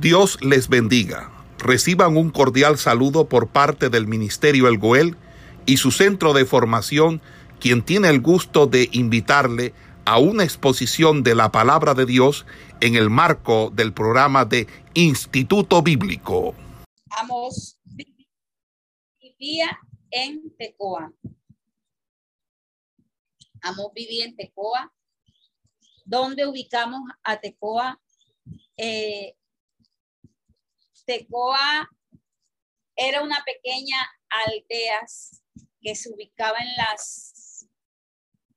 Dios 0.00 0.38
les 0.42 0.68
bendiga. 0.68 1.32
Reciban 1.58 2.18
un 2.18 2.30
cordial 2.30 2.76
saludo 2.76 3.30
por 3.30 3.48
parte 3.48 3.88
del 3.88 4.06
Ministerio 4.06 4.68
El 4.68 4.76
Goel 4.76 5.16
y 5.64 5.78
su 5.78 5.90
centro 5.90 6.34
de 6.34 6.44
formación, 6.44 7.22
quien 7.60 7.82
tiene 7.82 8.10
el 8.10 8.20
gusto 8.20 8.66
de 8.66 8.90
invitarle 8.92 9.72
a 10.04 10.18
una 10.18 10.44
exposición 10.44 11.22
de 11.22 11.34
la 11.34 11.50
palabra 11.50 11.94
de 11.94 12.04
Dios 12.04 12.44
en 12.82 12.94
el 12.94 13.08
marco 13.08 13.70
del 13.74 13.94
programa 13.94 14.44
de 14.44 14.66
Instituto 14.92 15.80
Bíblico. 15.82 16.54
Amos 17.08 17.78
vivía 19.18 19.78
en 20.10 20.54
Tecoa. 20.58 21.10
Amos 23.62 23.86
vivía 23.94 24.26
en 24.26 24.36
Tecoa. 24.36 24.92
¿Dónde 26.04 26.46
ubicamos 26.46 27.00
a 27.24 27.40
Tecoa? 27.40 27.98
Eh, 28.76 29.35
Tecoa 31.06 31.88
era 32.96 33.22
una 33.22 33.42
pequeña 33.44 33.96
aldea 34.28 35.06
que 35.80 35.94
se 35.94 36.10
ubicaba 36.12 36.58
en 36.58 36.76
las, 36.76 37.68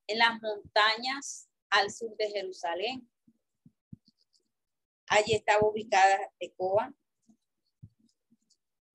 en 0.07 0.17
las 0.17 0.41
montañas 0.41 1.47
al 1.69 1.91
sur 1.91 2.17
de 2.17 2.31
Jerusalén. 2.31 3.07
Allí 5.07 5.35
estaba 5.35 5.67
ubicada 5.67 6.31
Tecoa. 6.39 6.91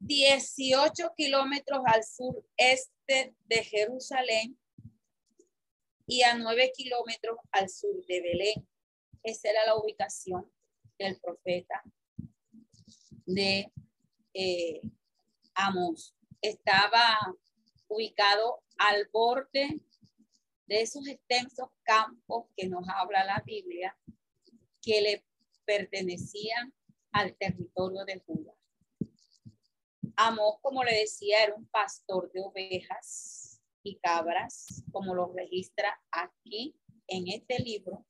18 0.00 1.14
kilómetros 1.16 1.80
al 1.86 2.02
sureste 2.04 3.36
de 3.44 3.64
Jerusalén 3.64 4.58
y 6.06 6.22
a 6.22 6.34
9 6.34 6.72
kilómetros 6.76 7.38
al 7.52 7.70
sur 7.70 8.04
de 8.06 8.20
Belén. 8.20 8.68
Esa 9.22 9.50
era 9.50 9.64
la 9.64 9.76
ubicación 9.76 10.52
del 10.98 11.18
profeta 11.20 11.82
de 13.26 13.72
eh, 14.34 14.80
Amos. 15.54 16.14
Estaba 16.40 17.18
ubicado 17.88 18.62
al 18.78 19.08
borde 19.12 19.80
de 20.66 20.80
esos 20.80 21.06
extensos 21.06 21.68
campos 21.82 22.46
que 22.56 22.68
nos 22.68 22.86
habla 22.88 23.24
la 23.24 23.42
Biblia, 23.44 23.96
que 24.82 25.00
le 25.00 25.26
pertenecían 25.64 26.74
al 27.12 27.36
territorio 27.36 28.04
de 28.04 28.18
Judá. 28.20 28.54
Amos, 30.16 30.56
como 30.60 30.84
le 30.84 30.94
decía, 30.94 31.42
era 31.42 31.54
un 31.54 31.66
pastor 31.66 32.30
de 32.32 32.40
ovejas 32.40 33.60
y 33.82 33.96
cabras, 33.96 34.84
como 34.92 35.14
lo 35.14 35.32
registra 35.32 36.00
aquí 36.10 36.76
en 37.06 37.28
este 37.28 37.58
libro, 37.58 38.06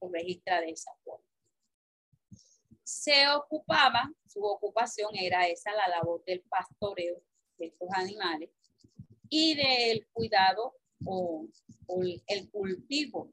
lo 0.00 0.08
registra 0.08 0.60
de 0.60 0.70
esa 0.70 0.92
forma 1.04 1.28
se 2.88 3.28
ocupaba, 3.28 4.10
su 4.28 4.44
ocupación 4.44 5.10
era 5.14 5.46
esa, 5.46 5.72
la 5.72 5.88
labor 5.88 6.22
del 6.24 6.42
pastoreo 6.42 7.22
de 7.58 7.66
estos 7.66 7.88
animales 7.92 8.50
y 9.28 9.54
del 9.54 10.06
cuidado 10.12 10.74
o, 11.04 11.46
el 12.26 12.50
cultivo 12.50 13.30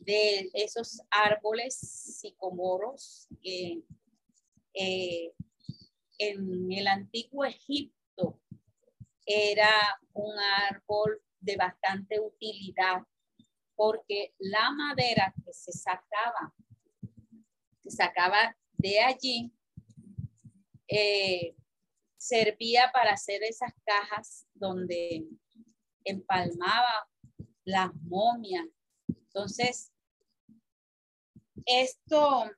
de 0.00 0.50
esos 0.54 1.00
árboles 1.10 1.76
sicomoros 2.20 3.26
que 3.42 3.82
eh, 4.74 5.32
en 6.18 6.70
el 6.70 6.86
antiguo 6.86 7.44
Egipto 7.44 8.40
era 9.26 9.98
un 10.12 10.38
árbol 10.68 11.20
de 11.40 11.56
bastante 11.56 12.20
utilidad 12.20 13.02
porque 13.74 14.34
la 14.38 14.70
madera 14.70 15.34
que 15.44 15.52
se 15.52 15.72
sacaba 15.72 16.54
se 17.84 17.90
sacaba 17.90 18.56
de 18.78 19.00
allí, 19.00 19.52
eh, 20.88 21.54
servía 22.16 22.90
para 22.92 23.12
hacer 23.12 23.42
esas 23.42 23.72
cajas 23.84 24.46
donde 24.54 25.26
empalmaba 26.04 27.08
las 27.64 27.94
momias. 28.02 28.66
Entonces, 29.08 29.92
esto 31.66 32.50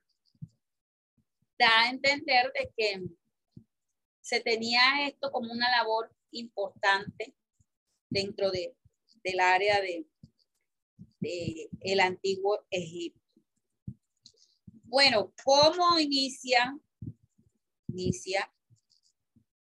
da 1.57 1.81
a 1.81 1.89
entender 1.89 2.51
de 2.53 2.71
que 2.75 3.01
se 4.21 4.41
tenía 4.41 5.07
esto 5.07 5.31
como 5.31 5.51
una 5.51 5.69
labor 5.71 6.13
importante 6.31 7.33
dentro 8.09 8.51
de, 8.51 8.75
del 9.23 9.39
área 9.39 9.81
de, 9.81 10.05
de 11.19 11.69
el 11.81 11.99
antiguo 11.99 12.65
Egipto. 12.69 13.21
Bueno, 14.83 15.33
¿cómo 15.43 15.99
inicia? 15.99 16.77
Inicia 17.97 18.47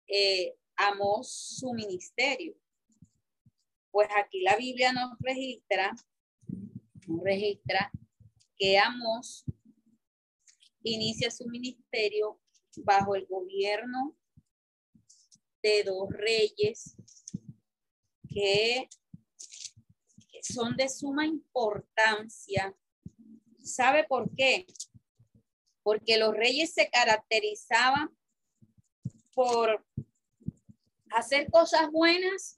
eh, 0.05 0.53
Amos 0.75 1.31
su 1.57 1.71
ministerio. 1.71 2.53
Pues 3.91 4.09
aquí 4.17 4.41
la 4.41 4.57
Biblia 4.57 4.91
nos 4.91 5.17
registra, 5.19 5.95
nos 7.07 7.23
registra 7.23 7.89
que 8.57 8.77
Amos 8.77 9.45
inicia 10.83 11.31
su 11.31 11.47
ministerio 11.47 12.41
bajo 12.83 13.15
el 13.15 13.25
gobierno 13.25 14.17
de 15.63 15.83
dos 15.83 16.09
reyes 16.09 16.97
que 18.27 18.89
son 20.41 20.75
de 20.75 20.89
suma 20.89 21.25
importancia. 21.25 22.75
¿Sabe 23.63 24.03
por 24.03 24.29
qué? 24.35 24.65
Porque 25.89 26.19
los 26.19 26.35
reyes 26.35 26.71
se 26.71 26.87
caracterizaban 26.91 28.15
por 29.33 29.83
hacer 31.09 31.49
cosas 31.49 31.89
buenas 31.91 32.53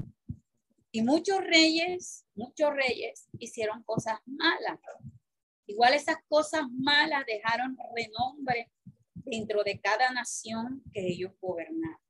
y 0.91 1.01
muchos 1.01 1.39
reyes, 1.39 2.25
muchos 2.35 2.71
reyes 2.73 3.29
hicieron 3.39 3.83
cosas 3.83 4.19
malas. 4.25 4.81
Igual 5.65 5.93
esas 5.93 6.17
cosas 6.27 6.63
malas 6.77 7.23
dejaron 7.25 7.77
renombre 7.95 8.69
dentro 9.13 9.63
de 9.63 9.79
cada 9.79 10.11
nación 10.11 10.83
que 10.93 11.07
ellos 11.07 11.31
gobernaron. 11.39 12.01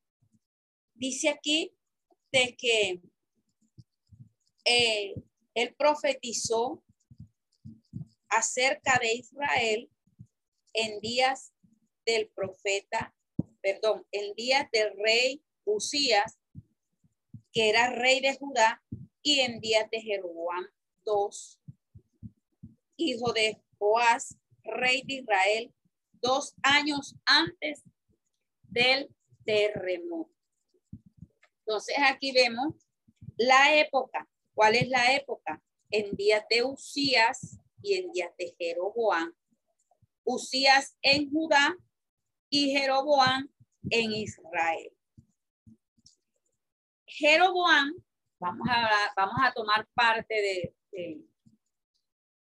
Dice 0.92 1.28
aquí 1.28 1.72
de 2.32 2.56
que 2.56 3.00
eh, 4.64 5.14
él 5.54 5.74
profetizó 5.78 6.82
acerca 8.28 8.98
de 8.98 9.14
Israel 9.14 9.88
en 10.74 11.00
días 11.00 11.52
del 12.06 12.28
profeta, 12.28 13.14
perdón, 13.60 14.06
en 14.12 14.34
días 14.34 14.68
del 14.72 14.96
rey 14.98 15.42
Usías, 15.64 16.38
que 17.52 17.68
era 17.68 17.90
rey 17.90 18.20
de 18.20 18.36
Judá, 18.36 18.82
y 19.22 19.40
en 19.40 19.60
días 19.60 19.88
de 19.90 20.00
Jeroboam 20.00 20.66
II, 21.06 21.82
hijo 22.96 23.32
de 23.32 23.62
Joás, 23.78 24.36
rey 24.64 25.02
de 25.06 25.14
Israel, 25.14 25.72
dos 26.20 26.54
años 26.62 27.14
antes 27.24 27.84
del 28.64 29.14
terremoto. 29.44 30.32
Entonces 31.60 31.96
aquí 32.04 32.32
vemos 32.32 32.74
la 33.36 33.76
época. 33.76 34.28
¿Cuál 34.54 34.74
es 34.74 34.88
la 34.88 35.14
época? 35.14 35.62
En 35.90 36.14
días 36.16 36.44
de 36.50 36.64
Usías 36.64 37.58
y 37.82 37.94
en 37.94 38.12
días 38.12 38.32
de 38.38 38.54
Jeroboam 38.58 39.32
Usías 40.24 40.96
en 41.02 41.30
Judá 41.30 41.76
y 42.50 42.70
Jeroboam 42.70 43.48
en 43.90 44.12
Israel. 44.12 44.92
Jeroboam, 47.06 47.92
vamos 48.40 48.66
a, 48.70 49.12
vamos 49.16 49.36
a 49.42 49.52
tomar 49.52 49.86
parte 49.94 50.34
de, 50.34 50.74
de, 50.92 51.26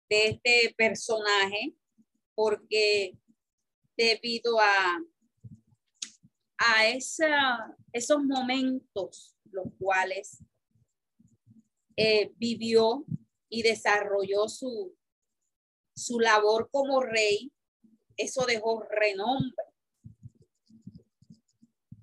este 0.09 0.75
personaje 0.76 1.75
porque 2.34 3.16
debido 3.97 4.59
a, 4.60 4.98
a 6.59 6.89
esos 6.89 8.24
momentos 8.24 9.36
los 9.53 9.66
cuales 9.78 10.42
eh, 11.97 12.33
vivió 12.36 13.04
y 13.48 13.62
desarrolló 13.62 14.48
su, 14.48 14.97
su 15.94 16.21
labor 16.21 16.71
como 16.71 17.03
rey, 17.03 17.53
eso 18.22 18.44
dejó 18.46 18.82
renombre. 18.82 19.64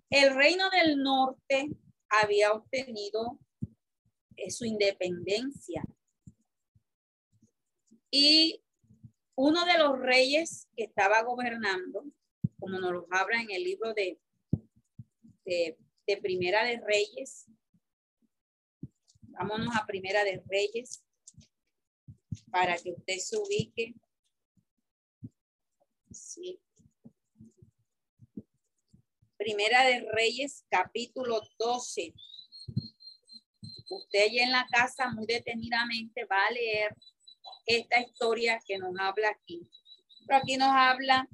El 0.10 0.36
reino 0.36 0.70
del 0.70 0.98
norte 1.02 1.70
había 2.10 2.54
obtenido 2.54 3.40
eh, 4.36 4.52
su 4.52 4.66
independencia. 4.66 5.84
Y 8.10 8.64
uno 9.36 9.66
de 9.66 9.78
los 9.78 10.00
reyes 10.00 10.68
que 10.76 10.86
estaba 10.86 11.22
gobernando, 11.24 12.06
como 12.60 12.80
nos 12.80 12.92
lo 12.92 13.08
habla 13.12 13.42
en 13.42 13.52
el 13.52 13.64
libro 13.64 13.94
de, 13.94 14.20
de, 15.46 15.78
de 16.08 16.18
Primera 16.18 16.64
de 16.64 16.80
Reyes, 16.80 17.46
vámonos 19.22 19.76
a 19.76 19.86
Primera 19.86 20.24
de 20.24 20.42
Reyes, 20.48 21.04
para 22.50 22.78
que 22.78 22.92
usted 22.92 23.18
se 23.18 23.38
ubique. 23.38 23.96
Primera 29.38 29.86
de 29.86 30.06
Reyes, 30.12 30.66
capítulo 30.70 31.42
12. 31.58 32.14
Usted 33.90 34.20
allí 34.24 34.40
en 34.40 34.52
la 34.52 34.68
casa 34.70 35.10
muy 35.10 35.26
detenidamente 35.26 36.26
va 36.26 36.46
a 36.46 36.52
leer 36.52 36.96
esta 37.66 38.02
historia 38.02 38.60
que 38.66 38.78
nos 38.78 38.94
habla 39.00 39.30
aquí. 39.30 39.68
Pero 40.26 40.40
aquí 40.40 40.58
nos 40.58 40.70
habla 40.70 41.28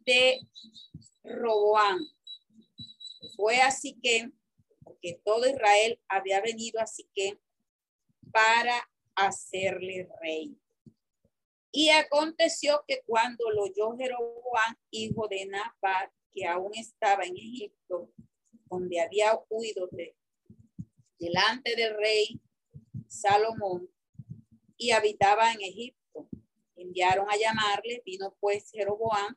de 0.00 0.40
Roboán. 1.24 1.98
Fue 3.36 3.60
así 3.60 3.98
que, 4.02 4.30
porque 4.82 5.20
todo 5.24 5.48
Israel 5.48 6.00
había 6.08 6.40
venido 6.40 6.80
así 6.80 7.08
que 7.14 7.40
para 8.32 8.88
hacerle 9.14 10.08
rey. 10.20 10.56
Y 11.72 11.90
aconteció 11.90 12.84
que 12.86 13.02
cuando 13.06 13.50
lo 13.50 13.64
oyó 13.64 13.96
Jeroboam, 13.96 14.76
hijo 14.90 15.28
de 15.28 15.46
Nabat, 15.46 16.10
que 16.32 16.46
aún 16.46 16.72
estaba 16.74 17.24
en 17.24 17.36
Egipto, 17.36 18.10
donde 18.66 19.00
había 19.00 19.38
huido 19.48 19.88
de, 19.92 20.16
delante 21.18 21.76
del 21.76 21.96
rey 21.96 22.40
Salomón 23.08 23.88
y 24.76 24.92
habitaba 24.92 25.52
en 25.52 25.60
Egipto. 25.60 26.28
Enviaron 26.76 27.26
a 27.30 27.36
llamarle, 27.36 28.02
vino 28.04 28.34
pues 28.40 28.70
Jeroboam 28.70 29.36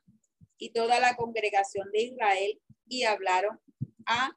y 0.58 0.70
toda 0.70 0.98
la 1.00 1.14
congregación 1.16 1.90
de 1.92 2.02
Israel 2.02 2.60
y 2.88 3.02
hablaron 3.04 3.60
a 4.06 4.36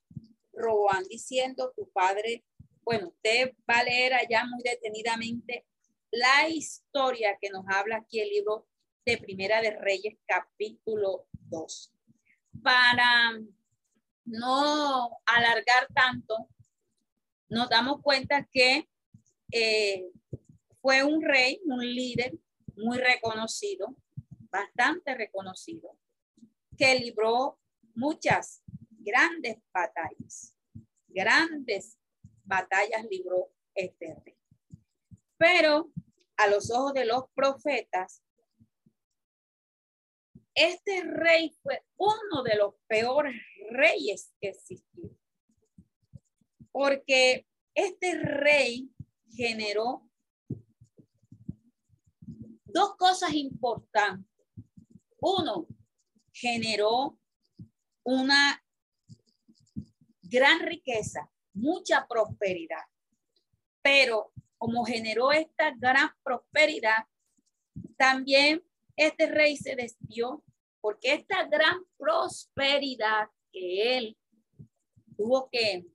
Roboam 0.54 1.04
diciendo, 1.06 1.72
tu 1.76 1.90
padre, 1.92 2.44
bueno, 2.84 3.10
usted 3.10 3.54
va 3.70 3.80
a 3.80 3.84
leer 3.84 4.14
allá 4.14 4.46
muy 4.46 4.62
detenidamente 4.64 5.66
la 6.12 6.48
historia 6.50 7.38
que 7.40 7.50
nos 7.50 7.66
habla 7.68 7.98
aquí 7.98 8.20
el 8.20 8.30
libro 8.30 8.68
de 9.06 9.18
Primera 9.18 9.62
de 9.62 9.72
Reyes, 9.72 10.18
capítulo 10.26 11.28
2. 11.32 11.94
Para 12.64 13.40
no 14.26 15.10
alargar 15.26 15.88
tanto, 15.94 16.50
nos 17.50 17.70
damos 17.70 18.02
cuenta 18.02 18.48
que 18.52 18.90
eh, 19.52 20.10
fue 20.82 21.04
un 21.04 21.22
rey, 21.22 21.62
un 21.66 21.80
líder 21.80 22.38
muy 22.76 22.98
reconocido, 22.98 23.96
bastante 24.50 25.16
reconocido, 25.16 25.98
que 26.78 27.00
libró 27.00 27.60
muchas 27.96 28.62
grandes 28.90 29.58
batallas, 29.74 30.56
grandes 31.08 31.98
batallas 32.44 33.06
libró 33.10 33.52
este 33.74 34.16
rey. 34.26 34.37
Pero 35.38 35.92
a 36.38 36.48
los 36.48 36.72
ojos 36.72 36.94
de 36.94 37.06
los 37.06 37.26
profetas, 37.34 38.24
este 40.54 41.04
rey 41.04 41.56
fue 41.62 41.84
uno 41.98 42.44
de 42.44 42.56
los 42.56 42.74
peores 42.88 43.36
reyes 43.70 44.34
que 44.42 44.50
existió. 44.50 45.16
Porque 46.72 47.48
este 47.76 48.18
rey 48.18 48.92
generó 49.36 50.10
dos 52.66 52.96
cosas 52.98 53.34
importantes. 53.34 54.26
Uno, 55.20 55.68
generó 56.32 57.20
una 58.04 58.64
gran 60.22 60.60
riqueza, 60.62 61.30
mucha 61.54 62.08
prosperidad, 62.08 62.84
pero 63.82 64.32
como 64.58 64.86
generó 64.86 65.32
esta 65.32 65.74
gran 65.78 66.10
prosperidad, 66.24 67.06
también 67.98 68.64
este 68.96 69.28
rey 69.28 69.58
se 69.58 69.76
desvió 69.76 70.44
porque 70.82 71.14
esta 71.14 71.46
gran 71.48 71.84
prosperidad 71.98 73.30
que 73.52 73.98
él 73.98 74.18
tuvo 75.16 75.50
que, 75.52 75.86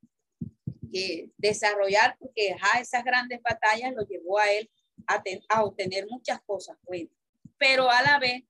desarrollar, 1.39 2.19
porque 2.19 2.55
esas 2.79 3.03
grandes 3.03 3.41
batallas 3.41 3.95
lo 3.95 4.03
llevó 4.03 4.39
a 4.39 4.53
él 4.53 4.71
a, 5.07 5.23
a 5.49 5.65
obtener 5.65 6.07
muchas 6.07 6.43
cosas 6.43 6.77
buenas, 6.83 7.15
pero 7.57 7.89
a 7.89 8.03
la 8.03 8.19
vez 8.19 8.45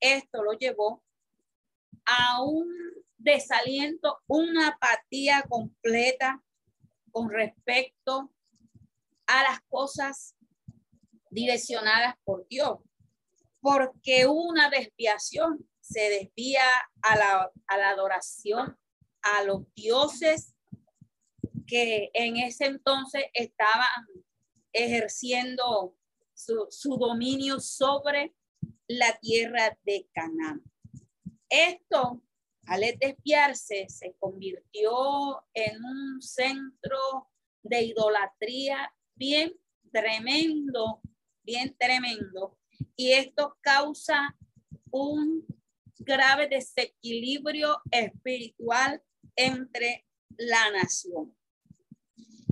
esto 0.00 0.42
lo 0.42 0.54
llevó 0.54 1.04
a 2.04 2.42
un 2.42 2.68
desaliento, 3.16 4.18
una 4.26 4.68
apatía 4.68 5.44
completa 5.48 6.42
con 7.12 7.30
respecto 7.30 8.32
a 9.26 9.42
las 9.42 9.60
cosas 9.68 10.34
direccionadas 11.30 12.14
por 12.24 12.46
Dios, 12.48 12.78
porque 13.60 14.26
una 14.26 14.70
desviación 14.70 15.68
se 15.80 16.00
desvía 16.00 16.64
a 17.02 17.16
la, 17.16 17.52
a 17.66 17.76
la 17.76 17.90
adoración 17.90 18.78
a 19.24 19.42
los 19.42 19.62
dioses 19.74 20.54
que 21.66 22.10
en 22.12 22.36
ese 22.36 22.66
entonces 22.66 23.24
estaban 23.32 24.06
ejerciendo 24.72 25.96
su, 26.34 26.66
su 26.70 26.96
dominio 26.96 27.58
sobre 27.58 28.34
la 28.86 29.18
tierra 29.18 29.76
de 29.84 30.06
Canaán. 30.12 30.62
Esto, 31.48 32.22
al 32.66 32.82
desviarse, 33.00 33.86
se 33.88 34.14
convirtió 34.18 35.44
en 35.54 35.82
un 35.84 36.20
centro 36.20 37.30
de 37.62 37.82
idolatría 37.82 38.92
bien 39.14 39.52
tremendo, 39.92 41.00
bien 41.42 41.74
tremendo. 41.78 42.58
Y 42.96 43.12
esto 43.12 43.56
causa 43.60 44.36
un 44.90 45.46
grave 45.98 46.48
desequilibrio 46.48 47.80
espiritual 47.90 49.02
entre 49.36 50.06
la 50.36 50.70
nación. 50.70 51.36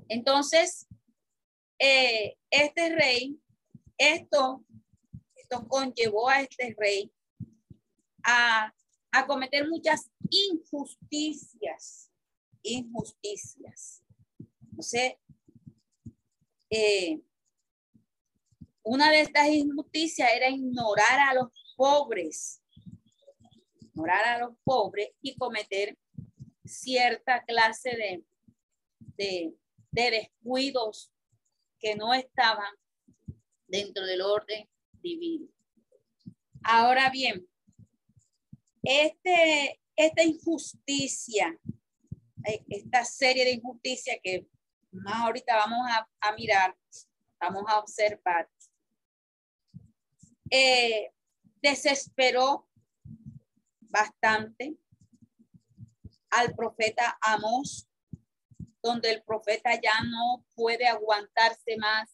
Entonces, 0.09 0.87
eh, 1.79 2.37
este 2.51 2.95
rey, 2.95 3.41
esto, 3.99 4.65
esto 5.37 5.67
conllevó 5.69 6.29
a 6.29 6.43
este 6.43 6.75
rey 6.79 7.13
a, 8.25 8.73
a 9.11 9.27
cometer 9.27 9.69
muchas 9.69 10.11
injusticias, 10.31 12.11
injusticias. 12.63 14.03
Sé, 14.81 15.19
eh, 16.75 17.21
una 18.83 19.11
de 19.11 19.21
estas 19.21 19.47
injusticias 19.49 20.31
era 20.35 20.49
ignorar 20.49 21.21
a 21.29 21.35
los 21.35 21.49
pobres, 21.77 22.63
ignorar 23.79 24.25
a 24.25 24.39
los 24.39 24.57
pobres 24.65 25.11
y 25.21 25.37
cometer 25.37 25.99
cierta 26.65 27.45
clase 27.45 27.91
de, 27.91 28.25
de, 29.19 29.55
de 29.91 30.11
descuidos 30.11 31.13
que 31.79 31.95
no 31.95 32.15
estaban 32.15 32.73
dentro 33.69 34.07
del 34.07 34.23
orden 34.23 34.67
divino. 35.03 35.49
Ahora 36.65 37.11
bien, 37.11 37.47
este, 38.83 39.79
esta 39.95 40.25
injusticia, 40.25 41.55
eh, 42.47 42.65
esta 42.71 43.05
serie 43.05 43.45
de 43.45 43.53
injusticias 43.53 44.17
que 44.23 44.47
más 44.93 45.23
ahorita 45.23 45.57
vamos 45.57 45.87
a, 46.21 46.33
mirar, 46.33 46.77
vamos 47.41 47.65
a 47.67 47.79
observar. 47.79 48.49
Eh, 50.51 51.11
desesperó 51.63 52.69
bastante 53.81 54.77
al 56.31 56.55
profeta 56.55 57.19
Amos, 57.23 57.89
donde 58.83 59.11
el 59.11 59.23
profeta 59.23 59.75
ya 59.81 60.03
no 60.05 60.45
puede 60.55 60.87
aguantarse 60.87 61.77
más 61.79 62.11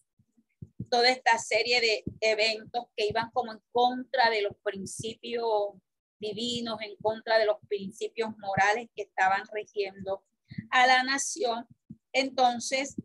toda 0.91 1.11
esta 1.11 1.39
serie 1.39 1.81
de 1.81 2.05
eventos 2.21 2.87
que 2.97 3.07
iban 3.07 3.31
como 3.31 3.53
en 3.53 3.61
contra 3.73 4.31
de 4.31 4.43
los 4.43 4.57
principios 4.63 5.75
divinos, 6.19 6.81
en 6.81 6.97
contra 6.97 7.39
de 7.39 7.47
los 7.47 7.59
principios 7.69 8.37
morales 8.39 8.89
que 8.95 9.03
estaban 9.03 9.43
regiendo 9.53 10.25
a 10.71 10.87
la 10.87 11.03
nación 11.03 11.67
entonces, 12.13 12.97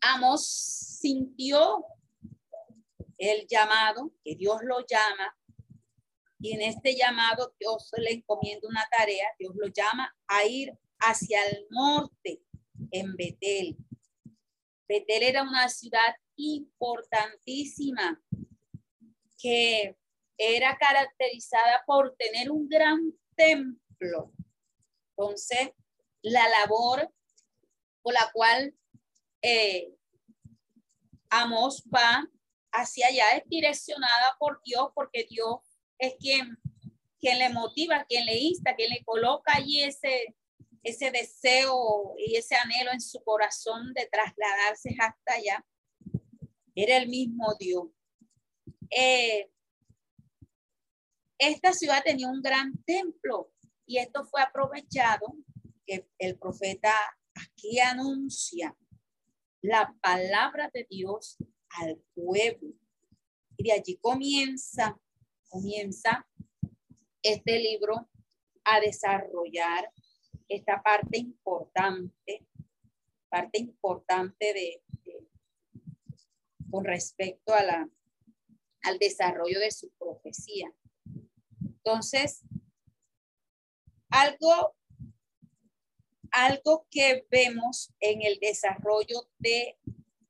Amos 0.00 0.46
sintió 0.46 1.84
el 3.16 3.46
llamado, 3.48 4.12
que 4.24 4.36
Dios 4.36 4.60
lo 4.62 4.86
llama, 4.86 5.36
y 6.40 6.52
en 6.52 6.62
este 6.62 6.94
llamado 6.94 7.54
Dios 7.58 7.90
le 7.96 8.12
encomienda 8.12 8.68
una 8.68 8.84
tarea, 8.96 9.26
Dios 9.38 9.54
lo 9.56 9.66
llama 9.68 10.16
a 10.28 10.44
ir 10.44 10.72
hacia 11.00 11.44
el 11.46 11.66
norte, 11.70 12.42
en 12.90 13.16
Betel. 13.16 13.76
Betel 14.86 15.22
era 15.22 15.42
una 15.42 15.68
ciudad 15.68 16.14
importantísima 16.36 18.20
que 19.36 19.96
era 20.36 20.76
caracterizada 20.76 21.82
por 21.86 22.14
tener 22.16 22.50
un 22.50 22.68
gran 22.68 23.12
templo. 23.34 24.32
Entonces, 25.16 25.70
la 26.22 26.48
labor 26.48 27.12
la 28.04 28.30
cual 28.32 28.74
eh, 29.42 29.94
Amos 31.30 31.84
va 31.94 32.26
hacia 32.72 33.08
allá, 33.08 33.36
es 33.36 33.42
direccionada 33.48 34.36
por 34.38 34.62
Dios, 34.64 34.88
porque 34.94 35.26
Dios 35.28 35.60
es 35.98 36.14
quien 36.18 36.58
quien 37.20 37.38
le 37.38 37.50
motiva, 37.50 38.04
quien 38.04 38.26
le 38.26 38.38
insta, 38.38 38.74
quien 38.74 38.90
le 38.90 39.04
coloca 39.04 39.54
allí 39.54 39.82
ese, 39.82 40.36
ese 40.82 41.10
deseo 41.10 42.14
y 42.18 42.36
ese 42.36 42.54
anhelo 42.56 42.92
en 42.92 43.00
su 43.00 43.22
corazón 43.22 43.92
de 43.94 44.08
trasladarse 44.10 44.94
hasta 44.98 45.34
allá, 45.34 45.66
era 46.74 46.96
el 46.96 47.08
mismo 47.08 47.54
Dios. 47.58 47.86
Eh, 48.90 49.50
esta 51.38 51.72
ciudad 51.72 52.02
tenía 52.04 52.28
un 52.28 52.40
gran 52.40 52.72
templo 52.84 53.52
y 53.86 53.98
esto 53.98 54.24
fue 54.24 54.42
aprovechado 54.42 55.34
que 55.86 56.08
el 56.18 56.38
profeta 56.38 56.94
aquí 57.40 57.78
anuncia 57.80 58.76
la 59.62 59.94
palabra 60.00 60.70
de 60.72 60.86
Dios 60.88 61.36
al 61.70 62.00
pueblo. 62.14 62.74
Y 63.56 63.64
de 63.64 63.72
allí 63.72 63.96
comienza, 63.96 64.98
comienza 65.48 66.26
este 67.22 67.58
libro 67.58 68.08
a 68.64 68.80
desarrollar 68.80 69.90
esta 70.48 70.82
parte 70.82 71.18
importante, 71.18 72.46
parte 73.28 73.58
importante 73.58 74.52
de, 74.54 74.82
con 76.70 76.84
respecto 76.84 77.54
a 77.54 77.62
la, 77.62 77.90
al 78.82 78.98
desarrollo 78.98 79.58
de 79.60 79.70
su 79.70 79.90
profecía. 79.98 80.72
Entonces, 81.60 82.44
algo, 84.10 84.74
algo 86.46 86.86
que 86.90 87.26
vemos 87.30 87.92
en 88.00 88.22
el 88.22 88.38
desarrollo 88.38 89.28
de 89.38 89.76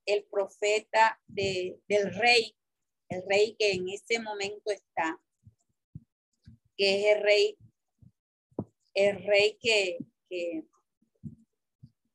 el 0.06 0.24
profeta 0.24 1.20
de, 1.26 1.80
del 1.86 2.14
rey, 2.14 2.56
el 3.10 3.22
rey 3.28 3.54
que 3.58 3.72
en 3.72 3.88
ese 3.90 4.18
momento 4.18 4.70
está, 4.70 5.20
que 6.76 7.10
es 7.10 7.16
el 7.16 7.22
rey, 7.22 7.58
el 8.94 9.22
rey 9.24 9.58
que, 9.60 9.98
que 10.30 10.64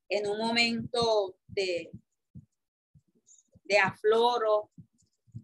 en 0.09 0.27
un 0.27 0.39
momento 0.39 1.37
de, 1.47 1.91
de 3.63 3.77
afloro, 3.77 4.71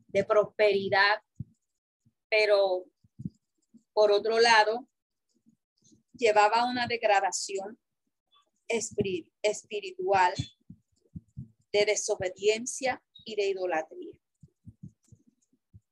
de 0.08 0.24
prosperidad, 0.24 1.22
pero 2.30 2.86
por 3.94 4.12
otro 4.12 4.40
lado, 4.40 4.88
llevaba 6.14 6.66
una 6.66 6.88
degradación 6.88 7.78
espiritual, 8.70 10.34
de 11.72 11.86
desobediencia 11.86 13.04
y 13.26 13.36
de 13.36 13.50
idolatría. 13.50 14.14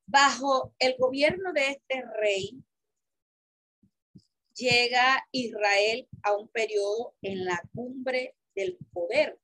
Bajo 0.06 0.74
el 0.80 0.96
gobierno 0.98 1.52
de 1.54 1.72
este 1.72 2.02
rey, 2.20 2.64
llega 4.56 5.28
Israel 5.32 6.08
a 6.24 6.36
un 6.36 6.48
periodo 6.48 7.16
en 7.22 7.46
la 7.46 7.62
cumbre 7.76 8.36
del 8.56 8.78
poder. 8.92 9.40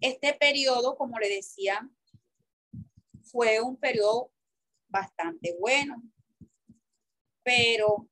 Este 0.00 0.34
periodo, 0.34 0.96
como 0.96 1.18
le 1.18 1.28
decía, 1.28 1.88
fue 3.22 3.60
un 3.60 3.76
periodo 3.76 4.32
bastante 4.88 5.56
bueno, 5.58 6.02
pero 7.42 8.08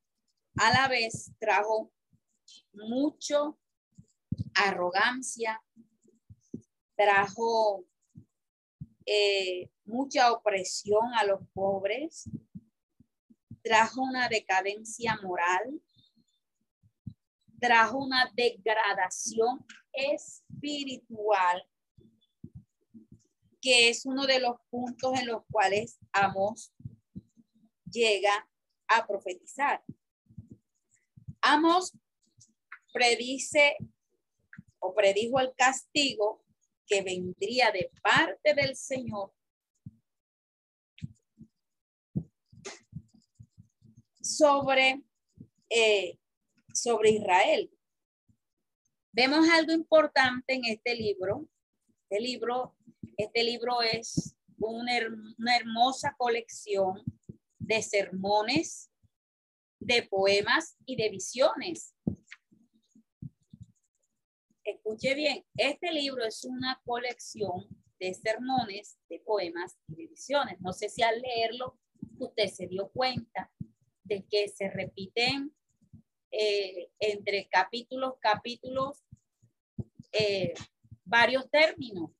a 0.57 0.73
la 0.73 0.89
vez 0.89 1.33
trajo 1.39 1.93
mucho 2.77 3.59
arrogancia, 4.55 5.63
trajo 6.97 7.85
eh, 9.05 9.71
mucha 9.85 10.33
opresión 10.33 11.15
a 11.15 11.25
los 11.25 11.41
pobres, 11.53 12.29
trajo 13.63 14.03
una 14.03 14.29
decadencia 14.29 15.19
moral, 15.23 15.81
trajo 17.61 17.99
una 17.99 18.31
degradación 18.35 19.65
espiritual, 19.93 21.65
que 23.61 23.89
es 23.89 24.07
uno 24.07 24.27
de 24.27 24.41
los 24.41 24.57
puntos 24.71 25.19
en 25.19 25.27
los 25.27 25.43
cuales 25.51 25.99
Amos 26.13 26.73
llega 27.91 28.49
a 28.89 29.07
profetizar. 29.07 29.83
Amos 31.41 31.97
predice 32.97 33.77
o 34.79 34.95
predijo 34.95 35.39
el 35.39 35.53
castigo 35.55 36.43
que 36.87 37.03
vendría 37.03 37.71
de 37.71 37.91
parte 38.03 38.55
del 38.55 38.75
Señor 38.75 39.35
sobre, 44.23 45.03
eh, 45.69 46.19
sobre 46.73 47.11
Israel. 47.11 47.71
Vemos 49.13 49.47
algo 49.51 49.73
importante 49.73 50.55
en 50.55 50.65
este 50.65 50.95
libro. 50.95 51.47
Este 52.09 52.23
libro, 52.23 52.77
este 53.19 53.45
libro 53.45 53.83
es 53.83 54.35
una, 54.57 54.93
una 55.39 55.55
hermosa 55.55 56.15
colección 56.17 57.03
de 57.59 57.83
sermones, 57.83 58.91
de 59.81 60.03
poemas 60.05 60.79
y 60.87 60.97
de 60.97 61.11
visiones. 61.11 61.95
Escuche 64.67 65.15
bien, 65.15 65.45
este 65.57 65.93
libro 65.93 66.25
es 66.25 66.45
una 66.45 66.83
colección 66.85 67.69
de 68.01 68.13
sermones, 68.13 68.99
de 69.09 69.21
poemas 69.21 69.79
y 69.87 69.95
de 69.95 70.09
visiones. 70.09 70.61
No 70.61 70.73
sé 70.73 70.89
si 70.89 71.03
al 71.03 71.21
leerlo 71.21 71.79
usted 72.19 72.49
se 72.49 72.67
dio 72.67 72.89
cuenta 72.89 73.53
de 74.03 74.27
que 74.29 74.49
se 74.49 74.69
repiten 74.69 75.55
eh, 76.33 76.91
entre 76.99 77.49
capítulos, 77.49 78.15
capítulos, 78.19 79.05
eh, 80.11 80.53
varios 81.05 81.49
términos. 81.49 82.11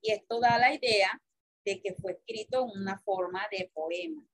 Y 0.00 0.12
esto 0.12 0.38
da 0.38 0.58
la 0.58 0.72
idea 0.72 1.20
de 1.64 1.82
que 1.82 1.92
fue 1.94 2.12
escrito 2.12 2.66
en 2.66 2.82
una 2.82 3.00
forma 3.00 3.48
de 3.50 3.68
poema. 3.74 4.24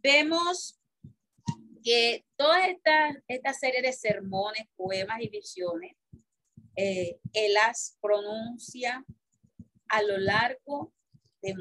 Vemos 0.00 0.79
que 1.82 2.24
toda 2.36 2.66
esta, 2.66 3.22
esta 3.28 3.52
serie 3.52 3.82
de 3.82 3.92
sermones, 3.92 4.66
poemas 4.76 5.20
y 5.20 5.28
visiones, 5.28 5.96
eh, 6.76 7.18
él 7.32 7.54
las 7.54 7.98
pronuncia 8.00 9.04
a 9.88 10.02
lo 10.02 10.18
largo 10.18 10.92
de, 11.42 11.54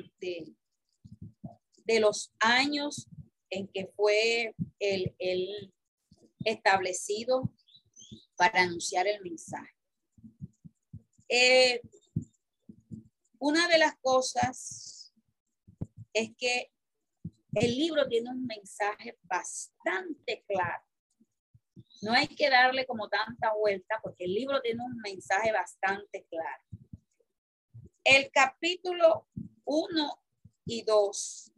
de, 1.86 2.00
los 2.00 2.32
años 2.40 3.08
en 3.50 3.68
que 3.68 3.88
fue 3.96 4.56
el, 4.80 5.74
establecido 6.46 7.52
para 8.36 8.62
anunciar 8.62 9.08
el 9.08 9.22
mensaje. 9.22 9.76
Eh, 11.28 11.82
una 13.40 13.68
de 13.68 13.78
las 13.78 13.96
cosas 14.02 15.14
es 16.14 16.32
que 16.38 16.72
el 17.54 17.76
libro 17.76 18.08
tiene 18.08 18.30
un 18.30 18.46
mensaje 18.46 19.18
bastante 19.24 20.44
claro. 20.48 20.84
No 22.02 22.14
hay 22.14 22.28
que 22.28 22.50
darle 22.50 22.86
como 22.86 23.10
tanta 23.10 23.54
vuelta 23.54 24.00
porque 24.02 24.26
el 24.26 24.34
libro 24.34 24.62
tiene 24.62 24.84
un 24.84 24.98
mensaje 24.98 25.52
bastante 25.52 26.26
claro. 26.30 26.64
El 28.04 28.32
capítulo 28.32 29.28
1 29.66 30.24
y 30.66 30.84
2 30.84 31.54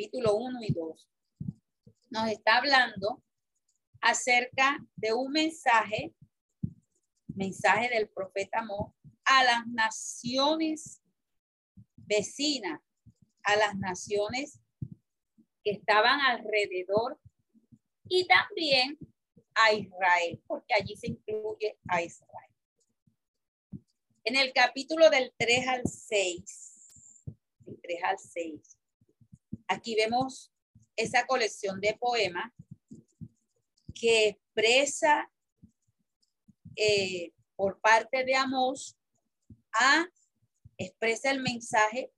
capítulo 0.00 0.36
1 0.36 0.60
y 0.62 0.72
2, 0.72 1.10
nos 2.08 2.28
está 2.28 2.56
hablando 2.56 3.22
acerca 4.00 4.78
de 4.96 5.12
un 5.12 5.30
mensaje, 5.30 6.14
mensaje 7.26 7.90
del 7.90 8.08
profeta 8.08 8.60
Amor 8.60 8.94
a 9.26 9.44
las 9.44 9.66
naciones 9.66 11.02
vecinas, 11.96 12.80
a 13.44 13.56
las 13.56 13.76
naciones 13.76 14.60
que 15.62 15.72
estaban 15.72 16.20
alrededor 16.20 17.18
y 18.08 18.26
también 18.26 18.98
a 19.54 19.72
Israel, 19.72 20.40
porque 20.46 20.74
allí 20.74 20.96
se 20.96 21.08
incluye 21.08 21.78
a 21.88 22.02
Israel. 22.02 22.50
En 24.24 24.36
el 24.36 24.52
capítulo 24.52 25.10
del 25.10 25.32
3 25.36 25.68
al 25.68 25.82
6, 25.86 27.22
del 27.64 27.80
3 27.80 28.04
al 28.04 28.18
6, 28.18 28.80
Aquí 29.70 29.94
vemos 29.94 30.50
esa 30.96 31.28
colección 31.28 31.80
de 31.80 31.94
poemas 31.94 32.52
que 33.94 34.30
expresa 34.30 35.30
eh, 36.74 37.32
por 37.54 37.80
parte 37.80 38.24
de 38.24 38.34
Amos 38.34 38.96
a 39.72 40.08
expresa 40.76 41.30
el 41.30 41.40
mensaje 41.40 42.10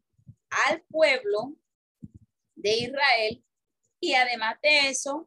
al 0.68 0.82
pueblo 0.82 1.56
de 2.54 2.76
Israel 2.76 3.44
y 4.00 4.14
además 4.14 4.56
de 4.62 4.88
eso 4.88 5.26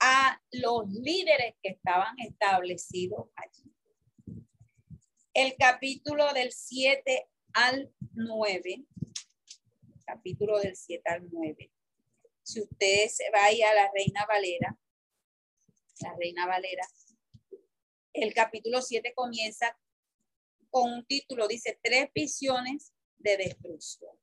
a 0.00 0.40
los 0.50 0.88
líderes 0.88 1.54
que 1.62 1.70
estaban 1.70 2.18
establecidos 2.20 3.28
allí. 3.36 3.72
El 5.34 5.56
capítulo 5.56 6.32
del 6.32 6.52
7 6.52 7.28
al 7.52 7.92
9 8.12 8.86
capítulo 10.10 10.58
del 10.58 10.76
7 10.76 11.02
al 11.08 11.28
9. 11.30 11.70
Si 12.42 12.60
ustedes 12.60 13.16
se 13.16 13.30
vaya 13.30 13.70
a 13.70 13.74
la 13.74 13.90
Reina 13.92 14.26
Valera, 14.26 14.76
la 16.00 16.16
Reina 16.16 16.46
Valera, 16.46 16.86
el 18.12 18.34
capítulo 18.34 18.82
7 18.82 19.12
comienza 19.14 19.78
con 20.68 20.92
un 20.92 21.06
título, 21.06 21.46
dice, 21.46 21.78
tres 21.82 22.10
visiones 22.12 22.92
de 23.18 23.36
destrucción. 23.36 24.16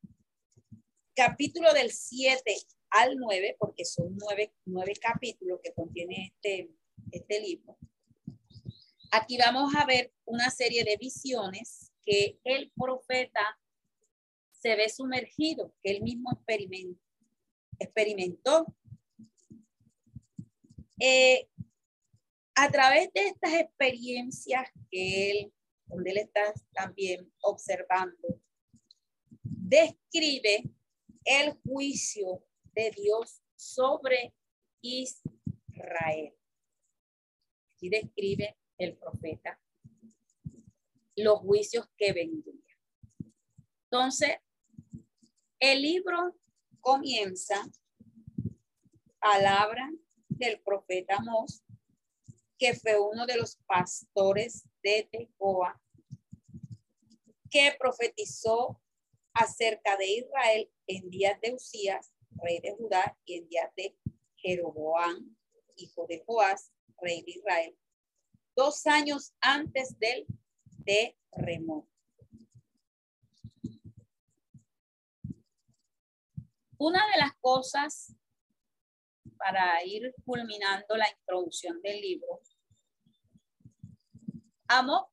Capítulo 1.17 1.73
del 1.73 1.89
7 1.89 2.43
al 2.91 3.17
9, 3.17 3.55
porque 3.57 3.85
son 3.85 4.15
nueve, 4.17 4.53
nueve 4.65 4.93
capítulos 5.01 5.59
que 5.63 5.73
contiene 5.73 6.31
este, 6.31 6.69
este 7.11 7.39
libro. 7.41 7.75
Aquí 9.09 9.35
vamos 9.39 9.73
a 9.75 9.87
ver 9.87 10.13
una 10.25 10.51
serie 10.51 10.83
de 10.83 10.95
visiones 10.97 11.91
que 12.05 12.39
el 12.43 12.71
profeta 12.75 13.59
se 14.51 14.75
ve 14.75 14.89
sumergido, 14.89 15.73
que 15.81 15.89
él 15.89 16.03
mismo 16.03 16.31
experimentó. 16.33 17.01
experimentó. 17.79 18.75
Eh, 20.99 21.49
a 22.53 22.69
través 22.69 23.11
de 23.13 23.25
estas 23.25 23.53
experiencias 23.53 24.69
que 24.91 25.31
él, 25.31 25.53
donde 25.87 26.11
él 26.11 26.17
está 26.17 26.53
también 26.73 27.33
observando, 27.41 28.39
describe 29.41 30.76
el 31.27 31.59
juicio 31.61 32.43
de 32.73 32.91
Dios 32.91 33.41
sobre 33.55 34.33
Israel. 34.81 36.33
Y 37.79 37.89
describe 37.89 38.57
el 38.77 38.97
profeta 38.97 39.59
los 41.15 41.39
juicios 41.39 41.87
que 41.97 42.13
vendrían. 42.13 42.63
Entonces, 43.83 44.37
el 45.59 45.81
libro 45.81 46.35
comienza 46.79 47.69
palabra 49.19 49.91
del 50.29 50.61
profeta 50.61 51.19
Mos 51.19 51.63
que 52.57 52.73
fue 52.73 52.99
uno 52.99 53.25
de 53.25 53.37
los 53.37 53.57
pastores 53.67 54.67
de 54.81 55.07
Tecoa, 55.11 55.79
que 57.49 57.75
profetizó 57.79 58.81
acerca 59.33 59.95
de 59.97 60.07
Israel 60.07 60.71
en 60.87 61.09
días 61.09 61.39
de 61.41 61.53
Usías, 61.53 62.11
rey 62.41 62.59
de 62.59 62.75
Judá, 62.75 63.17
y 63.25 63.35
en 63.35 63.47
días 63.47 63.71
de 63.75 63.97
Jeroboam, 64.37 65.35
hijo 65.75 66.05
de 66.07 66.23
Joás, 66.25 66.71
rey 66.99 67.21
de 67.23 67.31
Israel, 67.31 67.77
dos 68.55 68.87
años 68.87 69.33
antes 69.41 69.97
del 69.99 70.25
terremoto. 70.85 71.89
Una 76.79 77.05
de 77.07 77.17
las 77.19 77.33
cosas 77.41 78.15
para 79.37 79.83
ir 79.83 80.13
culminando 80.25 80.95
la 80.95 81.09
introducción 81.09 81.81
del 81.81 82.01
libro, 82.01 82.41
Amor 84.69 85.07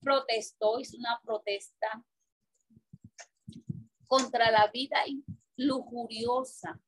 protestó, 0.00 0.80
hizo 0.80 0.96
una 0.96 1.20
protesta 1.22 2.04
contra 4.10 4.50
la 4.50 4.66
vida 4.72 4.98
lujuriosa 5.56 6.80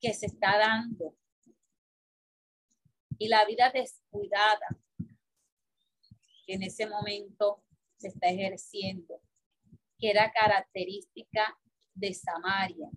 que 0.00 0.12
se 0.12 0.26
está 0.26 0.58
dando 0.58 1.16
y 3.16 3.28
la 3.28 3.44
vida 3.44 3.70
descuidada 3.70 4.66
que 6.44 6.54
en 6.54 6.64
ese 6.64 6.88
momento 6.88 7.62
se 7.96 8.08
está 8.08 8.30
ejerciendo, 8.30 9.22
que 9.96 10.10
era 10.10 10.32
característica 10.32 11.56
de 11.94 12.12
Samaria 12.12 12.90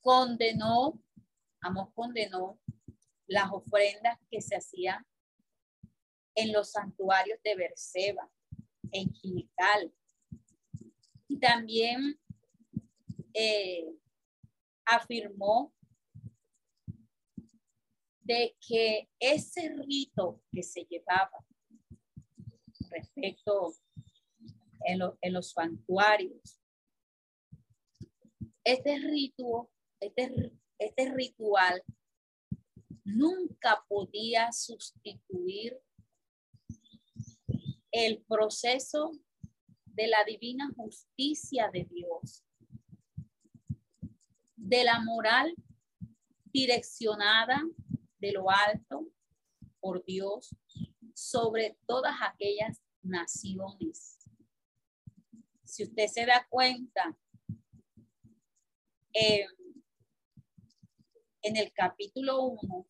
condenó, 0.00 1.00
Amos 1.60 1.92
condenó 1.92 2.58
las 3.26 3.52
ofrendas 3.52 4.18
que 4.30 4.40
se 4.40 4.56
hacían 4.56 5.06
en 6.34 6.52
los 6.52 6.70
santuarios 6.70 7.38
de 7.44 7.54
Berseba, 7.54 8.30
en 8.90 9.12
Gilgal. 9.12 9.92
También 11.40 12.18
eh, 13.34 13.94
afirmó 14.84 15.72
de 18.20 18.56
que 18.66 19.08
ese 19.18 19.74
rito 19.86 20.42
que 20.52 20.62
se 20.62 20.84
llevaba 20.84 21.44
respecto 22.90 23.74
en, 24.84 25.00
en 25.20 25.32
los 25.32 25.52
santuarios, 25.52 26.60
este 28.64 28.98
rito 28.98 29.70
este, 30.00 30.52
este 30.78 31.12
ritual 31.12 31.82
nunca 33.04 33.84
podía 33.88 34.52
sustituir 34.52 35.78
el 37.90 38.22
proceso 38.28 39.12
de 39.98 40.06
la 40.06 40.22
divina 40.22 40.70
justicia 40.76 41.70
de 41.72 41.82
Dios, 41.82 42.44
de 44.54 44.84
la 44.84 45.00
moral 45.00 45.52
direccionada 46.52 47.60
de 48.20 48.30
lo 48.30 48.48
alto 48.48 49.08
por 49.80 50.04
Dios 50.04 50.54
sobre 51.14 51.76
todas 51.84 52.14
aquellas 52.22 52.80
naciones. 53.02 54.18
Si 55.64 55.82
usted 55.82 56.06
se 56.06 56.26
da 56.26 56.46
cuenta, 56.48 57.18
eh, 59.12 59.46
en 61.42 61.56
el 61.56 61.72
capítulo 61.72 62.44
1, 62.44 62.86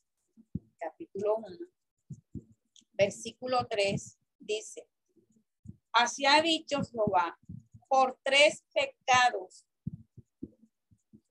capítulo 0.78 1.36
1, 1.36 1.56
versículo 2.92 3.66
3, 3.66 4.18
dice, 4.40 4.86
así 5.92 6.26
ha 6.26 6.40
dicho 6.42 6.82
Jehová, 6.84 7.38
por 7.88 8.18
tres 8.22 8.64
pecados 8.72 9.66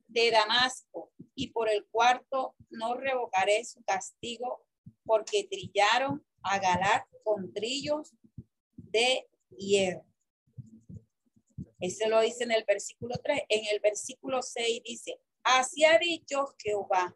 de 0.08 0.32
Damasco 0.32 1.12
y 1.36 1.52
por 1.52 1.70
el 1.70 1.86
cuarto 1.86 2.56
no 2.70 2.96
revocaré 2.96 3.64
su 3.64 3.84
castigo 3.84 4.66
porque 5.06 5.48
trillaron 5.50 6.26
a 6.42 6.60
Galat 6.60 7.06
con 7.24 7.54
trillos 7.54 8.14
de 8.76 9.28
hierro. 9.50 10.06
Ese 11.80 12.08
lo 12.08 12.22
dice 12.22 12.44
en 12.44 12.52
el 12.52 12.64
versículo 12.66 13.16
3. 13.24 13.42
En 13.50 13.66
el 13.68 13.80
versículo 13.80 14.42
6 14.42 14.82
dice, 14.84 15.20
Así 15.44 15.86
ha 15.86 15.98
dicho 16.00 16.46
Jehová, 16.58 17.16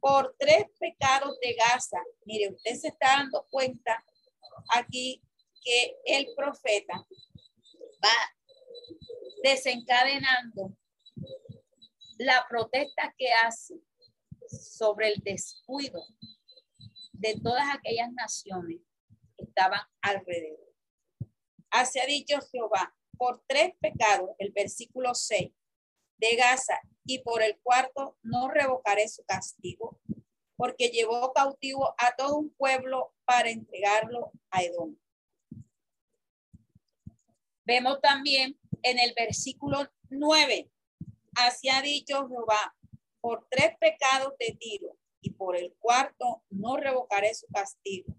por 0.00 0.34
tres 0.38 0.64
pecados 0.78 1.38
de 1.40 1.54
Gaza. 1.54 1.98
Mire, 2.24 2.52
usted 2.52 2.74
se 2.74 2.88
está 2.88 3.18
dando 3.18 3.46
cuenta 3.50 4.04
aquí 4.74 5.22
que 5.62 5.96
el 6.04 6.28
profeta 6.34 7.06
va 8.04 8.36
desencadenando 9.42 10.76
la 12.18 12.46
protesta 12.48 13.14
que 13.16 13.32
hace 13.44 13.80
sobre 14.48 15.08
el 15.08 15.20
descuido 15.22 16.02
de 17.12 17.38
todas 17.42 17.64
aquellas 17.74 18.12
naciones 18.12 18.80
que 19.36 19.44
estaban 19.44 19.80
alrededor. 20.02 20.70
Así 21.70 22.00
ha 22.00 22.06
dicho 22.06 22.38
Jehová, 22.50 22.94
por 23.16 23.42
tres 23.46 23.74
pecados, 23.80 24.30
el 24.38 24.50
versículo 24.52 25.14
6 25.14 25.52
de 26.18 26.36
Gaza 26.36 26.80
y 27.04 27.20
por 27.20 27.42
el 27.42 27.58
cuarto 27.62 28.16
no 28.22 28.48
revocaré 28.48 29.08
su 29.08 29.24
castigo, 29.24 30.00
porque 30.56 30.88
llevó 30.88 31.32
cautivo 31.32 31.94
a 31.98 32.14
todo 32.16 32.36
un 32.36 32.50
pueblo 32.54 33.14
para 33.24 33.50
entregarlo 33.50 34.32
a 34.50 34.62
Edom. 34.62 34.96
Vemos 37.70 38.00
también 38.00 38.58
en 38.82 38.98
el 38.98 39.14
versículo 39.14 39.88
9, 40.08 40.68
así 41.36 41.68
dicho 41.84 42.26
Jehová, 42.26 42.76
por 43.20 43.46
tres 43.48 43.76
pecados 43.78 44.32
de 44.40 44.56
tiro 44.58 44.98
y 45.20 45.30
por 45.34 45.56
el 45.56 45.72
cuarto 45.78 46.42
no 46.50 46.76
revocaré 46.78 47.32
su 47.32 47.46
castigo, 47.46 48.12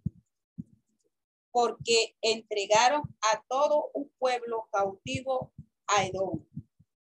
porque 1.52 2.16
entregaron 2.22 3.02
a 3.34 3.44
todo 3.50 3.92
un 3.94 4.10
pueblo 4.18 4.70
cautivo 4.72 5.52
a 5.86 6.06
Edom 6.06 6.48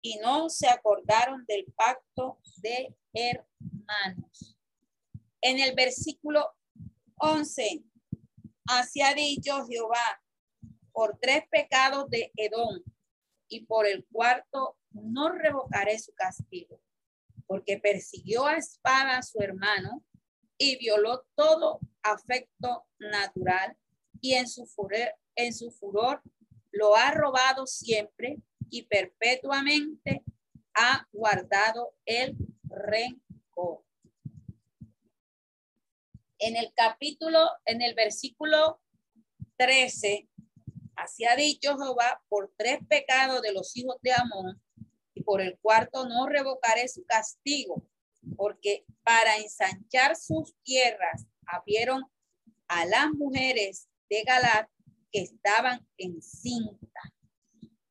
y 0.04 0.20
no 0.20 0.52
se 0.52 0.68
acordaron 0.68 1.44
del 1.48 1.66
pacto 1.76 2.40
de 2.58 2.96
hermanos. 3.16 4.56
En 5.42 5.58
el 5.58 5.74
versículo 5.74 6.56
11, 7.16 7.84
así 8.68 9.02
ha 9.02 9.16
dicho 9.16 9.66
Jehová, 9.66 10.22
por 10.98 11.20
tres 11.20 11.44
pecados 11.52 12.10
de 12.10 12.32
Edom 12.36 12.82
y 13.48 13.68
por 13.68 13.86
el 13.86 14.04
cuarto 14.12 14.80
no 14.90 15.30
revocaré 15.30 16.00
su 16.00 16.12
castigo, 16.16 16.82
porque 17.46 17.78
persiguió 17.78 18.48
a 18.48 18.56
espada 18.56 19.20
a 19.20 19.22
su 19.22 19.40
hermano 19.40 20.04
y 20.58 20.76
violó 20.80 21.24
todo 21.36 21.80
afecto 22.02 22.88
natural 22.98 23.78
y 24.22 24.34
en 24.34 24.48
su 24.48 24.66
furor, 24.66 25.14
en 25.36 25.54
su 25.54 25.70
furor 25.70 26.24
lo 26.72 26.96
ha 26.96 27.12
robado 27.12 27.68
siempre 27.68 28.40
y 28.72 28.88
perpetuamente 28.88 30.24
ha 30.74 31.08
guardado 31.12 31.94
el 32.06 32.36
rencor. 32.64 33.84
En 36.40 36.56
el 36.56 36.74
capítulo, 36.74 37.48
en 37.66 37.84
el 37.84 37.94
versículo 37.94 38.82
13, 39.58 40.28
así 40.98 41.26
ha 41.26 41.36
dicho 41.36 41.78
Jehová, 41.78 42.22
por 42.28 42.52
tres 42.58 42.80
pecados 42.90 43.42
de 43.42 43.54
los 43.54 43.76
hijos 43.78 43.96
de 44.02 44.12
Amón, 44.14 44.62
y 45.14 45.24
por 45.24 45.42
el 45.42 45.58
cuarto 45.60 46.08
no 46.08 46.28
revocaré 46.28 46.88
su 46.88 47.06
castigo, 47.06 47.88
porque 48.36 48.86
para 49.04 49.38
ensanchar 49.38 50.16
sus 50.16 50.54
tierras 50.64 51.26
abrieron 51.46 52.04
a 52.68 52.86
las 52.86 53.12
mujeres 53.14 53.88
de 54.10 54.24
Galat 54.24 54.70
que 55.12 55.22
estaban 55.22 55.88
en 55.98 56.22
cinta. 56.22 57.02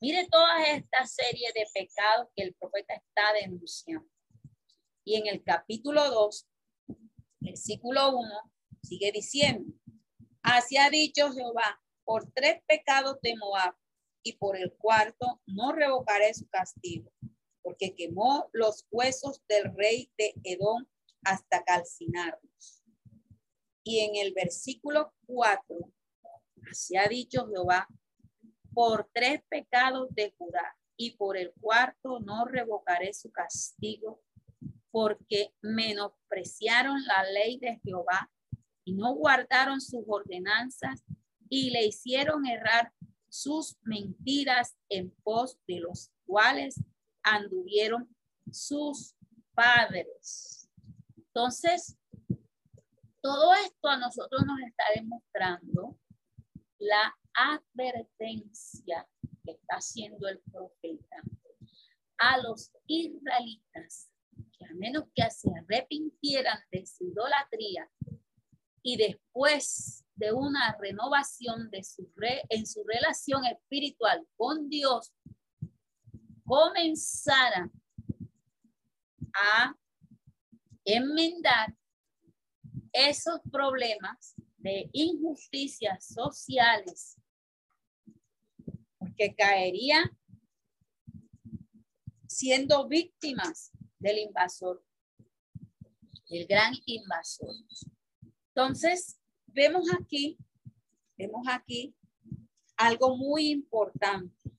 Mire 0.00 0.28
toda 0.30 0.66
esta 0.66 1.06
serie 1.06 1.50
de 1.54 1.66
pecados 1.72 2.28
que 2.34 2.42
el 2.42 2.54
profeta 2.54 2.94
está 2.94 3.32
denunciando. 3.40 4.08
Y 5.04 5.16
en 5.16 5.26
el 5.26 5.42
capítulo 5.42 6.10
2, 6.10 6.46
versículo 7.40 8.16
1, 8.18 8.28
sigue 8.82 9.10
diciendo, 9.12 9.72
así 10.42 10.76
ha 10.76 10.90
dicho 10.90 11.32
Jehová, 11.32 11.80
por 12.06 12.30
tres 12.32 12.62
pecados 12.66 13.20
de 13.20 13.36
Moab 13.36 13.74
y 14.22 14.34
por 14.34 14.56
el 14.56 14.72
cuarto 14.72 15.42
no 15.44 15.72
revocaré 15.72 16.32
su 16.32 16.48
castigo, 16.48 17.12
porque 17.62 17.94
quemó 17.94 18.48
los 18.52 18.86
huesos 18.90 19.42
del 19.48 19.74
rey 19.74 20.10
de 20.16 20.34
Edom 20.44 20.86
hasta 21.24 21.64
calcinarlos. 21.64 22.82
Y 23.84 24.00
en 24.00 24.16
el 24.16 24.32
versículo 24.32 25.12
4, 25.26 25.76
así 26.70 26.96
ha 26.96 27.08
dicho 27.08 27.48
Jehová, 27.48 27.88
por 28.72 29.10
tres 29.12 29.42
pecados 29.48 30.08
de 30.14 30.32
Judá 30.38 30.76
y 30.96 31.16
por 31.16 31.36
el 31.36 31.52
cuarto 31.60 32.20
no 32.20 32.44
revocaré 32.44 33.12
su 33.14 33.32
castigo, 33.32 34.22
porque 34.92 35.52
menospreciaron 35.60 37.04
la 37.04 37.24
ley 37.30 37.58
de 37.58 37.80
Jehová 37.84 38.30
y 38.84 38.94
no 38.94 39.14
guardaron 39.14 39.80
sus 39.80 40.04
ordenanzas 40.06 41.04
y 41.48 41.70
le 41.70 41.86
hicieron 41.86 42.46
errar 42.46 42.92
sus 43.28 43.76
mentiras 43.82 44.76
en 44.88 45.10
pos 45.22 45.58
de 45.66 45.80
los 45.80 46.10
cuales 46.26 46.80
anduvieron 47.22 48.08
sus 48.50 49.14
padres. 49.54 50.68
Entonces, 51.16 51.96
todo 53.20 53.52
esto 53.54 53.88
a 53.88 53.98
nosotros 53.98 54.42
nos 54.46 54.60
está 54.60 54.84
demostrando 54.94 55.98
la 56.78 57.14
advertencia 57.34 59.06
que 59.44 59.52
está 59.52 59.76
haciendo 59.76 60.28
el 60.28 60.40
profeta 60.40 61.22
a 62.18 62.38
los 62.38 62.70
israelitas, 62.86 64.10
que 64.58 64.64
a 64.64 64.74
menos 64.74 65.04
que 65.14 65.28
se 65.30 65.50
arrepintieran 65.50 66.58
de 66.70 66.86
su 66.86 67.04
idolatría 67.04 67.90
y 68.82 68.96
después 68.96 70.05
de 70.16 70.32
una 70.32 70.76
renovación 70.80 71.70
de 71.70 71.84
su 71.84 72.10
re, 72.16 72.42
en 72.48 72.66
su 72.66 72.82
relación 72.84 73.44
espiritual 73.44 74.26
con 74.36 74.68
Dios, 74.68 75.14
comenzaran 76.44 77.70
a 79.34 79.76
enmendar 80.84 81.76
esos 82.92 83.40
problemas 83.52 84.34
de 84.56 84.88
injusticias 84.92 86.06
sociales 86.06 87.20
que 89.16 89.34
caería 89.34 90.10
siendo 92.26 92.86
víctimas 92.88 93.70
del 93.98 94.18
invasor, 94.18 94.84
el 96.28 96.46
gran 96.46 96.74
invasor. 96.86 97.54
Entonces, 98.48 99.18
vemos 99.56 99.88
aquí, 99.98 100.36
vemos 101.16 101.46
aquí 101.48 101.96
algo 102.76 103.16
muy 103.16 103.48
importante. 103.48 104.52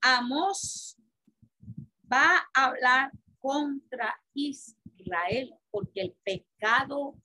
Amos 0.00 0.96
va 2.10 2.46
a 2.54 2.66
hablar 2.66 3.10
contra 3.40 4.14
Israel 4.34 5.52
porque 5.72 6.00
el 6.00 6.12
pecado 6.22 7.20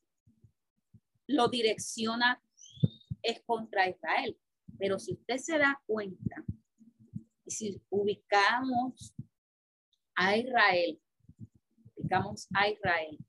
lo 1.28 1.48
direcciona 1.48 2.42
es 3.22 3.44
contra 3.44 3.88
Israel. 3.88 4.36
Pero 4.80 4.98
si 4.98 5.14
usted 5.14 5.38
se 5.38 5.60
da 5.60 5.80
cuenta, 5.86 6.44
y 7.46 7.52
si 7.52 7.82
ubicamos 7.92 9.14
a 10.16 10.38
Israel, 10.38 11.00
ubicamos 11.96 12.48
a 12.56 12.68
Israel 12.68 13.20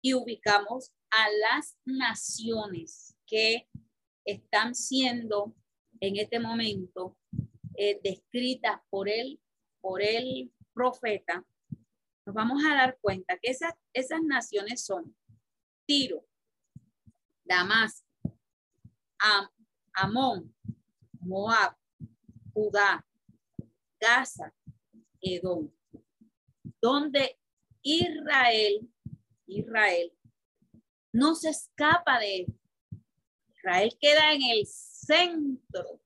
y 0.00 0.14
ubicamos 0.14 0.92
a 1.12 1.28
las 1.30 1.76
naciones 1.84 3.14
que 3.26 3.68
están 4.24 4.74
siendo 4.74 5.54
en 6.00 6.16
este 6.16 6.40
momento 6.40 7.18
eh, 7.76 8.00
descritas 8.02 8.80
por 8.88 9.08
él, 9.08 9.38
por 9.80 10.02
el 10.02 10.50
profeta, 10.72 11.46
nos 12.24 12.34
vamos 12.34 12.62
a 12.64 12.74
dar 12.74 12.98
cuenta 13.00 13.38
que 13.38 13.50
esas, 13.50 13.74
esas 13.92 14.22
naciones 14.22 14.84
son 14.84 15.14
Tiro, 15.86 16.24
Damasco, 17.44 18.06
Am, 19.18 19.48
Amón, 19.94 20.54
Moab, 21.20 21.76
Judá, 22.54 23.06
Gaza, 24.00 24.54
Edom, 25.20 25.70
donde 26.80 27.38
Israel, 27.82 28.88
Israel, 29.46 30.12
no 31.12 31.34
se 31.34 31.50
escapa 31.50 32.18
de 32.18 32.46
Israel 33.54 33.96
queda 34.00 34.32
en 34.32 34.42
el 34.42 34.66
centro, 34.66 36.00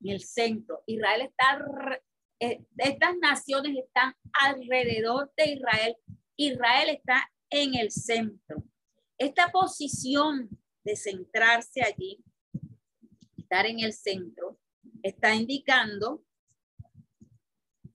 en 0.00 0.10
el 0.10 0.20
centro. 0.20 0.82
Israel 0.86 1.22
está, 1.22 2.00
eh, 2.40 2.64
estas 2.76 3.16
naciones 3.16 3.76
están 3.76 4.14
alrededor 4.44 5.32
de 5.36 5.52
Israel. 5.52 5.96
Israel 6.36 6.90
está 6.90 7.28
en 7.50 7.74
el 7.74 7.90
centro. 7.90 8.62
Esta 9.18 9.50
posición 9.50 10.50
de 10.84 10.94
centrarse 10.94 11.82
allí 11.82 12.22
estar 13.46 13.64
en 13.64 13.78
el 13.78 13.92
centro, 13.92 14.58
está 15.04 15.32
indicando 15.34 16.24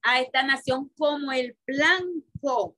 a 0.01 0.21
esta 0.21 0.43
nación 0.43 0.89
como 0.97 1.33
el 1.33 1.57
blanco 1.67 2.77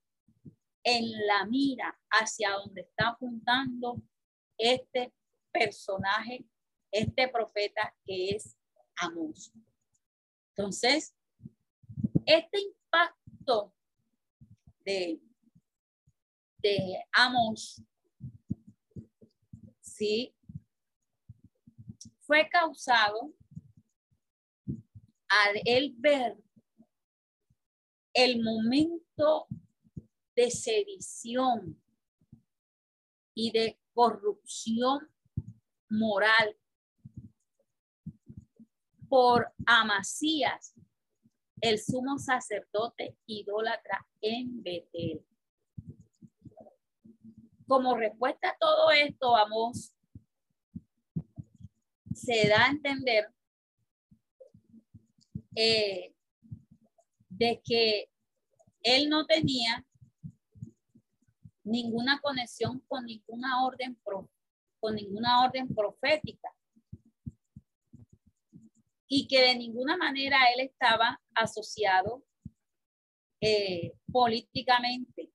en 0.84 1.12
la 1.28 1.46
mira 1.46 1.98
hacia 2.10 2.52
donde 2.52 2.82
está 2.82 3.10
apuntando 3.10 4.02
este 4.58 5.14
personaje, 5.52 6.46
este 6.92 7.28
profeta 7.28 7.96
que 8.06 8.32
es 8.32 8.58
Amos. 8.98 9.54
Entonces, 10.50 11.16
este 12.26 12.60
impacto 12.62 13.74
de, 14.86 15.20
de 16.58 17.04
Amos, 17.14 17.82
sí, 19.82 20.36
fue 22.20 22.48
causado 22.50 23.34
al 25.28 25.62
él 25.66 25.94
ver 25.98 26.38
el 28.14 28.44
momento 28.44 29.48
de 30.36 30.52
sedición 30.52 31.82
y 33.36 33.52
de 33.52 33.80
corrupción 33.94 35.10
moral 35.90 36.58
por 39.10 39.54
Amasías, 39.66 40.74
el 41.62 41.80
sumo 41.80 42.18
sacerdote 42.18 43.16
idólatra 43.28 44.06
en 44.22 44.64
Betel. 44.64 45.26
Como 47.68 47.96
respuesta 47.96 48.50
a 48.50 48.58
todo 48.58 48.92
esto, 48.92 49.32
vamos 49.32 49.94
se 52.14 52.48
da 52.48 52.66
a 52.66 52.70
entender 52.70 53.28
eh, 55.56 56.14
de 57.30 57.62
que 57.64 58.10
él 58.82 59.10
no 59.10 59.26
tenía 59.26 59.86
ninguna 61.64 62.20
conexión 62.22 62.80
con 62.88 63.06
ninguna 63.06 63.64
orden 63.66 63.98
con 64.80 64.96
ninguna 64.96 65.46
orden 65.46 65.74
profética 65.74 66.54
y 69.08 69.28
que 69.28 69.42
de 69.42 69.56
ninguna 69.56 69.96
manera 69.96 70.38
él 70.54 70.62
estaba 70.62 71.22
asociado 71.36 72.24
eh, 73.40 73.94
políticamente 74.12 75.32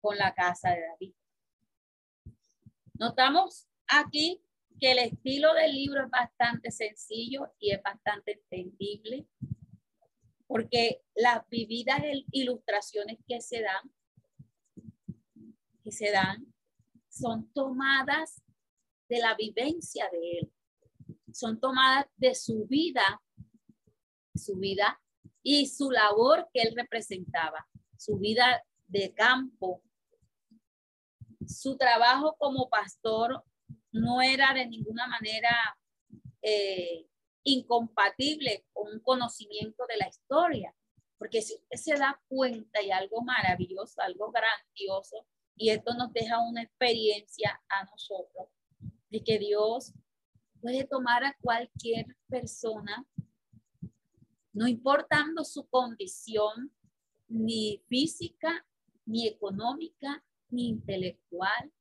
con 0.00 0.16
la 0.16 0.34
casa 0.34 0.70
de 0.70 0.80
David. 0.80 1.14
Notamos 2.94 3.68
aquí 3.86 4.42
que 4.80 4.92
el 4.92 4.98
estilo 4.98 5.54
del 5.54 5.72
libro 5.72 6.04
es 6.04 6.10
bastante 6.10 6.70
sencillo 6.70 7.52
y 7.58 7.72
es 7.72 7.82
bastante 7.82 8.32
entendible, 8.32 9.26
porque 10.46 11.02
las 11.14 11.48
vividas 11.48 12.00
ilustraciones 12.30 13.18
que 13.28 13.40
se 13.40 13.60
dan, 13.62 13.92
que 15.82 15.92
se 15.92 16.10
dan, 16.10 16.46
son 17.08 17.52
tomadas 17.52 18.42
de 19.08 19.18
la 19.18 19.34
vivencia 19.34 20.08
de 20.10 20.38
él, 20.38 20.52
son 21.32 21.60
tomadas 21.60 22.06
de 22.16 22.34
su 22.34 22.66
vida, 22.66 23.22
su 24.34 24.56
vida 24.56 25.00
y 25.42 25.66
su 25.66 25.90
labor 25.90 26.48
que 26.52 26.62
él 26.62 26.74
representaba, 26.74 27.68
su 27.96 28.18
vida 28.18 28.62
de 28.86 29.12
campo. 29.12 29.82
Su 31.46 31.76
trabajo 31.76 32.36
como 32.38 32.68
pastor 32.70 33.44
no 33.90 34.22
era 34.22 34.54
de 34.54 34.66
ninguna 34.66 35.06
manera 35.06 35.76
eh, 36.40 37.06
incompatible 37.44 38.64
con 38.72 38.92
un 38.92 39.00
conocimiento 39.00 39.84
de 39.86 39.96
la 39.96 40.08
historia. 40.08 40.74
Porque 41.18 41.42
si 41.42 41.54
usted 41.54 41.76
se 41.76 41.94
da 41.96 42.20
cuenta 42.28 42.82
y 42.82 42.90
algo 42.90 43.22
maravilloso, 43.22 44.00
algo 44.02 44.32
grandioso, 44.32 45.26
y 45.56 45.70
esto 45.70 45.94
nos 45.94 46.12
deja 46.12 46.40
una 46.40 46.62
experiencia 46.62 47.60
a 47.68 47.84
nosotros 47.84 48.48
de 49.10 49.22
que 49.22 49.38
Dios 49.38 49.92
puede 50.60 50.84
tomar 50.84 51.24
a 51.24 51.36
cualquier 51.40 52.06
persona, 52.28 53.06
no 54.52 54.68
importando 54.68 55.44
su 55.44 55.66
condición, 55.66 56.72
ni 57.28 57.82
física, 57.88 58.66
ni 59.06 59.26
económica, 59.26 60.24
ni 60.50 60.68
intelectual, 60.68 61.72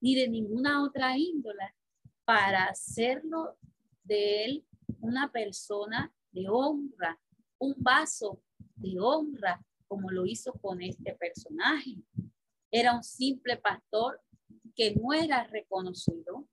ni 0.00 0.14
de 0.14 0.28
ninguna 0.28 0.82
otra 0.84 1.16
índole, 1.16 1.74
para 2.24 2.64
hacerlo 2.64 3.56
de 4.02 4.44
él 4.44 4.66
una 5.00 5.30
persona 5.30 6.12
de 6.32 6.48
honra, 6.48 7.20
un 7.58 7.74
vaso 7.78 8.42
de 8.76 8.98
honra, 8.98 9.64
como 9.86 10.10
lo 10.10 10.26
hizo 10.26 10.52
con 10.54 10.82
este 10.82 11.14
personaje. 11.14 11.96
Era 12.76 12.92
un 12.92 13.04
simple 13.04 13.56
pastor 13.56 14.20
que 14.74 14.96
no 14.96 15.12
era 15.12 15.44
reconocido, 15.44 16.48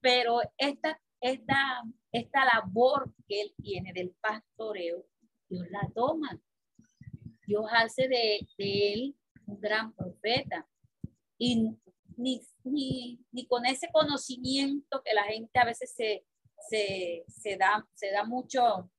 pero 0.00 0.40
esta, 0.56 0.98
esta, 1.20 1.82
esta 2.10 2.44
labor 2.46 3.12
que 3.28 3.42
él 3.42 3.54
tiene 3.62 3.92
del 3.92 4.16
pastoreo, 4.22 5.04
Dios 5.50 5.66
la 5.70 5.86
toma. 5.94 6.40
Dios 7.46 7.66
hace 7.70 8.08
de, 8.08 8.48
de 8.56 8.92
él 8.94 9.16
un 9.44 9.60
gran 9.60 9.92
profeta. 9.92 10.66
Y 11.36 11.76
ni, 12.16 12.40
ni, 12.64 13.20
ni 13.32 13.46
con 13.46 13.66
ese 13.66 13.90
conocimiento 13.92 15.02
que 15.04 15.12
la 15.12 15.24
gente 15.24 15.58
a 15.58 15.66
veces 15.66 15.92
se, 15.94 16.24
se, 16.70 17.26
se 17.28 17.58
da, 17.58 17.86
se 17.92 18.12
da 18.12 18.24
mucho, 18.24 18.90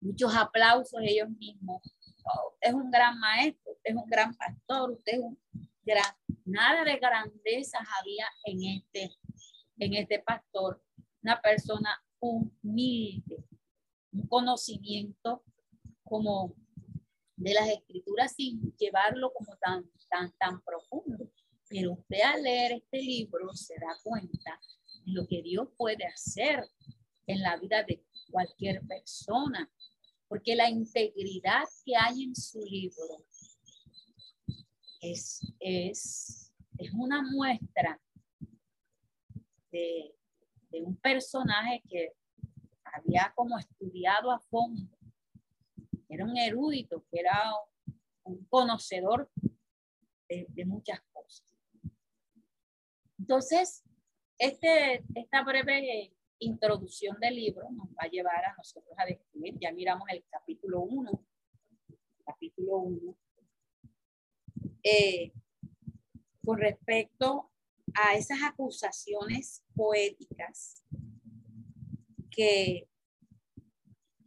muchos 0.00 0.34
aplausos 0.34 0.98
ellos 1.02 1.28
mismos. 1.28 1.82
Es 2.60 2.72
un 2.72 2.90
gran 2.90 3.18
maestro, 3.18 3.72
usted 3.72 3.90
es 3.90 3.96
un 3.96 4.06
gran 4.06 4.34
pastor, 4.34 4.92
usted 4.92 5.12
es 5.14 5.20
un 5.20 5.38
gran, 5.82 6.14
nada 6.44 6.84
de 6.84 6.96
grandeza 6.96 7.78
había 8.00 8.26
en 8.44 8.64
este, 8.64 9.16
en 9.78 9.94
este 9.94 10.20
pastor, 10.20 10.82
una 11.22 11.40
persona 11.40 12.02
humilde, 12.20 13.44
un 14.12 14.26
conocimiento 14.28 15.44
como 16.04 16.54
de 17.36 17.54
las 17.54 17.68
escrituras 17.68 18.32
sin 18.32 18.74
llevarlo 18.76 19.32
como 19.32 19.56
tan, 19.56 19.84
tan, 20.08 20.32
tan 20.38 20.62
profundo. 20.62 21.30
Pero 21.68 21.92
usted 21.92 22.20
al 22.22 22.42
leer 22.42 22.72
este 22.72 22.98
libro 22.98 23.52
se 23.54 23.74
da 23.74 23.98
cuenta 24.02 24.60
de 25.04 25.12
lo 25.12 25.26
que 25.26 25.42
Dios 25.42 25.68
puede 25.76 26.06
hacer 26.06 26.68
en 27.26 27.42
la 27.42 27.56
vida 27.56 27.82
de 27.82 28.04
cualquier 28.30 28.82
persona, 28.86 29.70
porque 30.34 30.56
la 30.56 30.68
integridad 30.68 31.62
que 31.84 31.94
hay 31.94 32.24
en 32.24 32.34
su 32.34 32.58
libro 32.58 33.24
es, 35.00 35.40
es, 35.60 36.52
es 36.76 36.90
una 36.92 37.22
muestra 37.22 38.00
de, 39.70 40.12
de 40.70 40.82
un 40.82 40.96
personaje 40.96 41.84
que 41.88 42.14
había 42.82 43.32
como 43.36 43.56
estudiado 43.56 44.32
a 44.32 44.40
fondo, 44.40 44.98
era 46.08 46.24
un 46.24 46.36
erudito, 46.36 47.04
que 47.12 47.20
era 47.20 47.52
un 48.24 48.44
conocedor 48.46 49.30
de, 50.28 50.46
de 50.48 50.64
muchas 50.64 51.00
cosas. 51.12 51.56
Entonces, 53.20 53.84
este, 54.36 55.04
esta 55.14 55.44
breve 55.44 56.12
introducción 56.40 57.20
del 57.20 57.36
libro 57.36 57.70
nos 57.70 57.86
va 57.90 58.02
a 58.06 58.08
llevar 58.08 58.44
a 58.44 58.54
nosotros 58.56 58.92
a 58.98 59.04
describir, 59.04 59.23
ya 59.60 59.72
miramos 59.72 60.08
el 60.10 60.24
capítulo 60.30 60.80
1, 60.82 61.26
capítulo 62.24 62.78
1, 62.78 63.16
eh, 64.82 65.32
con 66.44 66.58
respecto 66.58 67.50
a 67.94 68.14
esas 68.14 68.42
acusaciones 68.42 69.64
poéticas 69.74 70.84
que 72.30 72.88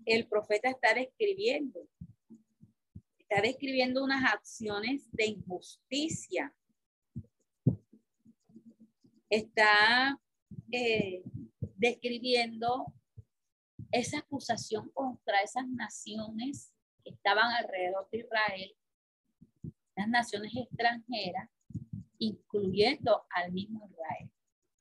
el 0.05 0.27
profeta 0.27 0.69
está 0.69 0.93
describiendo. 0.93 1.87
Está 3.19 3.41
describiendo 3.41 4.03
unas 4.03 4.33
acciones 4.33 5.09
de 5.11 5.25
injusticia. 5.25 6.55
Está 9.29 10.17
eh, 10.71 11.23
describiendo 11.75 12.93
esa 13.91 14.19
acusación 14.19 14.89
contra 14.89 15.41
esas 15.41 15.67
naciones 15.67 16.73
que 17.03 17.11
estaban 17.11 17.51
alrededor 17.53 18.07
de 18.11 18.19
Israel, 18.19 18.75
las 19.95 20.07
naciones 20.07 20.51
extranjeras, 20.55 21.49
incluyendo 22.19 23.25
al 23.29 23.51
mismo 23.51 23.87
Israel. 23.89 24.31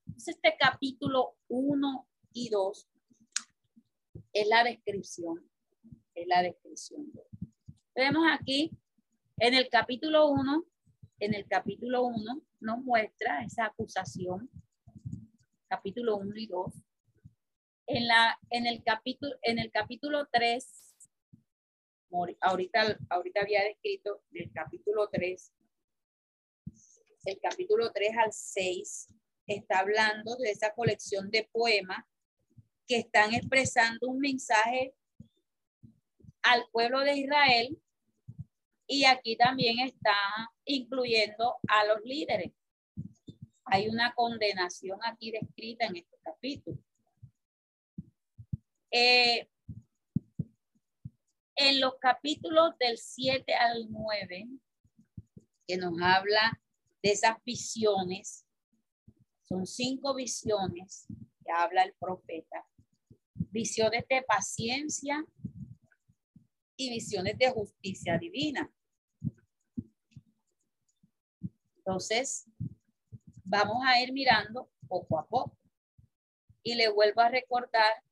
Entonces, 0.06 0.36
este 0.36 0.56
capítulo 0.58 1.36
1 1.48 2.08
y 2.32 2.48
2 2.48 2.88
es 4.32 4.48
la 4.48 4.64
descripción, 4.64 5.48
es 6.14 6.26
la 6.26 6.42
descripción. 6.42 7.10
Vemos 7.94 8.24
aquí 8.30 8.70
en 9.38 9.54
el 9.54 9.68
capítulo 9.68 10.28
1, 10.28 10.64
en 11.20 11.34
el 11.34 11.46
capítulo 11.46 12.04
1, 12.04 12.42
nos 12.60 12.84
muestra 12.84 13.42
esa 13.44 13.66
acusación, 13.66 14.50
capítulo 15.68 16.16
1 16.16 16.36
y 16.36 16.46
2. 16.46 16.85
En, 17.86 18.08
la, 18.08 18.38
en, 18.50 18.66
el 18.66 18.82
capítulo, 18.82 19.36
en 19.42 19.58
el 19.58 19.70
capítulo 19.70 20.26
3, 20.32 20.96
ahorita, 22.40 22.98
ahorita 23.10 23.40
había 23.40 23.62
descrito 23.64 24.22
del 24.30 24.50
capítulo 24.52 25.08
3, 25.08 25.52
el 27.26 27.40
capítulo 27.40 27.92
3 27.92 28.16
al 28.18 28.32
6, 28.32 29.08
está 29.46 29.80
hablando 29.80 30.36
de 30.36 30.50
esa 30.50 30.72
colección 30.74 31.30
de 31.30 31.48
poemas 31.52 32.04
que 32.86 32.98
están 32.98 33.34
expresando 33.34 34.08
un 34.08 34.18
mensaje 34.18 34.94
al 36.42 36.64
pueblo 36.70 37.00
de 37.00 37.16
Israel 37.16 37.78
y 38.86 39.04
aquí 39.04 39.36
también 39.36 39.80
está 39.80 40.16
incluyendo 40.64 41.56
a 41.68 41.84
los 41.86 42.00
líderes. 42.04 42.52
Hay 43.64 43.88
una 43.88 44.14
condenación 44.14 45.00
aquí 45.02 45.32
descrita 45.32 45.86
en 45.86 45.96
este 45.96 46.16
capítulo. 46.22 46.78
Eh, 48.98 49.46
en 51.54 51.80
los 51.82 51.96
capítulos 52.00 52.78
del 52.78 52.96
7 52.96 53.52
al 53.52 53.92
9, 53.92 54.48
que 55.66 55.76
nos 55.76 56.00
habla 56.00 56.58
de 57.02 57.12
esas 57.12 57.36
visiones, 57.44 58.46
son 59.42 59.66
cinco 59.66 60.14
visiones 60.14 61.06
que 61.44 61.52
habla 61.52 61.82
el 61.82 61.92
profeta. 62.00 62.66
Visiones 63.34 64.06
de 64.08 64.22
paciencia 64.22 65.22
y 66.78 66.88
visiones 66.88 67.36
de 67.36 67.50
justicia 67.50 68.16
divina. 68.16 68.72
Entonces, 71.76 72.46
vamos 73.44 73.82
a 73.84 74.00
ir 74.00 74.14
mirando 74.14 74.70
poco 74.88 75.18
a 75.18 75.26
poco. 75.26 75.58
Y 76.62 76.76
le 76.76 76.88
vuelvo 76.88 77.20
a 77.20 77.28
recordar 77.28 78.05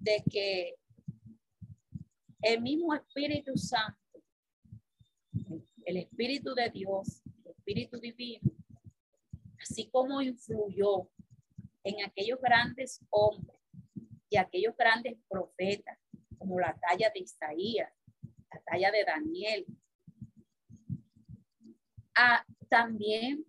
de 0.00 0.24
que 0.30 0.74
el 2.42 2.60
mismo 2.62 2.94
Espíritu 2.94 3.56
Santo, 3.56 3.98
el 5.84 5.98
Espíritu 5.98 6.54
de 6.54 6.70
Dios, 6.70 7.22
el 7.44 7.52
Espíritu 7.52 8.00
Divino, 8.00 8.50
así 9.60 9.88
como 9.90 10.22
influyó 10.22 11.08
en 11.84 12.04
aquellos 12.04 12.40
grandes 12.40 13.00
hombres 13.10 13.58
y 14.30 14.36
aquellos 14.36 14.74
grandes 14.76 15.18
profetas, 15.28 15.98
como 16.38 16.58
la 16.58 16.74
talla 16.78 17.10
de 17.12 17.20
Isaías, 17.20 17.92
la 18.52 18.60
talla 18.62 18.90
de 18.90 19.04
Daniel, 19.04 19.66
a 22.14 22.44
también 22.68 23.44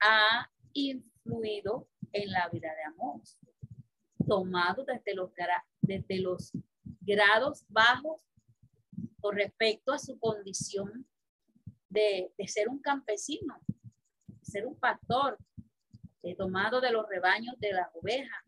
ha 0.00 0.50
influido 0.72 1.88
en 2.12 2.30
la 2.32 2.48
vida 2.48 2.74
de 2.74 2.82
Amós, 2.84 3.38
tomado 4.26 4.84
desde 4.84 5.14
los, 5.14 5.30
desde 5.80 6.18
los 6.20 6.52
grados 7.00 7.64
bajos 7.68 8.22
con 9.20 9.36
respecto 9.36 9.92
a 9.92 9.98
su 9.98 10.18
condición 10.18 11.06
de, 11.88 12.32
ser 12.46 12.68
un 12.68 12.80
campesino, 12.80 13.60
de 14.26 14.44
ser 14.44 14.66
un 14.66 14.76
pastor, 14.76 15.38
de 16.22 16.34
tomado 16.34 16.80
de 16.80 16.90
los 16.90 17.08
rebaños 17.08 17.58
de 17.58 17.72
las 17.72 17.88
ovejas. 17.94 18.44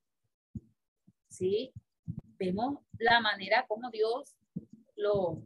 ¿Sí? 1.28 1.72
Vemos 2.38 2.80
la 2.98 3.20
manera 3.20 3.66
como 3.66 3.90
Dios 3.90 4.36
lo, 4.96 5.42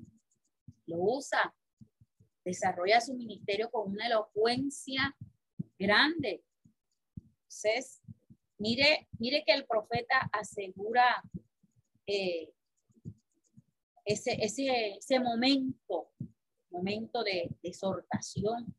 lo 0.87 0.97
usa, 0.97 1.55
desarrolla 2.45 3.01
su 3.01 3.14
ministerio 3.14 3.71
con 3.71 3.91
una 3.93 4.07
elocuencia 4.07 5.17
grande. 5.79 6.45
Entonces, 7.17 8.03
mire, 8.59 9.09
mire 9.18 9.44
que 9.47 9.53
el 9.53 9.66
profeta 9.66 10.29
asegura 10.33 11.23
eh, 12.07 12.53
ese, 14.05 14.33
ese, 14.40 14.97
ese 14.97 15.21
momento, 15.21 16.11
momento 16.71 17.23
de, 17.23 17.51
exhortación 17.62 18.75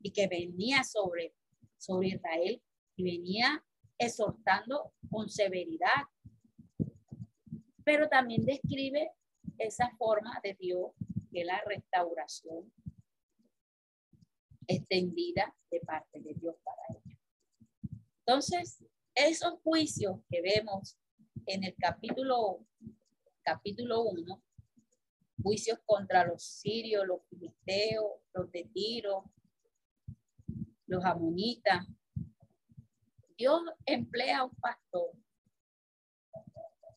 y 0.00 0.12
que 0.12 0.28
venía 0.28 0.84
sobre, 0.84 1.34
sobre 1.78 2.08
Israel 2.08 2.62
y 2.96 3.04
venía 3.04 3.64
exhortando 3.98 4.92
con 5.10 5.30
severidad. 5.30 6.04
Pero 7.84 8.08
también 8.08 8.44
describe 8.44 9.10
esa 9.58 9.90
forma 9.96 10.40
de 10.42 10.54
Dios 10.54 10.92
que 11.32 11.44
la 11.44 11.62
restauración 11.66 12.72
extendida 14.66 15.54
de 15.70 15.80
parte 15.80 16.20
de 16.20 16.34
Dios 16.34 16.56
para 16.62 16.82
ellos. 16.90 17.18
Entonces, 18.26 18.84
esos 19.14 19.60
juicios 19.62 20.20
que 20.28 20.42
vemos 20.42 20.98
en 21.46 21.64
el 21.64 21.74
capítulo 21.78 22.66
capítulo 23.42 24.02
1, 24.04 24.42
juicios 25.42 25.78
contra 25.84 26.24
los 26.24 26.42
sirios, 26.42 27.06
los 27.06 27.20
filisteos, 27.28 28.22
los 28.32 28.50
de 28.50 28.64
Tiro, 28.72 29.30
los 30.86 31.04
amonitas. 31.04 31.86
Dios 33.36 33.60
emplea 33.84 34.38
a 34.38 34.44
un 34.44 34.54
pastor 34.56 35.10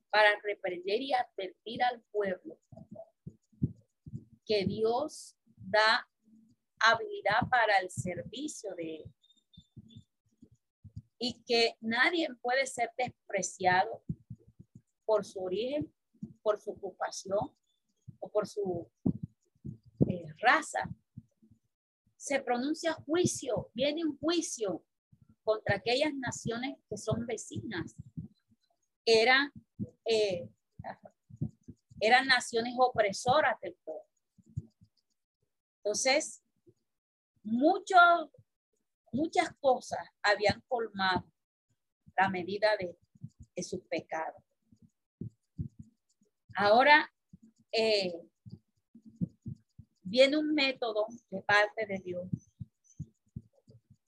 para 0.10 0.40
reprender 0.42 1.02
y 1.02 1.14
advertir 1.14 1.84
al 1.84 2.02
pueblo 2.12 2.58
que 4.46 4.64
Dios 4.64 5.36
da 5.58 6.08
habilidad 6.80 7.42
para 7.50 7.80
el 7.80 7.90
servicio 7.90 8.74
de 8.76 8.98
él 8.98 9.14
y 11.20 11.42
que 11.44 11.76
nadie 11.82 12.28
puede 12.42 12.66
ser 12.68 12.92
despreciado 12.98 14.04
por 15.06 15.26
su 15.26 15.44
origen, 15.44 15.92
por 16.42 16.60
su 16.60 16.72
ocupación 16.72 17.52
o 18.20 18.30
por 18.30 18.48
su 18.48 18.90
eh, 20.08 20.26
raza. 20.40 20.90
Se 22.16 22.42
pronuncia 22.42 22.94
juicio, 22.94 23.72
viene 23.74 24.04
un 24.04 24.18
juicio 24.18 24.84
contra 25.44 25.76
aquellas 25.76 26.14
naciones 26.14 26.78
que 26.90 26.98
son 26.98 27.26
vecinas. 27.26 27.96
Eran, 29.06 29.52
eh, 30.06 30.50
eran 32.00 32.28
naciones 32.28 32.76
opresoras 32.78 33.60
del 33.62 33.76
pueblo. 33.84 34.04
Entonces, 35.78 36.44
muchos 37.44 38.30
muchas 39.12 39.54
cosas 39.60 40.00
habían 40.22 40.62
colmado 40.68 41.26
la 42.18 42.30
medida 42.30 42.76
de, 42.78 42.98
de 43.56 43.64
sus 43.64 43.82
pecados. 43.84 44.44
Ahora 46.56 47.14
eh, 47.72 48.14
viene 50.02 50.38
un 50.38 50.54
método 50.54 51.06
de 51.30 51.42
parte 51.42 51.86
de 51.86 52.00
Dios. 52.00 52.28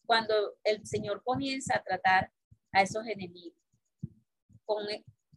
Cuando 0.05 0.57
el 0.63 0.87
Señor 0.87 1.21
comienza 1.23 1.75
a 1.75 1.83
tratar 1.83 2.31
a 2.71 2.81
esos 2.81 3.05
enemigos, 3.05 3.59
con, 4.65 4.85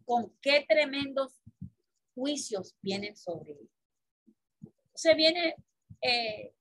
con 0.05 0.35
qué 0.41 0.65
tremendos 0.67 1.43
juicios 2.15 2.75
vienen 2.81 3.17
sobre 3.17 3.53
él. 3.53 3.71
Se 4.95 5.15
viene 5.15 5.57
eh, 6.01 6.55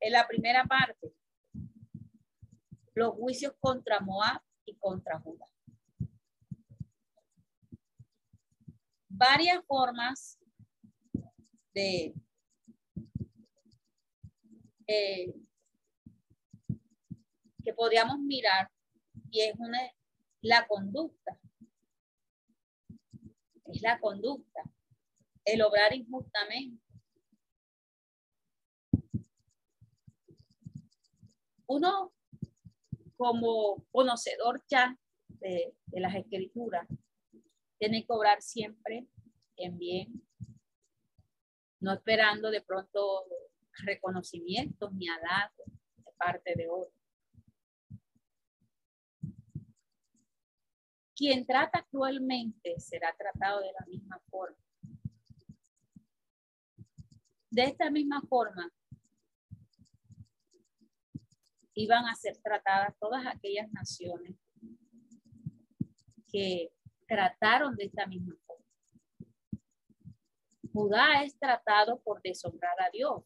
en 0.00 0.12
la 0.12 0.26
primera 0.26 0.64
parte, 0.64 1.12
los 2.96 3.14
juicios 3.14 3.52
contra 3.60 4.00
Moab 4.00 4.40
y 4.64 4.74
contra 4.76 5.20
Judá. 5.20 5.46
Varias 9.08 9.62
formas 9.66 10.38
de 11.74 12.14
eh, 14.86 15.34
que 17.62 17.74
podríamos 17.74 18.18
mirar 18.18 18.70
y 19.30 19.42
es 19.42 19.54
una 19.58 19.78
la 20.40 20.66
conducta 20.66 21.38
es 23.64 23.82
la 23.82 23.98
conducta 23.98 24.62
el 25.44 25.60
obrar 25.62 25.92
injustamente 25.92 26.80
uno 31.66 32.15
como 33.16 33.84
conocedor 33.90 34.62
ya 34.68 34.98
de, 35.28 35.74
las 35.92 36.14
escrituras, 36.14 36.86
tiene 37.78 38.04
que 38.04 38.12
obrar 38.12 38.42
siempre 38.42 39.06
en 39.56 39.78
bien, 39.78 40.22
no 41.80 41.92
esperando 41.92 42.50
de 42.50 42.62
pronto 42.62 43.24
reconocimientos 43.84 44.92
ni 44.92 45.08
halagos 45.08 45.66
de 45.96 46.12
parte 46.16 46.54
de 46.56 46.68
otros. 46.68 46.94
Quien 51.14 51.46
trata 51.46 51.86
cruelmente 51.90 52.78
será 52.78 53.14
tratado 53.16 53.60
de 53.60 53.72
la 53.72 53.86
misma 53.86 54.20
forma. 54.28 54.56
De 57.50 57.64
esta 57.64 57.90
misma 57.90 58.20
forma, 58.28 58.70
iban 61.76 62.06
a 62.06 62.16
ser 62.16 62.36
tratadas 62.38 62.96
todas 62.98 63.24
aquellas 63.26 63.70
naciones 63.70 64.34
que 66.32 66.72
trataron 67.06 67.76
de 67.76 67.84
esta 67.84 68.06
misma 68.06 68.34
forma. 68.46 68.64
Judá 70.72 71.22
es 71.22 71.38
tratado 71.38 72.00
por 72.00 72.20
deshonrar 72.22 72.80
a 72.80 72.90
Dios. 72.90 73.22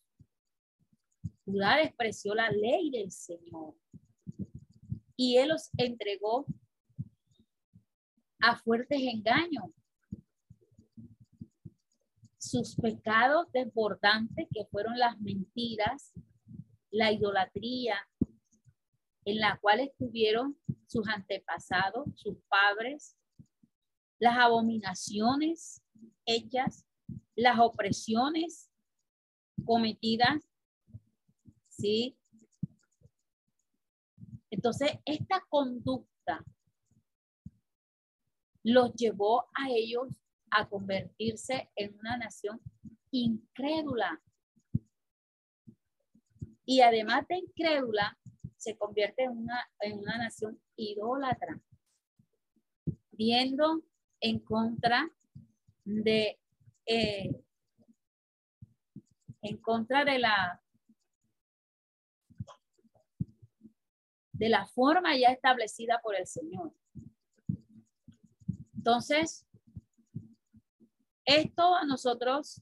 Judá 1.45 1.77
despreció 1.77 2.35
la 2.35 2.51
ley 2.51 2.91
del 2.91 3.11
Señor 3.11 3.75
y 5.17 5.37
él 5.37 5.49
los 5.51 5.71
entregó 5.77 6.45
a 8.41 8.57
fuertes 8.57 9.01
engaños. 9.01 9.71
Sus 12.39 12.75
pecados 12.75 13.53
desbordantes, 13.53 14.49
que 14.53 14.65
fueron 14.67 14.99
las 14.99 15.21
mentiras, 15.21 16.13
la 16.91 17.13
idolatría, 17.13 18.10
en 19.31 19.40
la 19.40 19.59
cual 19.59 19.81
estuvieron 19.81 20.59
sus 20.87 21.07
antepasados, 21.09 22.09
sus 22.16 22.37
padres, 22.49 23.16
las 24.19 24.37
abominaciones 24.37 25.83
hechas, 26.27 26.85
las 27.37 27.59
opresiones 27.61 28.71
cometidas, 29.64 30.43
¿sí? 31.69 32.19
Entonces, 34.51 34.99
esta 35.05 35.45
conducta 35.49 36.45
los 38.64 38.93
llevó 38.95 39.49
a 39.55 39.70
ellos 39.70 40.09
a 40.51 40.68
convertirse 40.68 41.70
en 41.76 41.97
una 41.99 42.16
nación 42.16 42.61
incrédula. 43.12 44.20
Y 46.66 46.81
además 46.81 47.26
de 47.28 47.39
incrédula, 47.39 48.18
se 48.61 48.77
convierte 48.77 49.23
en 49.23 49.31
una, 49.31 49.67
en 49.81 50.01
una 50.01 50.19
nación 50.19 50.61
idólatra, 50.77 51.59
viendo 53.11 53.83
en 54.21 54.39
contra 54.41 55.11
de, 55.85 56.39
eh, 56.85 57.43
en 59.41 59.57
contra 59.63 60.05
de 60.05 60.19
la, 60.19 60.63
de 64.33 64.49
la 64.51 64.67
forma 64.67 65.17
ya 65.17 65.29
establecida 65.29 65.99
por 66.03 66.15
el 66.15 66.27
Señor. 66.27 66.75
Entonces, 68.77 69.47
esto 71.25 71.77
a 71.77 71.87
nosotros 71.87 72.61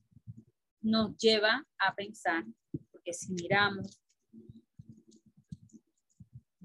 nos 0.80 1.16
lleva 1.16 1.66
a 1.76 1.94
pensar, 1.96 2.44
porque 2.92 3.12
si 3.12 3.32
miramos 3.32 4.00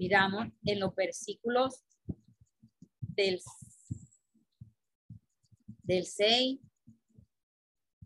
miramos 0.04 0.48
en 0.66 0.80
los 0.80 0.94
versículos 0.94 1.82
del, 3.00 3.40
del 5.82 6.04
6 6.04 6.60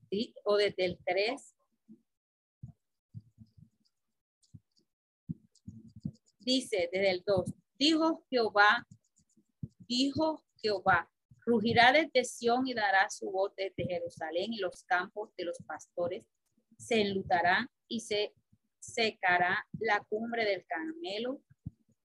¿sí? 0.09 0.33
O 0.45 0.57
desde 0.57 0.85
el 0.85 0.99
3. 1.05 1.57
Dice 6.39 6.89
desde 6.93 7.11
el 7.11 7.25
2, 7.27 7.53
dijo 7.77 8.25
Jehová, 8.31 8.87
dijo 9.89 10.45
Jehová, 10.63 11.11
rugirá 11.45 11.93
desde 11.93 12.25
Sión 12.25 12.69
y 12.69 12.75
dará 12.75 13.11
su 13.11 13.29
voz 13.33 13.53
desde 13.57 13.85
Jerusalén 13.85 14.53
y 14.53 14.59
los 14.59 14.85
campos 14.85 15.35
de 15.37 15.45
los 15.45 15.59
pastores 15.67 16.25
se 16.79 17.01
enlutarán 17.01 17.69
y 17.89 18.01
se 18.01 18.33
secará 18.79 19.67
la 19.81 20.01
cumbre 20.09 20.45
del 20.45 20.65
Carmelo. 20.65 21.43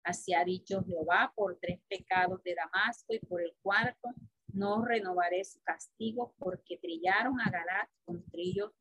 Así 0.04 0.34
ha 0.34 0.44
dicho 0.44 0.84
Jehová 0.84 1.32
por 1.36 1.58
tres 1.60 1.80
pecados 1.88 2.44
de 2.44 2.56
Damasco 2.56 3.14
y 3.14 3.20
por 3.20 3.42
el 3.42 3.56
cuarto 3.62 4.10
no 4.48 4.84
renovaré 4.86 5.44
su 5.46 5.62
castigo 5.62 6.36
porque 6.38 6.78
trillaron 6.78 7.40
a 7.40 7.50
Galat 7.50 7.90
con 8.06 8.24
trillos 8.30 8.72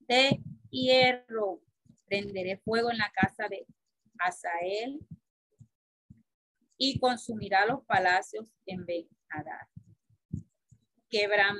de 0.00 0.40
hierro. 0.70 1.60
Prenderé 2.06 2.58
fuego 2.58 2.90
en 2.90 2.98
la 2.98 3.10
casa 3.12 3.48
de 3.48 3.66
Asael 4.18 5.00
y 6.76 6.98
consumirá 6.98 7.66
los 7.66 7.84
palacios 7.84 8.46
en 8.66 8.84
Ben 8.84 9.08
Quebran, 11.08 11.56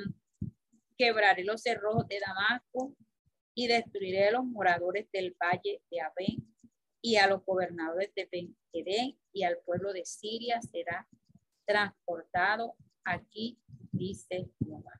quebraré 0.96 1.44
los 1.44 1.62
cerrojos 1.62 2.06
de 2.08 2.20
Damasco 2.20 2.94
y 3.54 3.66
destruiré 3.68 4.30
los 4.30 4.44
moradores 4.44 5.10
del 5.12 5.36
valle 5.40 5.82
de 5.90 6.00
Abén 6.00 6.53
y 7.04 7.16
a 7.16 7.26
los 7.26 7.44
gobernadores 7.44 8.14
de 8.14 8.26
Ben 8.72 9.18
y 9.30 9.42
al 9.42 9.58
pueblo 9.58 9.92
de 9.92 10.06
Siria 10.06 10.62
será 10.62 11.06
transportado 11.66 12.76
aquí, 13.04 13.60
dice 13.92 14.50
Jehová. 14.58 14.98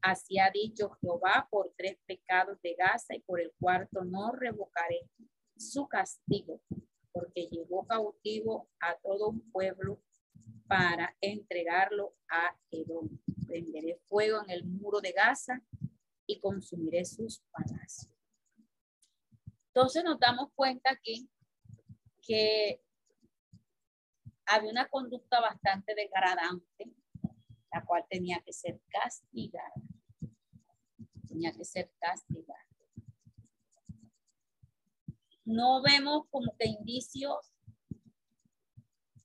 Así 0.00 0.38
ha 0.38 0.52
dicho 0.52 0.90
Jehová 1.00 1.48
por 1.50 1.74
tres 1.76 1.98
pecados 2.06 2.62
de 2.62 2.76
Gaza 2.76 3.16
y 3.16 3.20
por 3.22 3.40
el 3.40 3.52
cuarto 3.58 4.04
no 4.04 4.30
revocaré 4.30 5.10
su 5.56 5.88
castigo, 5.88 6.60
porque 7.10 7.48
llevó 7.48 7.84
cautivo 7.84 8.68
a 8.78 8.96
todo 9.02 9.30
un 9.30 9.50
pueblo 9.50 10.00
para 10.68 11.16
entregarlo 11.20 12.14
a 12.28 12.56
Edom. 12.70 13.08
Prenderé 13.44 13.98
fuego 14.06 14.40
en 14.44 14.50
el 14.50 14.64
muro 14.64 15.00
de 15.00 15.10
Gaza 15.10 15.60
y 16.26 16.38
consumiré 16.38 17.04
sus 17.04 17.40
palacios. 17.50 18.13
Entonces 19.74 20.04
nos 20.04 20.20
damos 20.20 20.52
cuenta 20.54 20.92
aquí 20.92 21.28
que 22.22 22.80
había 24.46 24.70
una 24.70 24.88
conducta 24.88 25.40
bastante 25.40 25.96
degradante, 25.96 26.92
la 27.72 27.84
cual 27.84 28.04
tenía 28.08 28.40
que 28.44 28.52
ser 28.52 28.80
castigada. 28.88 29.74
Tenía 31.26 31.52
que 31.52 31.64
ser 31.64 31.90
castigada. 31.98 32.64
No 35.44 35.82
vemos 35.82 36.28
como 36.30 36.56
que 36.56 36.68
indicios 36.68 37.52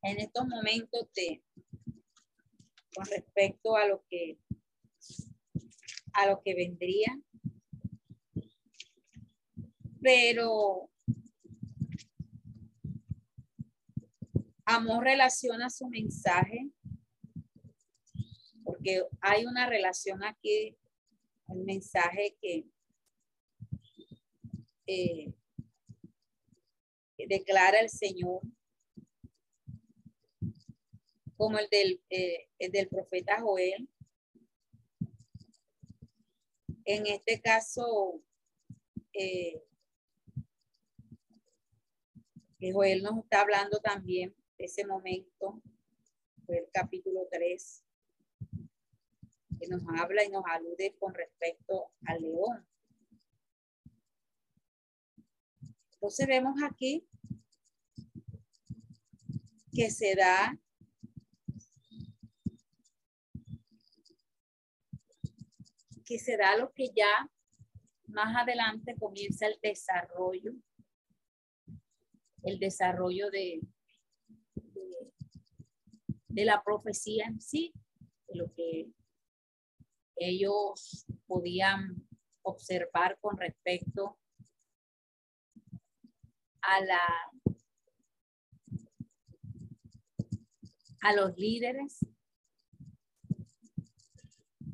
en 0.01 0.19
estos 0.19 0.47
momentos 0.47 1.13
de 1.13 1.43
con 2.95 3.05
respecto 3.05 3.75
a 3.75 3.85
lo 3.85 4.03
que 4.09 4.39
a 6.13 6.25
lo 6.25 6.41
que 6.41 6.55
vendría. 6.55 7.21
Pero 10.01 10.89
Amor 14.65 15.03
relaciona 15.03 15.69
su 15.69 15.87
mensaje 15.87 16.69
porque 18.69 19.03
hay 19.19 19.47
una 19.47 19.67
relación 19.67 20.23
aquí, 20.23 20.77
el 21.47 21.63
mensaje 21.65 22.37
que, 22.39 22.65
eh, 24.85 25.33
declara 27.27 27.79
el 27.79 27.89
Señor, 27.89 28.41
como 31.35 31.57
el 31.57 31.67
del, 31.69 31.99
eh, 32.11 32.47
el 32.59 32.71
del 32.71 32.87
profeta 32.89 33.41
Joel, 33.41 33.89
en 36.85 37.07
este 37.07 37.41
caso, 37.41 38.21
eh, 39.13 39.63
Joel 42.61 43.01
nos 43.01 43.19
está 43.19 43.41
hablando 43.41 43.79
también 43.79 44.35
de 44.57 44.65
ese 44.65 44.85
momento, 44.85 45.61
el 46.47 46.67
capítulo 46.73 47.27
3, 47.31 47.85
que 49.59 49.67
nos 49.67 49.81
habla 49.97 50.25
y 50.25 50.29
nos 50.29 50.43
alude 50.45 50.95
con 50.99 51.13
respecto 51.13 51.91
al 52.05 52.21
león. 52.21 52.67
Entonces 55.93 56.27
vemos 56.27 56.61
aquí 56.63 57.07
que 59.73 59.89
se 59.89 60.15
da 60.15 60.57
que 66.05 66.17
será 66.17 66.57
lo 66.57 66.73
que 66.73 66.89
ya 66.95 67.29
más 68.07 68.35
adelante 68.35 68.95
comienza 68.99 69.45
el 69.45 69.59
desarrollo, 69.61 70.53
el 72.49 72.59
desarrollo 72.59 73.29
de, 73.29 73.61
de, 76.27 76.45
la 76.45 76.63
profecía 76.63 77.25
en 77.25 77.39
sí, 77.39 77.73
de 78.27 78.35
lo 78.35 78.53
que 78.53 78.89
ellos 80.15 81.05
podían 81.27 82.07
observar 82.41 83.17
con 83.21 83.37
respecto 83.37 84.17
a 86.61 86.81
la 86.81 87.01
a 91.01 91.13
los 91.13 91.37
líderes. 91.37 92.05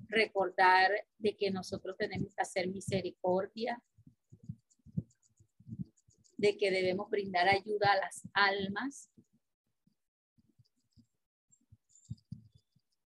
Recordar 0.07 0.91
de 1.17 1.36
que 1.36 1.51
nosotros 1.51 1.97
tenemos 1.97 2.34
que 2.34 2.41
hacer 2.41 2.67
misericordia, 2.69 3.82
de 6.46 6.58
que 6.58 6.70
debemos 6.70 7.10
brindar 7.10 7.48
ayuda 7.48 7.91
a 7.91 7.98
las 7.98 8.22
almas, 8.32 9.10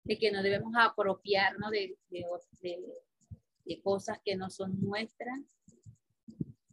de 0.04 0.18
que 0.18 0.32
no 0.32 0.42
debemos 0.42 0.72
apropiarnos 0.74 1.70
de, 1.70 1.98
de, 2.10 3.82
cosas 3.82 4.18
que 4.24 4.36
no 4.36 4.48
son 4.48 4.80
nuestras. 4.80 5.38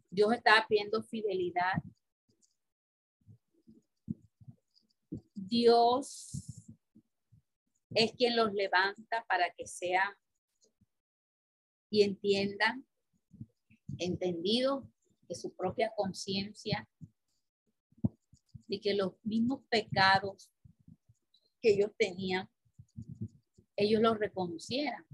Dios 0.10 0.32
está 0.32 0.66
pidiendo 0.70 1.04
fidelidad. 1.04 1.84
Dios 5.34 6.64
es 7.90 8.14
quien 8.14 8.38
los 8.38 8.54
levanta 8.54 9.26
para 9.28 9.54
que 9.54 9.68
sean 9.68 10.14
y 11.90 12.04
entiendan, 12.04 12.86
entendido 13.98 14.93
de 15.34 15.40
su 15.40 15.56
propia 15.56 15.92
conciencia, 15.96 16.88
y 18.68 18.80
que 18.80 18.94
los 18.94 19.14
mismos 19.24 19.62
pecados 19.70 20.52
que 21.60 21.74
ellos 21.74 21.92
tenían, 21.98 22.50
ellos 23.76 24.02
los 24.02 24.18
reconocieran. 24.20 25.06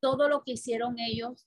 Todo 0.00 0.28
lo 0.28 0.42
que 0.42 0.52
hicieron 0.52 0.98
ellos 0.98 1.46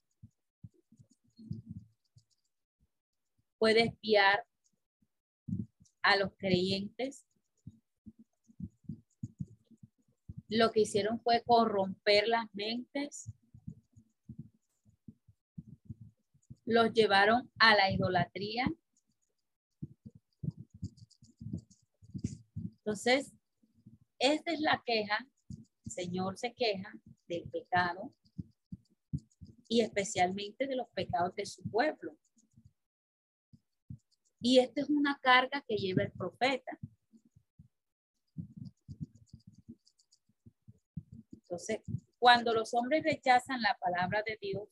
puede 3.57 3.81
espiar 3.81 4.45
a 6.01 6.17
los 6.17 6.31
creyentes 6.37 7.25
lo 10.49 10.71
que 10.71 10.81
hicieron 10.81 11.19
fue 11.21 11.43
corromper 11.43 12.27
las 12.27 12.45
mentes, 12.53 13.31
los 16.69 16.93
llevaron 16.93 17.51
a 17.57 17.75
la 17.75 17.91
idolatría. 17.91 18.67
Entonces, 22.77 23.33
esta 24.19 24.51
es 24.51 24.59
la 24.59 24.81
queja, 24.85 25.27
el 25.49 25.91
Señor 25.91 26.37
se 26.37 26.53
queja 26.53 26.93
del 27.27 27.49
pecado 27.49 28.13
y 29.67 29.81
especialmente 29.81 30.67
de 30.67 30.75
los 30.75 30.87
pecados 30.89 31.33
de 31.33 31.47
su 31.47 31.63
pueblo. 31.63 32.15
Y 34.39 34.59
esta 34.59 34.81
es 34.81 34.89
una 34.91 35.19
carga 35.23 35.65
que 35.67 35.75
lleva 35.75 36.03
el 36.03 36.11
profeta. 36.11 36.79
Entonces, 41.31 41.79
cuando 42.19 42.53
los 42.53 42.75
hombres 42.75 43.03
rechazan 43.03 43.59
la 43.59 43.75
palabra 43.79 44.21
de 44.23 44.37
Dios, 44.39 44.69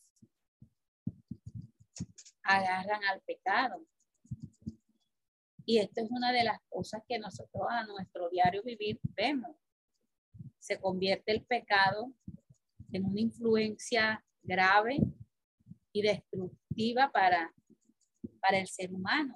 agarran 2.47 3.03
al 3.03 3.21
pecado. 3.21 3.85
Y 5.65 5.79
esto 5.79 6.01
es 6.01 6.09
una 6.09 6.31
de 6.31 6.45
las 6.45 6.59
cosas 6.69 7.03
que 7.07 7.19
nosotros 7.19 7.65
a 7.69 7.85
nuestro 7.85 8.29
diario 8.29 8.63
vivir 8.63 8.99
vemos. 9.03 9.55
se 10.59 10.79
convierte 10.79 11.31
el 11.31 11.45
pecado 11.45 12.13
en 12.91 13.05
una 13.05 13.21
influencia 13.21 14.23
grave 14.43 14.97
y 15.93 16.01
destructiva 16.01 17.09
para, 17.11 17.53
para 18.41 18.57
el 18.57 18.67
ser 18.67 18.93
humano. 18.93 19.35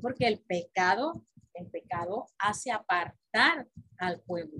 Porque 0.00 0.26
el 0.26 0.40
pecado, 0.40 1.24
el 1.54 1.66
pecado 1.68 2.26
hace 2.38 2.70
apartar 2.70 3.68
al 3.98 4.20
pueblo, 4.20 4.58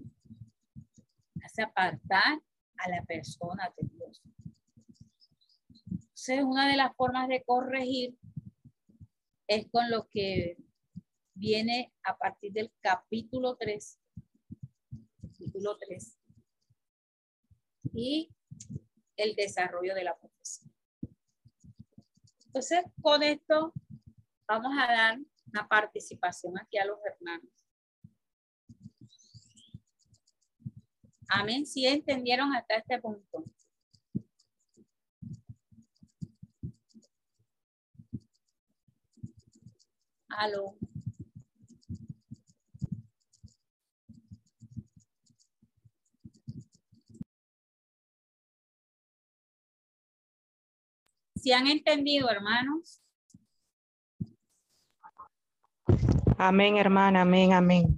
hace 1.42 1.62
apartar 1.62 2.40
a 2.78 2.88
la 2.88 3.02
persona 3.02 3.72
de 3.76 3.88
Dios. 3.88 4.22
Entonces, 6.26 6.50
una 6.50 6.66
de 6.66 6.76
las 6.76 6.96
formas 6.96 7.28
de 7.28 7.44
corregir 7.44 8.16
es 9.46 9.70
con 9.70 9.90
lo 9.90 10.08
que 10.08 10.56
viene 11.34 11.92
a 12.02 12.16
partir 12.16 12.50
del 12.50 12.72
capítulo 12.80 13.56
3. 13.56 14.00
Capítulo 15.20 15.76
3. 15.76 16.18
Y 17.92 18.30
el 19.16 19.34
desarrollo 19.34 19.94
de 19.94 20.04
la 20.04 20.16
profesión. 20.16 20.72
Entonces, 22.46 22.84
con 23.02 23.22
esto 23.22 23.74
vamos 24.48 24.72
a 24.80 24.90
dar 24.90 25.18
una 25.52 25.68
participación 25.68 26.58
aquí 26.58 26.78
a 26.78 26.86
los 26.86 27.00
hermanos. 27.04 27.50
Amén. 31.28 31.66
Si 31.66 31.86
entendieron 31.86 32.54
hasta 32.54 32.76
este 32.76 32.98
punto. 32.98 33.44
Aló. 40.36 40.76
Si 51.36 51.52
han 51.52 51.66
entendido, 51.66 52.30
hermanos. 52.30 53.02
Amén, 56.38 56.78
hermana, 56.78 57.20
amén, 57.20 57.52
amén. 57.52 57.96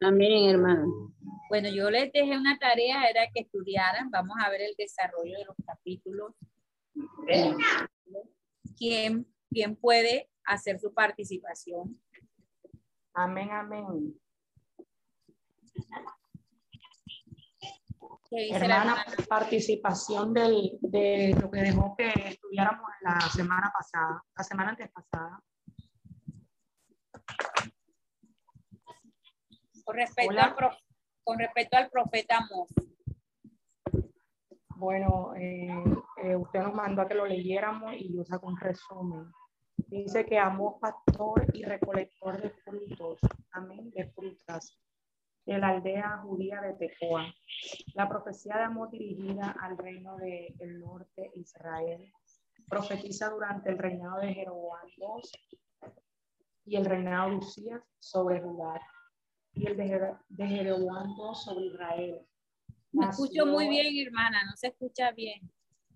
Amén, 0.00 0.50
hermano. 0.50 1.14
Bueno, 1.48 1.68
yo 1.68 1.90
les 1.90 2.12
dejé 2.12 2.36
una 2.36 2.58
tarea, 2.58 3.08
era 3.08 3.30
que 3.32 3.42
estudiaran. 3.42 4.10
Vamos 4.10 4.36
a 4.44 4.50
ver 4.50 4.62
el 4.62 4.74
desarrollo 4.76 5.38
de 5.38 5.44
los 5.44 5.56
capítulos. 5.64 6.32
¿Quién, 8.76 9.26
quién 9.48 9.76
puede 9.76 10.28
hacer 10.46 10.78
su 10.78 10.92
participación? 10.92 12.00
Amén, 13.14 13.50
amén. 13.50 14.14
Hermana, 18.30 19.04
participación 19.28 20.32
del, 20.34 20.78
de 20.80 21.36
lo 21.40 21.50
que 21.50 21.60
dejó 21.60 21.94
que 21.96 22.12
estudiáramos 22.26 22.90
la 23.00 23.20
semana 23.20 23.72
pasada, 23.72 24.22
la 24.36 24.44
semana 24.44 24.70
antes 24.70 24.90
pasada. 24.90 25.40
Con 29.84 29.96
respecto, 29.96 30.38
al, 30.38 30.54
con 31.22 31.38
respecto 31.38 31.76
al 31.76 31.88
profeta 31.88 32.38
Amós. 32.38 32.68
Bueno, 34.74 35.32
eh, 35.36 35.68
eh, 36.22 36.36
usted 36.36 36.60
nos 36.60 36.74
mandó 36.74 37.02
a 37.02 37.08
que 37.08 37.14
lo 37.14 37.24
leyéramos 37.24 37.94
y 37.94 38.14
yo 38.14 38.24
saco 38.24 38.48
un 38.48 38.58
resumen. 38.58 39.32
Dice 39.86 40.26
que 40.26 40.38
Amós, 40.38 40.74
pastor 40.80 41.46
y 41.54 41.62
recolector 41.62 42.40
de 42.42 42.50
frutos, 42.50 43.18
amén, 43.52 43.90
de 43.92 44.10
frutas, 44.10 44.76
de 45.44 45.58
la 45.58 45.68
aldea 45.68 46.18
judía 46.24 46.60
de 46.60 46.74
Tecoa. 46.74 47.32
La 47.94 48.08
profecía 48.08 48.56
de 48.56 48.64
amor 48.64 48.90
dirigida 48.90 49.54
al 49.60 49.78
reino 49.78 50.16
del 50.16 50.56
de 50.56 50.66
norte 50.78 51.30
Israel 51.34 52.12
profetiza 52.68 53.30
durante 53.30 53.70
el 53.70 53.78
reinado 53.78 54.20
de 54.20 54.34
Jeroboam 54.34 54.88
II 54.96 55.90
y 56.64 56.76
el 56.76 56.84
reinado 56.84 57.30
de 57.30 57.36
Usías 57.36 57.82
sobre 58.00 58.40
Judá 58.40 58.80
y 59.52 59.68
el 59.68 59.76
de, 59.76 60.16
de 60.28 60.46
Jeroboam 60.48 61.10
II 61.10 61.34
sobre 61.34 61.66
Israel. 61.66 62.26
Me 62.90 63.06
escucho 63.06 63.46
muy 63.46 63.68
bien, 63.68 64.06
hermana, 64.06 64.42
no 64.44 64.56
se 64.56 64.68
escucha 64.68 65.12
bien. 65.12 65.48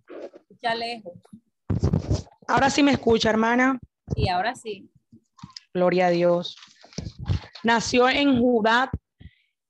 Se 0.06 0.26
escucha 0.26 0.74
lejos. 0.76 1.12
Ahora 2.50 2.68
sí 2.68 2.82
me 2.82 2.90
escucha, 2.90 3.30
hermana. 3.30 3.78
Sí, 4.12 4.28
ahora 4.28 4.56
sí. 4.56 4.90
Gloria 5.72 6.08
a 6.08 6.10
Dios. 6.10 6.56
Nació 7.62 8.08
en 8.08 8.40
Judá 8.40 8.90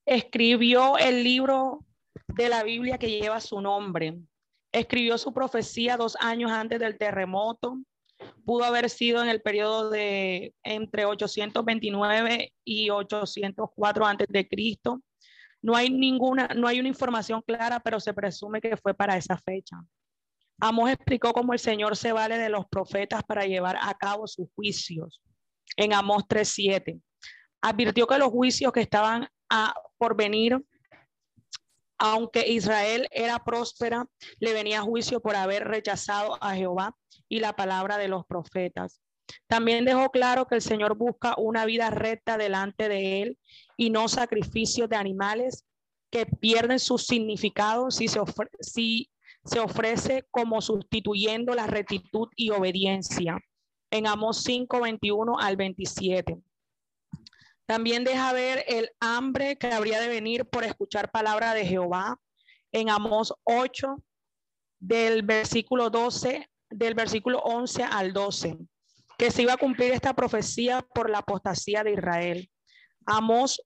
escribió 0.06 0.96
el 0.96 1.22
libro 1.22 1.84
de 2.28 2.48
la 2.48 2.62
Biblia 2.62 2.96
que 2.96 3.10
lleva 3.10 3.38
su 3.40 3.60
nombre. 3.60 4.18
Escribió 4.72 5.18
su 5.18 5.34
profecía 5.34 5.98
dos 5.98 6.16
años 6.20 6.50
antes 6.50 6.80
del 6.80 6.96
terremoto. 6.96 7.78
Pudo 8.46 8.64
haber 8.64 8.88
sido 8.88 9.22
en 9.22 9.28
el 9.28 9.42
periodo 9.42 9.90
de 9.90 10.54
entre 10.62 11.04
829 11.04 12.54
y 12.64 12.88
804 12.88 14.06
antes 14.06 14.26
de 14.30 14.48
Cristo. 14.48 15.02
No 15.60 15.76
hay 15.76 15.90
ninguna, 15.90 16.48
no 16.56 16.66
hay 16.66 16.80
una 16.80 16.88
información 16.88 17.42
clara, 17.42 17.78
pero 17.80 18.00
se 18.00 18.14
presume 18.14 18.62
que 18.62 18.78
fue 18.78 18.94
para 18.94 19.18
esa 19.18 19.36
fecha. 19.36 19.76
Amós 20.60 20.92
explicó 20.92 21.32
cómo 21.32 21.52
el 21.52 21.58
Señor 21.58 21.96
se 21.96 22.12
vale 22.12 22.36
de 22.36 22.50
los 22.50 22.66
profetas 22.68 23.22
para 23.24 23.46
llevar 23.46 23.78
a 23.80 23.94
cabo 23.94 24.26
sus 24.26 24.48
juicios. 24.54 25.20
En 25.76 25.94
Amós 25.94 26.24
3:7 26.28 27.00
advirtió 27.62 28.06
que 28.06 28.18
los 28.18 28.28
juicios 28.28 28.72
que 28.72 28.80
estaban 28.80 29.26
a, 29.48 29.74
por 29.98 30.16
venir, 30.16 30.58
aunque 31.98 32.48
Israel 32.48 33.08
era 33.10 33.44
próspera, 33.44 34.06
le 34.38 34.52
venía 34.52 34.82
juicio 34.82 35.20
por 35.20 35.36
haber 35.36 35.66
rechazado 35.66 36.42
a 36.42 36.54
Jehová 36.54 36.94
y 37.28 37.40
la 37.40 37.54
palabra 37.54 37.98
de 37.98 38.08
los 38.08 38.26
profetas. 38.26 39.00
También 39.46 39.84
dejó 39.84 40.10
claro 40.10 40.46
que 40.46 40.56
el 40.56 40.62
Señor 40.62 40.96
busca 40.96 41.34
una 41.38 41.64
vida 41.64 41.90
recta 41.90 42.36
delante 42.36 42.88
de 42.88 43.22
él 43.22 43.38
y 43.76 43.90
no 43.90 44.08
sacrificios 44.08 44.88
de 44.88 44.96
animales 44.96 45.64
que 46.10 46.26
pierden 46.26 46.78
su 46.78 46.98
significado 46.98 47.90
si 47.90 48.08
se, 48.08 48.20
si 48.60 49.10
se 49.44 49.60
ofrece 49.60 50.26
como 50.30 50.60
sustituyendo 50.60 51.54
la 51.54 51.66
rectitud 51.66 52.28
y 52.36 52.50
obediencia. 52.50 53.38
En 53.90 54.06
Amos 54.06 54.42
5, 54.44 54.80
21 54.80 55.38
al 55.38 55.56
27. 55.56 56.38
También 57.66 58.04
deja 58.04 58.32
ver 58.32 58.64
el 58.66 58.90
hambre 59.00 59.56
que 59.56 59.68
habría 59.68 60.00
de 60.00 60.08
venir 60.08 60.44
por 60.44 60.64
escuchar 60.64 61.10
palabra 61.10 61.54
de 61.54 61.64
Jehová 61.64 62.18
en 62.72 62.90
Amós 62.90 63.32
8, 63.44 64.02
del 64.80 65.22
versículo 65.22 65.90
12, 65.90 66.50
del 66.70 66.94
versículo 66.94 67.38
11 67.40 67.84
al 67.84 68.12
12, 68.12 68.58
que 69.18 69.30
se 69.30 69.42
iba 69.42 69.52
a 69.52 69.58
cumplir 69.58 69.92
esta 69.92 70.14
profecía 70.14 70.82
por 70.94 71.10
la 71.10 71.18
apostasía 71.18 71.84
de 71.84 71.92
Israel. 71.92 72.50
Amós 73.06 73.62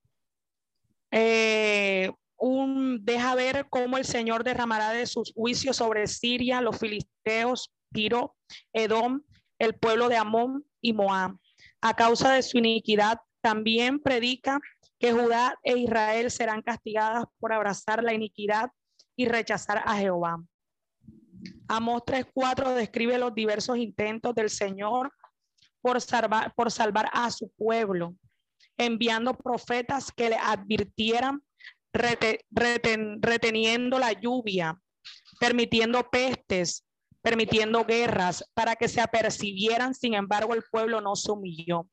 eh, 1.10 2.10
un, 2.44 3.02
deja 3.06 3.34
ver 3.34 3.66
cómo 3.70 3.96
el 3.96 4.04
Señor 4.04 4.44
derramará 4.44 4.90
de 4.90 5.06
sus 5.06 5.32
juicios 5.32 5.76
sobre 5.76 6.06
Siria, 6.06 6.60
los 6.60 6.78
filisteos, 6.78 7.72
Tiro, 7.90 8.36
Edom, 8.74 9.22
el 9.58 9.74
pueblo 9.74 10.10
de 10.10 10.18
Amón 10.18 10.62
y 10.82 10.92
Moab, 10.92 11.38
a 11.80 11.94
causa 11.94 12.34
de 12.34 12.42
su 12.42 12.58
iniquidad 12.58 13.18
también 13.40 13.98
predica 13.98 14.60
que 14.98 15.12
Judá 15.12 15.58
e 15.62 15.78
Israel 15.78 16.30
serán 16.30 16.60
castigadas 16.60 17.24
por 17.38 17.52
abrazar 17.54 18.02
la 18.02 18.12
iniquidad 18.12 18.70
y 19.16 19.26
rechazar 19.26 19.82
a 19.82 19.96
Jehová. 19.96 20.42
Amós 21.66 22.02
3:4 22.04 22.74
describe 22.74 23.16
los 23.16 23.34
diversos 23.34 23.78
intentos 23.78 24.34
del 24.34 24.50
Señor 24.50 25.10
por 25.80 25.98
salvar, 26.00 26.52
por 26.54 26.70
salvar 26.70 27.08
a 27.12 27.30
su 27.30 27.50
pueblo, 27.56 28.14
enviando 28.76 29.34
profetas 29.34 30.12
que 30.12 30.28
le 30.28 30.36
advirtieran 30.36 31.42
reteniendo 31.94 33.98
la 33.98 34.12
lluvia, 34.12 34.78
permitiendo 35.38 36.10
pestes, 36.10 36.84
permitiendo 37.22 37.84
guerras, 37.84 38.44
para 38.52 38.76
que 38.76 38.88
se 38.88 39.00
apercibieran, 39.00 39.94
sin 39.94 40.14
embargo 40.14 40.54
el 40.54 40.64
pueblo 40.70 41.00
no 41.00 41.16
se 41.16 41.32
humilló. 41.32 41.88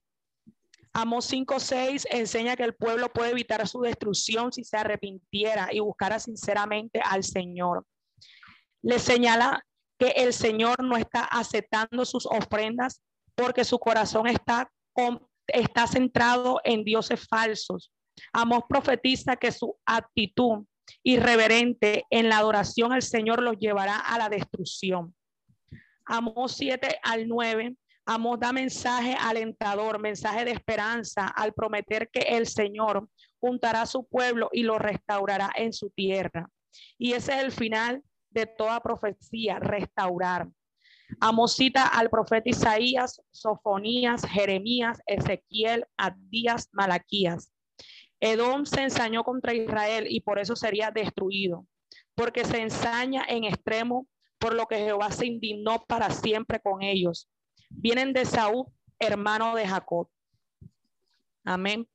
Amos 0.93 1.31
5.6 1.31 2.05
enseña 2.09 2.57
que 2.57 2.63
el 2.63 2.75
pueblo 2.75 3.13
puede 3.13 3.31
evitar 3.31 3.65
su 3.65 3.79
destrucción 3.79 4.51
si 4.51 4.65
se 4.65 4.75
arrepintiera 4.75 5.69
y 5.71 5.79
buscara 5.79 6.19
sinceramente 6.19 6.99
al 7.03 7.23
Señor. 7.23 7.85
Le 8.81 8.99
señala 8.99 9.65
que 9.97 10.09
el 10.17 10.33
Señor 10.33 10.83
no 10.83 10.97
está 10.97 11.23
aceptando 11.23 12.03
sus 12.03 12.25
ofrendas 12.25 13.01
porque 13.35 13.63
su 13.63 13.79
corazón 13.79 14.27
está, 14.27 14.69
está 15.47 15.87
centrado 15.87 16.59
en 16.65 16.83
dioses 16.83 17.25
falsos. 17.25 17.93
Amos 18.34 18.64
profetiza 18.68 19.36
que 19.36 19.51
su 19.51 19.78
actitud 19.86 20.66
irreverente 21.03 22.05
en 22.09 22.30
la 22.30 22.38
adoración 22.38 22.91
al 22.91 23.01
Señor 23.01 23.41
los 23.41 23.57
llevará 23.57 23.97
a 23.97 24.18
la 24.18 24.30
destrucción. 24.30 25.16
Amos 26.05 26.55
7 26.57 26.99
al 27.03 27.28
9 27.28 27.76
Amos 28.05 28.39
da 28.39 28.51
mensaje 28.51 29.16
alentador, 29.20 29.99
mensaje 29.99 30.43
de 30.43 30.51
esperanza 30.51 31.28
al 31.28 31.53
prometer 31.53 32.09
que 32.09 32.22
el 32.22 32.47
Señor 32.47 33.07
juntará 33.39 33.84
a 33.84 33.86
su 33.86 34.07
pueblo 34.07 34.49
y 34.51 34.64
lo 34.64 34.80
restaurará 34.80 35.51
en 35.55 35.72
su 35.72 35.91
tierra. 35.91 36.49
Y 36.97 37.14
ese 37.14 37.34
es 37.34 37.43
el 37.43 37.51
final 37.51 38.03
de 38.30 38.47
toda 38.47 38.82
profecía, 38.82 39.59
restaurar. 39.59 40.49
Amosita 41.20 41.88
al 41.88 42.09
profeta 42.09 42.49
Isaías, 42.49 43.22
Sofonías, 43.32 44.26
Jeremías, 44.26 44.99
Ezequiel, 45.05 45.86
Abdías, 45.95 46.70
Malaquías. 46.72 47.51
Edom 48.22 48.65
se 48.65 48.84
ensañó 48.84 49.24
contra 49.24 49.53
Israel 49.53 50.05
y 50.07 50.22
por 50.22 50.38
eso 50.38 50.55
sería 50.55 50.91
destruido, 50.91 51.67
porque 52.13 52.45
se 52.45 52.61
ensaña 52.61 53.26
en 53.28 53.45
extremo, 53.45 54.07
por 54.38 54.53
lo 54.53 54.67
que 54.67 54.78
Jehová 54.78 55.11
se 55.11 55.26
indignó 55.26 55.84
para 55.86 56.11
siempre 56.11 56.59
con 56.59 56.84
ellos. 56.84 57.28
Vienen 57.69 58.13
de 58.13 58.26
Saúl, 58.26 58.67
hermano 58.99 59.55
de 59.55 59.67
Jacob. 59.67 60.07
Amén. 61.43 61.88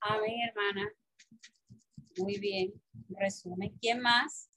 Amén, 0.00 0.34
hermana. 0.48 0.90
Muy 2.18 2.38
bien. 2.38 2.72
Resumen. 3.08 3.74
¿Quién 3.80 4.00
más? 4.00 4.50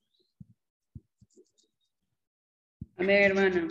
Amén, 2.97 3.23
hermana. 3.23 3.67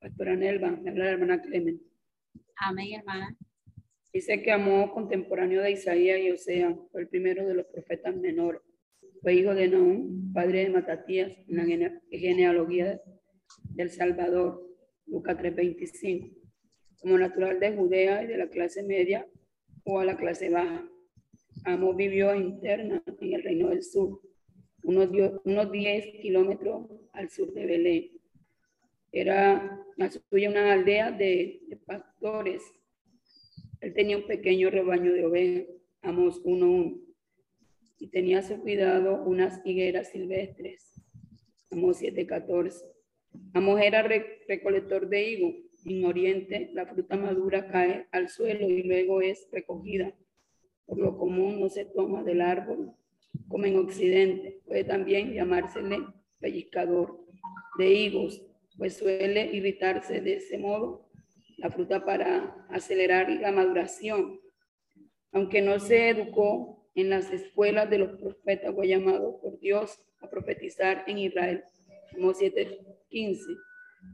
Pastora 0.00 0.36
Nelva, 0.36 0.68
habla 0.68 1.04
la 1.04 1.10
hermana 1.10 1.42
Clemen. 1.42 1.80
Amén, 2.56 2.98
hermana. 2.98 3.36
Dice 4.12 4.42
que 4.42 4.52
amó 4.52 4.92
contemporáneo 4.92 5.62
de 5.62 5.72
Isaías 5.72 6.20
y 6.20 6.30
Osea, 6.30 6.74
fue 6.90 7.02
el 7.02 7.08
primero 7.08 7.46
de 7.46 7.54
los 7.54 7.66
profetas 7.66 8.16
menores. 8.16 8.62
Fue 9.20 9.34
hijo 9.34 9.54
de 9.54 9.68
Naúm, 9.68 10.32
padre 10.32 10.64
de 10.64 10.70
Matatías, 10.70 11.32
en 11.48 11.56
la 11.56 12.00
genealogía 12.10 13.00
del 13.74 13.90
Salvador, 13.90 14.64
Lucas 15.06 15.36
3:25 15.38 16.38
como 17.00 17.18
natural 17.18 17.60
de 17.60 17.76
Judea 17.76 18.22
y 18.22 18.26
de 18.26 18.36
la 18.36 18.48
clase 18.48 18.82
media 18.82 19.26
o 19.84 20.00
a 20.00 20.04
la 20.04 20.16
clase 20.16 20.50
baja. 20.50 20.88
Amo 21.64 21.94
vivió 21.94 22.34
interna 22.34 23.02
en 23.06 23.34
el 23.34 23.42
reino 23.42 23.68
del 23.68 23.82
sur, 23.82 24.20
unos, 24.82 25.08
unos 25.44 25.72
10 25.72 26.20
kilómetros 26.20 26.86
al 27.12 27.30
sur 27.30 27.52
de 27.52 27.66
Belén. 27.66 28.10
Era 29.12 29.84
la 29.96 30.10
suya 30.10 30.50
una 30.50 30.72
aldea 30.72 31.10
de, 31.10 31.78
pastores. 31.86 32.62
Él 33.80 33.94
tenía 33.94 34.16
un 34.16 34.26
pequeño 34.26 34.70
rebaño 34.70 35.12
de 35.12 35.24
ovejas, 35.24 35.66
Amos 36.02 36.42
1.1, 36.44 37.00
y 37.98 38.08
tenía 38.08 38.38
a 38.38 38.42
su 38.42 38.60
cuidado 38.60 39.22
unas 39.24 39.60
higueras 39.64 40.10
silvestres, 40.10 41.00
Amos 41.70 42.00
7.14. 42.02 42.84
Amos 43.54 43.80
era 43.80 44.02
recolector 44.02 45.08
de 45.08 45.30
higos 45.30 45.54
en 45.84 46.04
Oriente, 46.04 46.70
la 46.72 46.86
fruta 46.86 47.16
madura 47.16 47.68
cae 47.68 48.06
al 48.10 48.28
suelo 48.28 48.68
y 48.68 48.82
luego 48.82 49.22
es 49.22 49.48
recogida. 49.50 50.14
Por 50.86 50.98
lo 50.98 51.16
común 51.16 51.60
no 51.60 51.68
se 51.68 51.84
toma 51.84 52.22
del 52.22 52.40
árbol, 52.40 52.94
como 53.48 53.64
en 53.64 53.78
Occidente. 53.78 54.60
Puede 54.66 54.84
también 54.84 55.32
llamársele 55.32 55.98
pellizcador 56.40 57.18
de 57.78 57.92
higos, 57.92 58.42
pues 58.76 58.96
suele 58.96 59.50
irritarse 59.52 60.20
de 60.20 60.36
ese 60.36 60.58
modo 60.58 61.08
la 61.56 61.70
fruta 61.70 62.04
para 62.04 62.66
acelerar 62.70 63.28
la 63.30 63.50
maduración. 63.50 64.40
Aunque 65.32 65.60
no 65.60 65.78
se 65.80 66.10
educó 66.10 66.88
en 66.94 67.10
las 67.10 67.32
escuelas 67.32 67.90
de 67.90 67.98
los 67.98 68.18
profetas, 68.18 68.74
fue 68.74 68.88
llamado 68.88 69.40
por 69.40 69.58
Dios 69.58 69.98
a 70.20 70.30
profetizar 70.30 71.04
en 71.06 71.18
Israel. 71.18 71.64
Como 72.12 72.32
7.15 72.32 73.38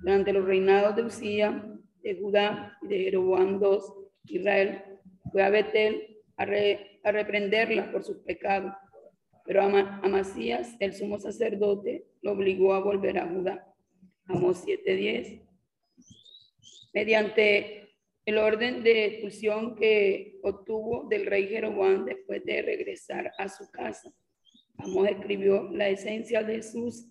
durante 0.02 0.32
los 0.32 0.44
reinados 0.44 0.96
de 0.96 1.02
Usía, 1.02 1.64
de 2.02 2.16
Judá 2.16 2.76
y 2.82 2.88
de 2.88 2.98
Jeroboam 2.98 3.60
II, 3.62 3.78
Israel 4.24 4.82
fue 5.30 5.42
a 5.42 5.50
Betel 5.50 6.22
a, 6.36 6.44
reprenderla 7.12 7.90
por 7.92 8.04
sus 8.04 8.18
pecados. 8.18 8.72
Pero 9.44 9.62
Amasías, 9.62 10.74
el 10.80 10.94
sumo 10.94 11.18
sacerdote, 11.18 12.06
lo 12.22 12.32
obligó 12.32 12.72
a 12.72 12.80
volver 12.80 13.18
a 13.18 13.28
Judá. 13.28 13.74
Amos 14.26 14.64
7:10. 14.64 15.42
Mediante 16.94 17.90
el 18.24 18.38
orden 18.38 18.82
de 18.82 19.04
expulsión 19.06 19.74
que 19.74 20.38
obtuvo 20.42 21.06
del 21.08 21.26
rey 21.26 21.46
Jeroboam 21.48 22.06
después 22.06 22.42
de 22.44 22.62
regresar 22.62 23.32
a 23.36 23.48
su 23.48 23.70
casa. 23.70 24.10
Amos 24.78 25.08
escribió 25.08 25.70
la 25.70 25.88
esencia 25.88 26.42
de 26.42 26.62
sus 26.62 27.06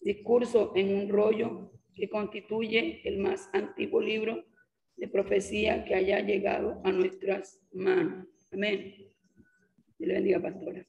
discursos 0.00 0.70
en 0.74 0.94
un 0.94 1.08
rollo 1.10 1.70
que 1.94 2.08
constituye 2.08 3.02
el 3.04 3.18
más 3.18 3.50
antiguo 3.52 4.00
libro 4.00 4.44
de 4.96 5.08
profecía 5.08 5.84
que 5.84 5.94
haya 5.94 6.20
llegado 6.20 6.80
a 6.84 6.92
nuestras 6.92 7.60
manos. 7.72 8.26
Amén. 8.52 8.94
Dios 9.98 10.08
le 10.08 10.14
bendiga, 10.14 10.40
pastora. 10.40 10.86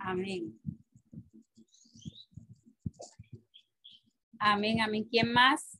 Amén. 0.00 0.60
Amén, 4.38 4.80
amén. 4.80 5.04
¿Quién 5.10 5.32
más? 5.32 5.78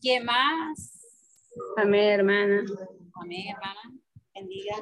¿Quién 0.00 0.24
más? 0.24 1.00
Amén, 1.76 2.00
hermana. 2.00 2.64
Amén, 3.14 3.48
hermana. 3.48 3.80
Bendiga 4.34 4.76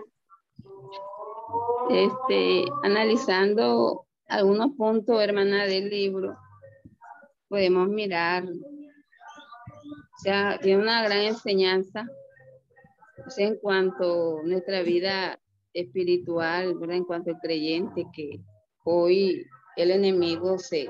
este, 1.91 2.65
analizando 2.83 4.07
algunos 4.29 4.73
puntos, 4.77 5.23
hermana, 5.23 5.65
del 5.65 5.89
libro, 5.89 6.37
podemos 7.49 7.89
mirar, 7.89 8.45
o 10.19 10.21
sea, 10.21 10.59
tiene 10.61 10.83
una 10.83 11.05
gran 11.05 11.19
enseñanza, 11.19 12.05
en 13.37 13.57
cuanto 13.59 14.39
a 14.39 14.43
nuestra 14.43 14.83
vida 14.83 15.39
espiritual, 15.73 16.77
¿verdad? 16.77 16.97
en 16.97 17.05
cuanto 17.05 17.31
al 17.31 17.39
creyente, 17.41 18.05
que 18.13 18.41
hoy 18.85 19.47
el 19.77 19.93
enemigo 19.93 20.59
se, 20.59 20.89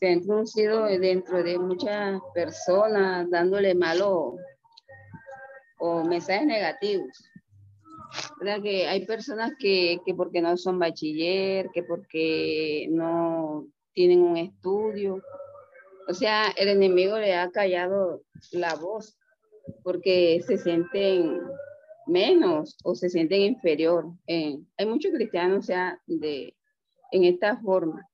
se 0.00 0.06
ha 0.06 0.10
introducido 0.10 0.86
dentro 0.86 1.44
de 1.44 1.58
muchas 1.60 2.20
personas, 2.34 3.30
dándole 3.30 3.72
malo 3.76 4.34
o 5.78 6.02
mensajes 6.02 6.46
negativos. 6.46 7.30
¿verdad? 8.40 8.62
Que 8.62 8.88
hay 8.88 9.06
personas 9.06 9.52
que, 9.60 10.00
que 10.04 10.12
porque 10.14 10.40
no 10.40 10.56
son 10.56 10.80
bachiller, 10.80 11.68
que 11.72 11.84
porque 11.84 12.88
no 12.90 13.66
tienen 13.92 14.22
un 14.22 14.36
estudio. 14.36 15.22
O 16.08 16.14
sea, 16.14 16.48
el 16.56 16.68
enemigo 16.68 17.18
le 17.18 17.34
ha 17.34 17.50
callado 17.50 18.22
la 18.52 18.74
voz 18.74 19.16
porque 19.82 20.42
se 20.46 20.58
sienten 20.58 21.40
menos 22.06 22.76
o 22.84 22.94
se 22.94 23.08
sienten 23.08 23.40
inferior. 23.40 24.12
hay 24.26 24.86
muchos 24.86 25.12
cristianos, 25.12 25.58
o 25.60 25.62
sea, 25.62 25.98
de, 26.06 26.54
en 27.12 27.24
esta 27.24 27.56
forma. 27.58 28.06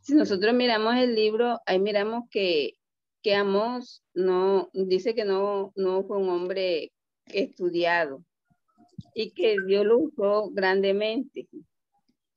Si 0.00 0.14
nosotros 0.14 0.54
miramos 0.54 0.96
el 0.96 1.14
libro, 1.14 1.60
ahí 1.66 1.78
miramos 1.78 2.24
que, 2.30 2.74
que 3.22 3.34
Amos 3.34 4.02
no, 4.14 4.70
dice 4.72 5.14
que 5.14 5.24
no, 5.24 5.72
no 5.76 6.04
fue 6.04 6.18
un 6.18 6.28
hombre 6.28 6.92
estudiado, 7.26 8.22
y 9.14 9.30
que 9.30 9.56
Dios 9.66 9.86
lo 9.86 9.98
usó 9.98 10.50
grandemente. 10.50 11.48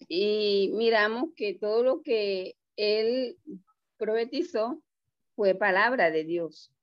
Y 0.07 0.71
miramos 0.75 1.31
que 1.35 1.55
todo 1.55 1.83
lo 1.83 2.01
que 2.01 2.55
él 2.75 3.37
profetizó 3.97 4.81
fue 5.37 5.55
palabra 5.55 6.11
de 6.11 6.25
Dios. 6.25 6.73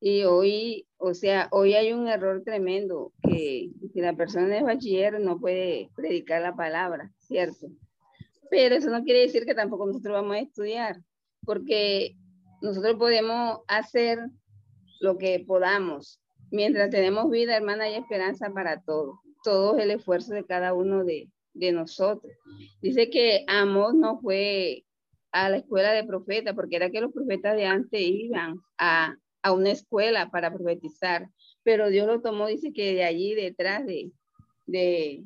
Y 0.00 0.24
hoy, 0.24 0.88
o 0.96 1.14
sea, 1.14 1.46
hoy 1.52 1.74
hay 1.74 1.92
un 1.92 2.08
error 2.08 2.42
tremendo 2.42 3.12
que 3.22 3.70
si 3.92 4.00
la 4.00 4.14
persona 4.14 4.58
es 4.58 4.64
bachiller 4.64 5.20
no 5.20 5.38
puede 5.38 5.90
predicar 5.94 6.42
la 6.42 6.56
palabra, 6.56 7.12
¿cierto? 7.18 7.68
Pero 8.50 8.74
eso 8.74 8.90
no 8.90 9.04
quiere 9.04 9.20
decir 9.20 9.44
que 9.44 9.54
tampoco 9.54 9.86
nosotros 9.86 10.14
vamos 10.14 10.34
a 10.34 10.40
estudiar, 10.40 11.00
porque 11.44 12.16
nosotros 12.60 12.96
podemos 12.96 13.60
hacer 13.68 14.18
lo 14.98 15.16
que 15.16 15.44
podamos. 15.46 16.20
Mientras 16.50 16.90
tenemos 16.90 17.30
vida, 17.30 17.56
hermana, 17.56 17.84
hay 17.84 17.94
esperanza 17.94 18.50
para 18.50 18.80
todo 18.80 19.20
todo 19.42 19.78
el 19.78 19.90
esfuerzo 19.90 20.34
de 20.34 20.44
cada 20.44 20.74
uno 20.74 21.04
de, 21.04 21.28
nosotros. 21.72 22.32
Dice 22.80 23.10
que 23.10 23.44
Amos 23.46 23.94
no 23.94 24.18
fue 24.20 24.84
a 25.32 25.48
la 25.48 25.58
escuela 25.58 25.92
de 25.92 26.04
profetas, 26.04 26.54
porque 26.54 26.76
era 26.76 26.90
que 26.90 27.00
los 27.00 27.12
profetas 27.12 27.56
de 27.56 27.66
antes 27.66 28.00
iban 28.00 28.60
a, 28.78 29.16
una 29.52 29.70
escuela 29.70 30.30
para 30.30 30.52
profetizar, 30.52 31.28
pero 31.62 31.88
Dios 31.88 32.06
lo 32.06 32.20
tomó, 32.20 32.46
dice 32.46 32.72
que 32.72 32.94
de 32.94 33.04
allí 33.04 33.34
detrás 33.34 33.86
de, 33.86 34.10
de, 34.66 35.24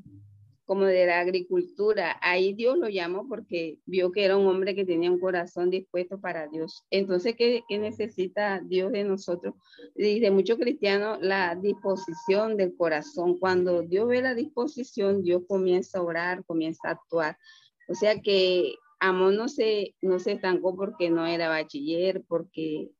como 0.64 0.84
de 0.84 1.06
la 1.06 1.20
agricultura. 1.20 2.16
Ahí 2.22 2.52
Dios 2.52 2.78
lo 2.78 2.88
llamó 2.88 3.28
porque 3.28 3.78
vio 3.86 4.12
que 4.12 4.24
era 4.24 4.36
un 4.36 4.46
hombre 4.46 4.74
que 4.74 4.84
tenía 4.84 5.10
un 5.10 5.20
corazón 5.20 5.70
dispuesto 5.70 6.20
para 6.20 6.46
Dios. 6.48 6.84
Entonces, 6.90 7.34
¿qué, 7.36 7.62
qué 7.68 7.78
necesita 7.78 8.60
Dios 8.60 8.92
de 8.92 9.04
nosotros? 9.04 9.54
Y 9.94 10.20
de 10.20 10.30
muchos 10.30 10.58
cristianos, 10.58 11.18
la 11.20 11.54
disposición 11.54 12.56
del 12.56 12.76
corazón. 12.76 13.38
Cuando 13.38 13.82
Dios 13.82 14.08
ve 14.08 14.22
la 14.22 14.34
disposición, 14.34 15.22
Dios 15.22 15.42
comienza 15.48 15.98
a 15.98 16.02
orar, 16.02 16.44
comienza 16.44 16.88
a 16.88 16.92
actuar. 16.92 17.36
O 17.88 17.94
sea 17.94 18.20
que 18.20 18.74
Amón 19.04 19.36
no 19.36 19.48
se, 19.48 19.94
no 20.00 20.18
se 20.18 20.32
estancó 20.32 20.74
porque 20.74 21.10
no 21.10 21.26
era 21.26 21.50
bachiller, 21.50 22.22
porque 22.26 22.90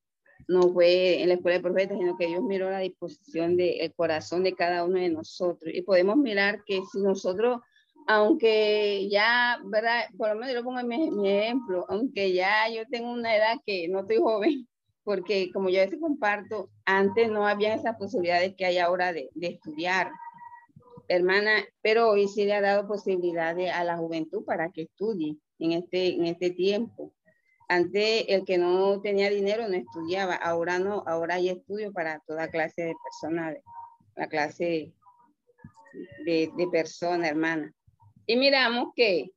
no 0.48 0.70
fue 0.70 1.22
en 1.22 1.28
la 1.28 1.34
escuela 1.36 1.57
de 1.57 1.62
profetas, 1.62 1.96
sino 1.96 2.18
que 2.18 2.26
Dios 2.26 2.42
miró 2.42 2.70
la 2.70 2.80
disposición 2.80 3.57
del 3.57 3.94
corazón 3.94 4.42
de 4.42 4.55
cada 4.55 4.84
uno 4.84 5.00
de 5.00 5.09
nosotros. 5.09 5.72
Y 5.74 5.80
podemos 5.80 6.18
mirar 6.18 6.62
que 6.66 6.80
si 6.92 7.00
nosotros, 7.00 7.61
aunque 8.07 9.09
ya, 9.11 9.59
¿verdad? 9.64 10.05
Por 10.18 10.28
lo 10.28 10.34
menos 10.34 10.55
yo 10.55 10.62
pongo 10.62 10.82
mi, 10.82 11.11
mi 11.11 11.30
ejemplo, 11.30 11.86
aunque 11.88 12.34
ya 12.34 12.68
yo 12.68 12.82
tengo 12.90 13.11
una 13.11 13.34
edad 13.34 13.57
que 13.64 13.88
no 13.88 14.00
estoy 14.00 14.18
joven, 14.18 14.68
porque 15.05 15.50
como 15.55 15.70
yo 15.70 15.82
a 15.82 15.88
comparto, 15.98 16.68
antes 16.84 17.30
no 17.30 17.46
había 17.46 17.74
esas 17.74 17.96
posibilidades 17.96 18.55
que 18.57 18.66
hay 18.66 18.76
ahora 18.76 19.14
de, 19.14 19.30
de 19.34 19.46
estudiar, 19.46 20.11
hermana, 21.09 21.64
pero 21.80 22.11
hoy 22.11 22.28
sí 22.28 22.44
le 22.44 22.52
ha 22.52 22.61
dado 22.61 22.86
posibilidades 22.86 23.72
a 23.72 23.84
la 23.84 23.96
juventud 23.96 24.44
para 24.44 24.70
que 24.70 24.82
estudie 24.82 25.38
en 25.59 25.72
este, 25.72 26.14
en 26.14 26.26
este 26.26 26.50
tiempo. 26.50 27.12
Antes 27.68 28.26
el 28.28 28.44
que 28.44 28.59
no 28.59 29.00
tenía 29.00 29.30
dinero 29.30 29.66
no 29.68 29.74
estudiaba, 29.74 30.34
ahora 30.34 30.78
no, 30.78 31.02
ahora 31.07 31.36
hay 31.36 31.48
estudio 31.48 31.92
para 31.92 32.20
toda 32.26 32.50
clase 32.50 32.82
de 32.82 32.94
personas, 33.02 33.57
la 34.16 34.28
clase 34.28 34.92
de, 36.24 36.50
de 36.57 36.68
personas, 36.68 37.30
hermana. 37.30 37.72
Y 38.26 38.36
miramos 38.36 38.92
que, 38.94 39.30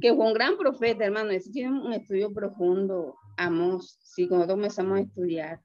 que 0.00 0.14
fue 0.14 0.26
un 0.26 0.34
gran 0.34 0.56
profeta, 0.56 1.04
hermano, 1.04 1.30
ese 1.30 1.50
tiene 1.50 1.70
un 1.70 1.92
estudio 1.92 2.32
profundo, 2.32 3.16
Amos, 3.36 3.98
si 4.02 4.26
nosotros 4.26 4.56
comenzamos 4.56 4.98
a 4.98 5.02
estudiar, 5.02 5.60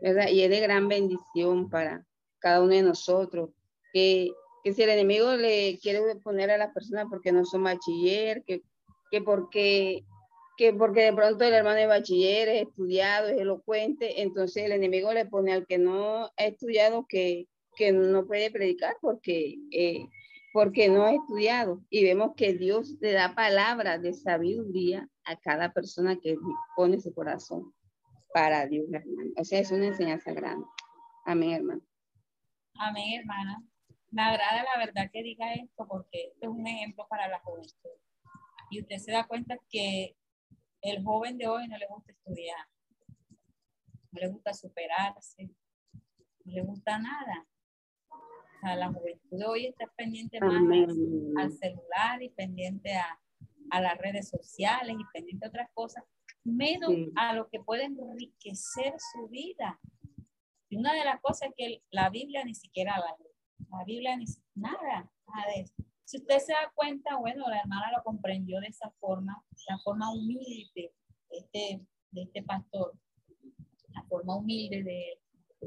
¿verdad? 0.00 0.28
Y 0.28 0.42
es 0.42 0.50
de 0.50 0.60
gran 0.60 0.88
bendición 0.88 1.70
para 1.70 2.04
cada 2.38 2.62
uno 2.62 2.72
de 2.72 2.82
nosotros, 2.82 3.50
que, 3.92 4.30
que 4.64 4.72
si 4.72 4.82
el 4.82 4.90
enemigo 4.90 5.34
le 5.34 5.78
quiere 5.80 6.16
poner 6.16 6.50
a 6.50 6.58
las 6.58 6.72
personas 6.72 7.06
porque 7.08 7.32
no 7.32 7.44
son 7.44 7.62
bachiller, 7.62 8.42
que, 8.44 8.62
que 9.10 9.20
porque 9.22 10.04
que 10.56 10.72
porque 10.72 11.02
de 11.02 11.12
pronto 11.12 11.44
el 11.44 11.52
hermano 11.52 11.76
de 11.76 11.86
bachiller 11.86 12.48
es 12.48 12.68
estudiado, 12.68 13.28
es 13.28 13.38
elocuente, 13.38 14.22
entonces 14.22 14.64
el 14.64 14.72
enemigo 14.72 15.12
le 15.12 15.26
pone 15.26 15.52
al 15.52 15.66
que 15.66 15.78
no 15.78 16.26
ha 16.36 16.44
estudiado 16.44 17.06
que, 17.06 17.46
que 17.76 17.92
no 17.92 18.26
puede 18.26 18.50
predicar 18.50 18.96
porque, 19.00 19.56
eh, 19.70 20.08
porque 20.52 20.88
no 20.88 21.04
ha 21.04 21.14
estudiado. 21.14 21.82
Y 21.90 22.04
vemos 22.04 22.32
que 22.36 22.54
Dios 22.54 22.96
le 23.00 23.12
da 23.12 23.34
palabras 23.34 24.00
de 24.00 24.14
sabiduría 24.14 25.08
a 25.24 25.36
cada 25.36 25.72
persona 25.72 26.16
que 26.16 26.36
pone 26.74 26.98
su 27.00 27.12
corazón 27.12 27.74
para 28.32 28.66
Dios, 28.66 28.86
hermano. 28.90 29.32
O 29.36 29.44
sea, 29.44 29.60
es 29.60 29.70
una 29.70 29.88
enseñanza 29.88 30.32
grande. 30.32 30.66
Amén, 31.26 31.50
hermano. 31.50 31.82
Amén, 32.78 33.20
hermana. 33.20 33.62
Me 34.10 34.22
agrada 34.22 34.64
la 34.64 34.86
verdad 34.86 35.10
que 35.12 35.22
diga 35.22 35.52
esto 35.52 35.86
porque 35.86 36.28
esto 36.28 36.46
es 36.46 36.48
un 36.48 36.66
ejemplo 36.66 37.06
para 37.08 37.28
la 37.28 37.40
juventud. 37.40 37.90
Y 38.70 38.80
usted 38.80 38.96
se 38.98 39.12
da 39.12 39.26
cuenta 39.26 39.56
que 39.68 40.16
el 40.82 41.02
joven 41.04 41.38
de 41.38 41.46
hoy 41.46 41.68
no 41.68 41.76
le 41.78 41.86
gusta 41.86 42.12
estudiar, 42.12 42.66
no 44.12 44.20
le 44.20 44.28
gusta 44.28 44.52
superarse, 44.54 45.50
no 46.44 46.52
le 46.52 46.62
gusta 46.62 46.98
nada. 46.98 47.46
O 48.10 48.60
sea, 48.60 48.76
la 48.76 48.92
juventud 48.92 49.38
de 49.38 49.44
hoy 49.44 49.66
está 49.66 49.86
pendiente 49.96 50.40
más 50.40 50.62
al 51.36 51.52
celular 51.52 52.22
y 52.22 52.30
pendiente 52.30 52.94
a, 52.94 53.20
las 53.80 53.98
redes 53.98 54.28
sociales 54.28 54.96
y 54.98 55.04
pendiente 55.12 55.44
a 55.44 55.48
otras 55.48 55.68
cosas, 55.74 56.04
menos 56.44 56.92
a 57.16 57.34
lo 57.34 57.48
que 57.48 57.60
puede 57.60 57.84
enriquecer 57.84 58.94
su 59.12 59.28
vida. 59.28 59.80
Y 60.68 60.76
una 60.76 60.94
de 60.94 61.04
las 61.04 61.20
cosas 61.20 61.50
que 61.56 61.82
la 61.90 62.08
Biblia 62.08 62.44
ni 62.44 62.54
siquiera 62.54 62.98
vale. 62.98 63.30
La 63.70 63.84
Biblia 63.84 64.16
ni 64.16 64.24
nada, 64.54 65.10
nada 65.26 65.52
de 65.54 65.62
eso. 65.62 65.74
Si 66.06 66.18
usted 66.18 66.38
se 66.38 66.52
da 66.52 66.70
cuenta, 66.72 67.16
bueno, 67.16 67.48
la 67.48 67.58
hermana 67.58 67.90
lo 67.90 68.04
comprendió 68.04 68.60
de 68.60 68.68
esa 68.68 68.88
forma, 69.00 69.44
la 69.68 69.76
forma 69.80 70.12
humilde 70.12 70.94
de 71.28 71.36
este, 71.36 71.84
de 72.12 72.22
este 72.22 72.44
pastor, 72.44 72.96
la 73.88 74.04
forma 74.04 74.36
humilde 74.36 74.84
de, 74.84 75.20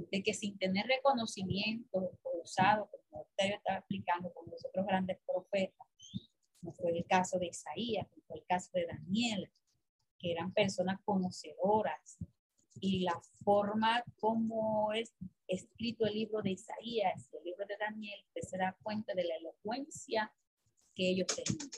de 0.10 0.24
que 0.24 0.34
sin 0.34 0.58
tener 0.58 0.86
reconocimiento 0.88 2.14
o 2.24 2.42
usado, 2.42 2.90
como 3.10 3.24
usted 3.24 3.56
estaba 3.56 3.80
explicando, 3.80 4.34
con 4.34 4.50
los 4.50 4.66
otros 4.66 4.86
grandes 4.86 5.20
profetas, 5.28 5.88
como 6.62 6.72
fue 6.72 6.98
el 6.98 7.06
caso 7.06 7.38
de 7.38 7.48
Isaías, 7.48 8.08
como 8.08 8.24
fue 8.28 8.38
el 8.38 8.46
caso 8.46 8.70
de 8.74 8.86
Daniel, 8.86 9.52
que 10.18 10.32
eran 10.32 10.54
personas 10.54 11.02
conocedoras, 11.04 12.18
y 12.82 13.02
la 13.02 13.20
forma 13.44 14.04
como 14.20 14.92
es 14.94 15.14
escrito 15.48 16.06
el 16.06 16.14
libro 16.14 16.42
de 16.42 16.52
Isaías, 16.52 17.30
el 17.34 17.44
libro 17.44 17.66
de 17.66 17.78
Daniel, 17.78 18.20
usted 18.28 18.42
se 18.48 18.58
da 18.58 18.78
cuenta 18.82 19.14
de 19.14 19.24
la 19.24 19.36
elocuencia 19.36 20.32
que 20.96 21.10
ellos 21.10 21.28
tenían. 21.28 21.70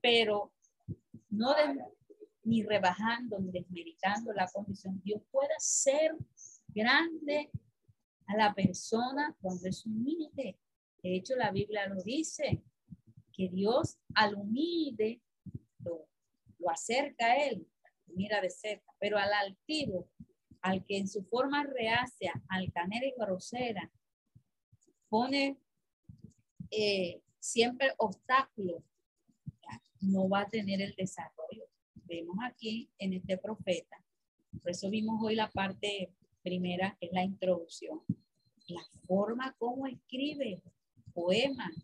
Pero 0.00 0.52
no 1.30 1.54
ni 2.44 2.62
rebajando 2.62 3.38
ni 3.38 3.50
desmeritando 3.50 4.32
la 4.32 4.46
condición, 4.48 5.00
Dios 5.02 5.22
puede 5.30 5.54
ser 5.58 6.14
grande 6.68 7.50
a 8.26 8.36
la 8.36 8.54
persona 8.54 9.34
cuando 9.40 9.68
es 9.68 9.86
humilde. 9.86 10.58
De 11.02 11.16
hecho, 11.16 11.36
la 11.36 11.50
Biblia 11.50 11.86
lo 11.86 12.02
dice, 12.02 12.62
que 13.32 13.48
Dios 13.48 13.98
al 14.14 14.36
humilde 14.36 15.20
lo, 15.80 16.08
lo 16.58 16.70
acerca 16.70 17.26
a 17.26 17.36
él, 17.36 17.66
mira 18.06 18.40
de 18.40 18.50
cerca, 18.50 18.92
pero 18.98 19.18
al 19.18 19.32
altivo 19.32 20.08
al 20.64 20.82
que 20.82 20.96
en 20.96 21.06
su 21.06 21.22
forma 21.24 21.62
reacia, 21.62 22.32
altanera 22.48 23.06
y 23.06 23.12
grosera, 23.18 23.92
pone 25.10 25.58
eh, 26.70 27.20
siempre 27.38 27.92
obstáculos, 27.98 28.82
no 30.00 30.26
va 30.26 30.40
a 30.40 30.48
tener 30.48 30.80
el 30.80 30.94
desarrollo. 30.94 31.64
Vemos 32.06 32.36
aquí 32.42 32.90
en 32.98 33.12
este 33.12 33.36
profeta, 33.36 34.02
por 34.62 34.70
eso 34.70 34.88
vimos 34.88 35.20
hoy 35.22 35.34
la 35.34 35.50
parte 35.50 36.14
primera, 36.42 36.96
que 36.98 37.06
es 37.06 37.12
la 37.12 37.24
introducción, 37.24 38.00
la 38.68 38.82
forma 39.06 39.54
como 39.58 39.86
escribe 39.86 40.62
poemas. 41.12 41.74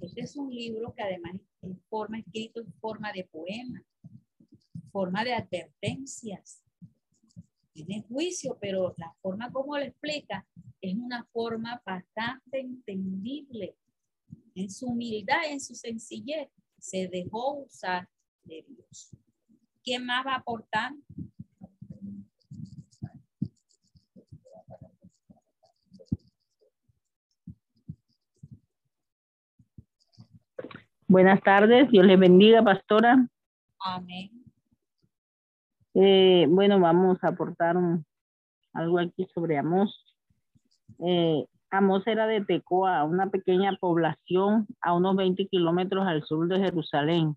Este 0.00 0.22
es 0.22 0.34
un 0.34 0.52
libro 0.52 0.92
que 0.94 1.02
además 1.02 1.36
es 1.62 1.78
forma 1.88 2.18
escrito 2.18 2.60
en 2.60 2.72
forma 2.80 3.12
de 3.12 3.22
poema, 3.22 3.84
forma 4.90 5.22
de 5.22 5.32
advertencias, 5.32 6.65
tiene 7.84 8.04
juicio, 8.08 8.56
pero 8.60 8.94
la 8.96 9.12
forma 9.20 9.50
como 9.52 9.76
lo 9.76 9.84
explica 9.84 10.46
es 10.80 10.94
una 10.94 11.24
forma 11.32 11.80
bastante 11.84 12.60
entendible. 12.60 13.76
En 14.54 14.70
su 14.70 14.86
humildad, 14.86 15.44
en 15.50 15.60
su 15.60 15.74
sencillez, 15.74 16.48
se 16.78 17.08
dejó 17.08 17.58
usar 17.58 18.08
de 18.44 18.64
Dios. 18.66 19.10
¿Quién 19.82 20.06
más 20.06 20.26
va 20.26 20.32
a 20.32 20.38
aportar? 20.38 20.92
Buenas 31.08 31.40
tardes, 31.42 31.88
Dios 31.90 32.04
les 32.04 32.18
bendiga, 32.18 32.64
pastora. 32.64 33.28
Amén. 33.78 34.35
Eh, 35.98 36.46
bueno, 36.50 36.78
vamos 36.78 37.16
a 37.22 37.28
aportar 37.28 37.74
algo 38.74 38.98
aquí 38.98 39.26
sobre 39.32 39.56
Amos. 39.56 40.04
Eh, 40.98 41.46
Amos 41.70 42.06
era 42.06 42.26
de 42.26 42.44
Tecoa, 42.44 43.04
una 43.04 43.30
pequeña 43.30 43.74
población 43.80 44.66
a 44.82 44.92
unos 44.92 45.16
20 45.16 45.46
kilómetros 45.46 46.06
al 46.06 46.22
sur 46.24 46.48
de 46.48 46.58
Jerusalén. 46.58 47.34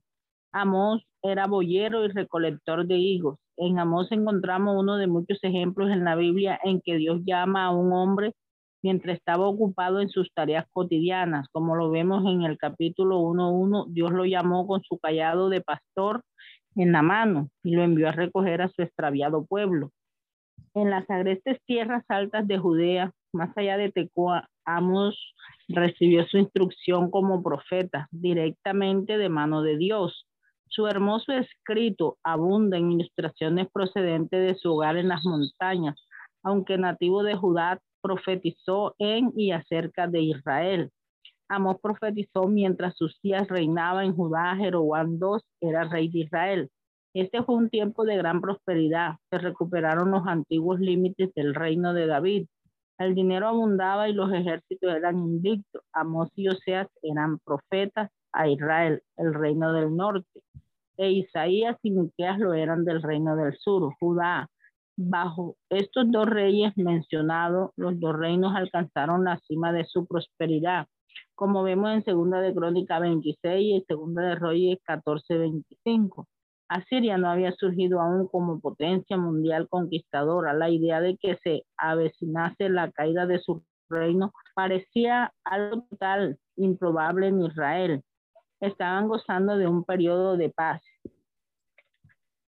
Amos 0.52 1.06
era 1.24 1.48
boyero 1.48 2.04
y 2.04 2.10
recolector 2.10 2.86
de 2.86 2.98
higos. 2.98 3.40
En 3.56 3.80
Amos 3.80 4.12
encontramos 4.12 4.76
uno 4.78 4.98
de 4.98 5.08
muchos 5.08 5.42
ejemplos 5.42 5.90
en 5.90 6.04
la 6.04 6.16
Biblia 6.16 6.60
en 6.62 6.82
que 6.82 6.98
Dios 6.98 7.22
llama 7.24 7.64
a 7.64 7.72
un 7.72 7.94
hombre 7.94 8.34
mientras 8.84 9.18
estaba 9.18 9.48
ocupado 9.48 10.02
en 10.02 10.10
sus 10.10 10.34
tareas 10.34 10.66
cotidianas. 10.74 11.48
Como 11.54 11.78
lo 11.78 11.90
vemos 11.92 12.26
en 12.26 12.44
el 12.44 12.58
capítulo 12.58 13.22
1.1, 13.22 13.86
Dios 13.88 14.12
lo 14.12 14.26
llamó 14.26 14.68
con 14.68 14.82
su 14.84 15.00
callado 15.00 15.48
de 15.48 15.62
pastor 15.62 16.24
en 16.76 16.92
la 16.92 17.02
mano 17.02 17.50
y 17.64 17.72
lo 17.72 17.84
envió 17.84 18.10
a 18.10 18.14
recoger 18.14 18.62
a 18.62 18.70
su 18.70 18.82
extraviado 18.82 19.46
pueblo. 19.46 19.92
En 20.74 20.90
las 20.90 21.10
agrestes 21.10 21.60
tierras 21.66 22.04
altas 22.10 22.48
de 22.48 22.58
Judea, 22.58 23.12
más 23.34 23.56
allá 23.58 23.78
de 23.78 23.92
Tecoa, 23.92 24.48
Amos 24.66 25.34
recibió 25.68 26.26
su 26.28 26.38
instrucción 26.38 27.10
como 27.10 27.42
profeta 27.42 28.08
directamente 28.12 29.18
de 29.18 29.30
mano 29.30 29.64
de 29.64 29.78
Dios. 29.78 30.28
Su 30.68 30.88
hermoso 30.88 31.34
escrito 31.34 32.18
abunda 32.24 32.78
en 32.78 32.92
ilustraciones 32.92 33.68
procedentes 33.72 34.46
de 34.46 34.56
su 34.56 34.72
hogar 34.72 34.98
en 34.98 35.08
las 35.08 35.26
montañas, 35.26 35.96
aunque 36.44 36.78
nativo 36.78 37.24
de 37.24 37.36
Judá, 37.36 37.80
profetizó 38.02 38.96
en 39.00 39.32
y 39.36 39.52
acerca 39.52 40.08
de 40.08 40.22
Israel. 40.22 40.92
Amós 41.52 41.78
profetizó 41.82 42.48
mientras 42.48 42.96
sus 42.96 43.20
días 43.24 43.48
reinaba 43.48 44.06
en 44.06 44.16
Judá, 44.16 44.56
Jeroboam 44.56 45.14
II 45.20 45.42
era 45.62 45.84
rey 45.86 46.08
de 46.08 46.20
Israel. 46.20 46.70
Este 47.16 47.42
fue 47.42 47.56
un 47.56 47.72
tiempo 47.72 48.06
de 48.06 48.18
gran 48.18 48.40
prosperidad. 48.40 49.16
Se 49.32 49.40
recuperaron 49.40 50.12
los 50.12 50.28
antiguos 50.28 50.80
límites 50.80 51.34
del 51.34 51.56
reino 51.56 51.96
de 51.96 52.06
David. 52.06 52.48
El 53.00 53.16
dinero 53.16 53.48
abundaba 53.48 54.08
y 54.08 54.14
los 54.14 54.32
ejércitos 54.32 54.94
eran 54.94 55.18
invictos. 55.18 55.82
Amós 55.92 56.30
y 56.36 56.50
Oseas 56.50 56.88
eran 57.02 57.40
profetas 57.40 58.12
a 58.32 58.48
Israel, 58.48 59.02
el 59.18 59.34
reino 59.34 59.74
del 59.74 59.96
norte. 59.96 60.44
E 60.98 61.10
Isaías 61.10 61.78
y 61.82 61.90
Miqueas 61.90 62.38
lo 62.38 62.54
eran 62.54 62.86
del 62.86 63.02
reino 63.02 63.36
del 63.36 63.58
sur, 63.58 63.92
Judá. 64.00 64.48
Bajo 64.96 65.56
estos 65.72 66.12
dos 66.12 66.28
reyes 66.28 66.78
mencionados, 66.78 67.72
los 67.76 68.00
dos 68.00 68.16
reinos 68.16 68.56
alcanzaron 68.56 69.24
la 69.24 69.40
cima 69.48 69.74
de 69.74 69.86
su 69.86 70.06
prosperidad 70.06 70.86
como 71.36 71.64
vemos 71.64 71.92
en 71.92 72.04
Segunda 72.04 72.42
de 72.42 72.54
Crónica 72.54 73.00
26 73.00 73.82
y 73.82 73.86
Segunda 73.88 74.24
de 74.24 74.36
Reyes 74.36 74.80
14, 74.84 75.38
25. 75.38 76.28
Asiria 76.68 77.18
no 77.18 77.30
había 77.30 77.52
surgido 77.54 78.02
aún 78.02 78.28
como 78.28 78.60
potencia 78.60 79.18
mundial 79.18 79.68
conquistadora. 79.70 80.54
La 80.54 80.70
idea 80.70 81.02
de 81.02 81.18
que 81.18 81.38
se 81.38 81.64
avecinase 81.78 82.70
la 82.70 82.92
caída 82.92 83.26
de 83.26 83.40
su 83.40 83.64
reino 83.90 84.34
parecía 84.54 85.34
algo 85.46 85.88
tal 85.98 86.38
improbable 86.58 87.28
en 87.28 87.42
Israel. 87.42 88.04
Estaban 88.60 89.08
gozando 89.08 89.58
de 89.58 89.68
un 89.68 89.86
periodo 89.86 90.38
de 90.38 90.50
paz. 90.50 90.82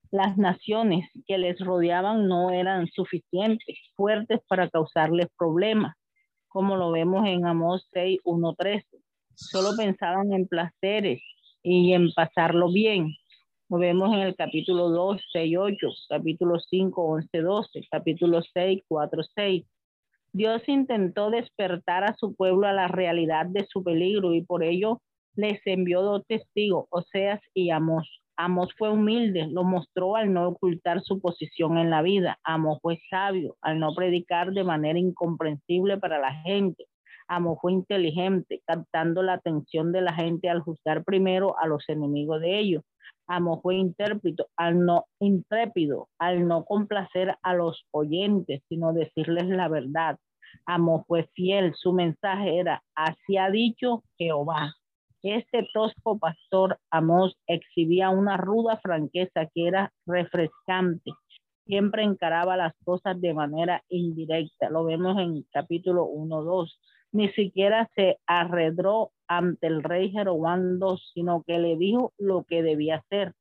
Las 0.10 0.38
naciones 0.38 1.10
que 1.28 1.38
les 1.38 1.60
rodeaban 1.60 2.28
no 2.28 2.52
eran 2.52 2.88
suficientes, 2.88 3.78
fuertes 3.96 4.40
para 4.48 4.70
causarles 4.70 5.28
problemas 5.38 5.96
como 6.58 6.76
lo 6.76 6.90
vemos 6.90 7.24
en 7.28 7.46
Amós 7.46 7.88
6, 7.94 8.20
1, 8.24 8.56
13. 8.56 8.88
Solo 9.36 9.78
pensaban 9.78 10.34
en 10.34 10.48
placeres 10.48 11.22
y 11.62 11.94
en 11.94 12.12
pasarlo 12.14 12.72
bien. 12.72 13.14
Lo 13.70 13.78
vemos 13.78 14.12
en 14.12 14.22
el 14.22 14.36
capítulo 14.36 14.90
2, 14.90 15.22
6, 15.34 15.56
8, 15.56 15.88
capítulo 16.10 16.60
5, 16.60 17.00
11, 17.00 17.42
12, 17.42 17.82
capítulo 17.92 18.42
6, 18.42 18.82
4, 18.88 19.22
6. 19.36 19.66
Dios 20.34 20.64
intentó 20.68 21.30
despertar 21.30 22.04
a 22.04 22.16
su 22.18 22.34
pueblo 22.34 22.66
a 22.66 22.74
la 22.74 22.88
realidad 22.88 23.46
de 23.46 23.68
su 23.68 23.84
peligro 23.84 24.34
y 24.34 24.42
por 24.42 24.64
ello 24.64 25.00
les 25.36 25.62
envió 25.68 26.02
dos 26.02 26.26
testigos, 26.26 26.88
Oseas 26.90 27.40
y 27.54 27.70
Amós. 27.70 28.10
Amos 28.38 28.70
fue 28.78 28.92
humilde, 28.92 29.48
lo 29.52 29.64
mostró 29.64 30.16
al 30.16 30.32
no 30.32 30.48
ocultar 30.48 31.02
su 31.02 31.20
posición 31.20 31.80
en 31.80 31.90
la 31.90 32.04
vida. 32.04 32.38
Amos 32.44 32.80
fue 32.84 33.00
sabio, 33.10 33.58
al 33.62 33.80
no 33.80 33.96
predicar 33.96 34.52
de 34.52 34.64
manera 34.64 35.00
incomprensible 35.00 35.98
para 35.98 36.20
la 36.20 36.34
gente. 36.44 36.86
Amos 37.28 37.58
fue 37.60 37.74
inteligente, 37.74 38.62
captando 38.66 39.24
la 39.24 39.34
atención 39.34 39.92
de 39.92 40.02
la 40.02 40.14
gente 40.14 40.50
al 40.50 40.62
juzgar 40.62 41.04
primero 41.04 41.60
a 41.60 41.66
los 41.66 41.84
enemigos 41.90 42.40
de 42.42 42.60
ellos. 42.60 42.84
Amos 43.28 43.62
fue 43.64 43.76
intérprete, 43.76 44.44
al 44.56 44.86
no 44.86 45.06
intrépido, 45.20 46.08
al 46.20 46.48
no 46.48 46.64
complacer 46.64 47.36
a 47.42 47.56
los 47.56 47.86
oyentes, 47.92 48.62
sino 48.70 48.94
decirles 48.94 49.48
la 49.48 49.68
verdad. 49.68 50.18
Amos 50.68 51.06
fue 51.08 51.28
fiel, 51.34 51.74
su 51.76 51.92
mensaje 51.92 52.60
era, 52.60 52.84
así 52.96 53.38
ha 53.38 53.50
dicho 53.50 54.04
Jehová. 54.18 54.76
Este 55.30 55.68
tosco 55.74 56.18
pastor 56.18 56.80
Amós 56.90 57.36
exhibía 57.48 58.10
una 58.10 58.38
ruda 58.38 58.78
franqueza 58.78 59.46
que 59.54 59.68
era 59.68 59.92
refrescante. 60.06 61.12
Siempre 61.66 62.04
encaraba 62.04 62.56
las 62.56 62.74
cosas 62.86 63.20
de 63.20 63.34
manera 63.34 63.84
indirecta. 63.90 64.70
Lo 64.70 64.86
vemos 64.86 65.20
en 65.20 65.44
capítulo 65.52 66.06
1, 66.06 66.44
2. 66.44 66.80
Ni 67.12 67.28
siquiera 67.34 67.90
se 67.94 68.20
arredró 68.26 69.12
ante 69.28 69.68
el 69.68 69.84
rey 69.84 70.12
Jeroboam 70.12 70.80
II, 70.82 70.96
sino 71.14 71.44
que 71.46 71.60
le 71.60 71.76
dijo 71.76 72.14
lo 72.18 72.46
que 72.46 72.64
debía 72.64 73.04
hacer. 73.06 73.34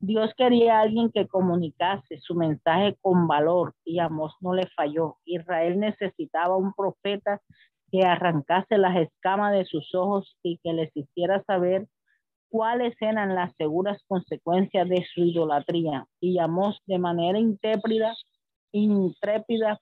Dios 0.00 0.34
quería 0.36 0.80
a 0.80 0.82
alguien 0.82 1.10
que 1.10 1.28
comunicase 1.28 2.18
su 2.18 2.34
mensaje 2.34 2.98
con 3.00 3.26
valor 3.26 3.74
y 3.86 4.00
Amós 4.00 4.34
no 4.42 4.52
le 4.52 4.66
falló. 4.76 5.16
Israel 5.24 5.80
necesitaba 5.80 6.56
un 6.56 6.74
profeta 6.74 7.40
que 7.92 8.06
arrancase 8.06 8.78
las 8.78 8.96
escamas 8.96 9.52
de 9.52 9.66
sus 9.66 9.94
ojos 9.94 10.34
y 10.42 10.58
que 10.64 10.72
les 10.72 10.90
hiciera 10.96 11.44
saber 11.44 11.86
cuáles 12.48 12.94
eran 13.00 13.34
las 13.34 13.54
seguras 13.56 14.02
consecuencias 14.08 14.88
de 14.88 15.04
su 15.12 15.20
idolatría. 15.20 16.06
Y 16.18 16.34
llamó 16.34 16.74
de 16.86 16.98
manera 16.98 17.38
intrépida, 17.38 18.14
intrépida, 18.72 19.78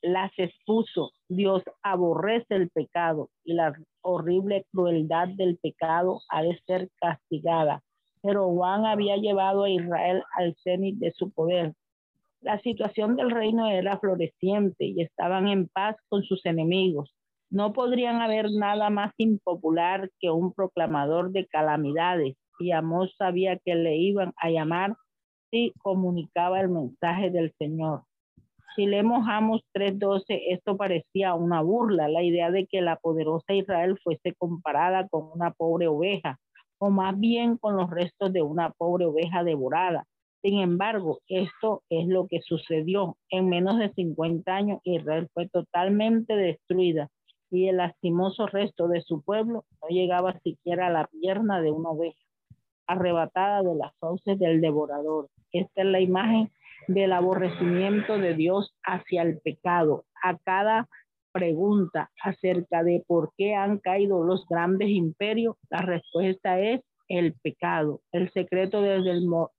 las 0.00 0.32
expuso. 0.38 1.10
Dios 1.28 1.62
aborrece 1.82 2.54
el 2.54 2.70
pecado 2.70 3.28
y 3.44 3.52
la 3.52 3.74
horrible 4.00 4.64
crueldad 4.72 5.28
del 5.28 5.58
pecado 5.58 6.22
ha 6.30 6.42
de 6.42 6.58
ser 6.66 6.88
castigada. 6.98 7.82
Pero 8.22 8.48
Juan 8.48 8.86
había 8.86 9.16
llevado 9.16 9.64
a 9.64 9.70
Israel 9.70 10.22
al 10.34 10.56
cenit 10.62 10.96
de 10.96 11.12
su 11.12 11.30
poder. 11.30 11.74
La 12.40 12.58
situación 12.60 13.16
del 13.16 13.30
reino 13.30 13.68
era 13.68 13.98
floreciente 13.98 14.86
y 14.86 15.02
estaban 15.02 15.46
en 15.46 15.68
paz 15.68 15.96
con 16.08 16.22
sus 16.22 16.46
enemigos. 16.46 17.14
No 17.50 17.72
podrían 17.72 18.22
haber 18.22 18.52
nada 18.52 18.90
más 18.90 19.12
impopular 19.16 20.08
que 20.20 20.30
un 20.30 20.52
proclamador 20.52 21.32
de 21.32 21.46
calamidades 21.46 22.36
y 22.60 22.70
Amós 22.70 23.12
sabía 23.18 23.58
que 23.58 23.74
le 23.74 23.96
iban 23.96 24.32
a 24.36 24.50
llamar 24.50 24.94
si 25.50 25.72
comunicaba 25.82 26.60
el 26.60 26.68
mensaje 26.68 27.30
del 27.30 27.52
Señor. 27.58 28.04
Si 28.76 28.86
leemos 28.86 29.26
Amos 29.28 29.62
3:12, 29.72 30.52
esto 30.52 30.76
parecía 30.76 31.34
una 31.34 31.60
burla, 31.60 32.08
la 32.08 32.22
idea 32.22 32.52
de 32.52 32.66
que 32.66 32.82
la 32.82 32.94
poderosa 32.94 33.52
Israel 33.52 33.98
fuese 34.04 34.32
comparada 34.34 35.08
con 35.08 35.28
una 35.34 35.50
pobre 35.50 35.88
oveja, 35.88 36.38
o 36.78 36.88
más 36.88 37.18
bien 37.18 37.56
con 37.56 37.76
los 37.76 37.90
restos 37.90 38.32
de 38.32 38.42
una 38.42 38.70
pobre 38.70 39.06
oveja 39.06 39.42
devorada. 39.42 40.04
Sin 40.40 40.60
embargo, 40.60 41.18
esto 41.26 41.82
es 41.90 42.06
lo 42.06 42.28
que 42.28 42.42
sucedió. 42.42 43.16
En 43.28 43.48
menos 43.48 43.76
de 43.78 43.92
50 43.92 44.54
años, 44.54 44.80
Israel 44.84 45.28
fue 45.34 45.48
totalmente 45.48 46.36
destruida 46.36 47.08
y 47.50 47.68
el 47.68 47.78
lastimoso 47.78 48.46
resto 48.46 48.88
de 48.88 49.02
su 49.02 49.22
pueblo 49.22 49.64
no 49.82 49.88
llegaba 49.88 50.38
siquiera 50.40 50.86
a 50.86 50.90
la 50.90 51.06
pierna 51.06 51.60
de 51.60 51.70
una 51.70 51.90
oveja, 51.90 52.20
arrebatada 52.86 53.62
de 53.62 53.74
las 53.74 53.94
fauces 53.98 54.38
del 54.38 54.60
devorador. 54.60 55.28
Esta 55.52 55.82
es 55.82 55.86
la 55.86 56.00
imagen 56.00 56.50
del 56.88 57.12
aborrecimiento 57.12 58.18
de 58.18 58.34
Dios 58.34 58.74
hacia 58.82 59.22
el 59.22 59.38
pecado. 59.38 60.04
A 60.22 60.36
cada 60.38 60.88
pregunta 61.32 62.10
acerca 62.22 62.82
de 62.82 63.04
por 63.06 63.32
qué 63.36 63.54
han 63.54 63.78
caído 63.78 64.24
los 64.24 64.46
grandes 64.48 64.88
imperios, 64.88 65.56
la 65.70 65.78
respuesta 65.78 66.60
es 66.60 66.80
el 67.08 67.34
pecado. 67.34 68.00
El 68.12 68.30
secreto 68.32 68.82
del 68.82 69.04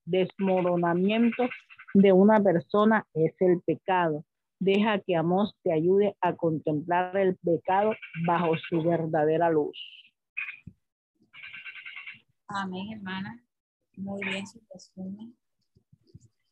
desmoronamiento 0.05 1.49
de 1.93 2.11
una 2.11 2.39
persona 2.39 3.05
es 3.13 3.33
el 3.39 3.61
pecado. 3.65 4.23
Deja 4.63 4.99
que 4.99 5.15
Amós 5.15 5.55
te 5.63 5.73
ayude 5.73 6.15
a 6.21 6.35
contemplar 6.35 7.17
el 7.17 7.35
pecado 7.37 7.95
bajo 8.27 8.55
su 8.69 8.83
verdadera 8.83 9.49
luz. 9.49 9.75
Amén, 12.47 12.93
hermana. 12.93 13.43
Muy 13.97 14.23
bien 14.23 14.45
su 14.45 14.61
resumen 14.71 15.35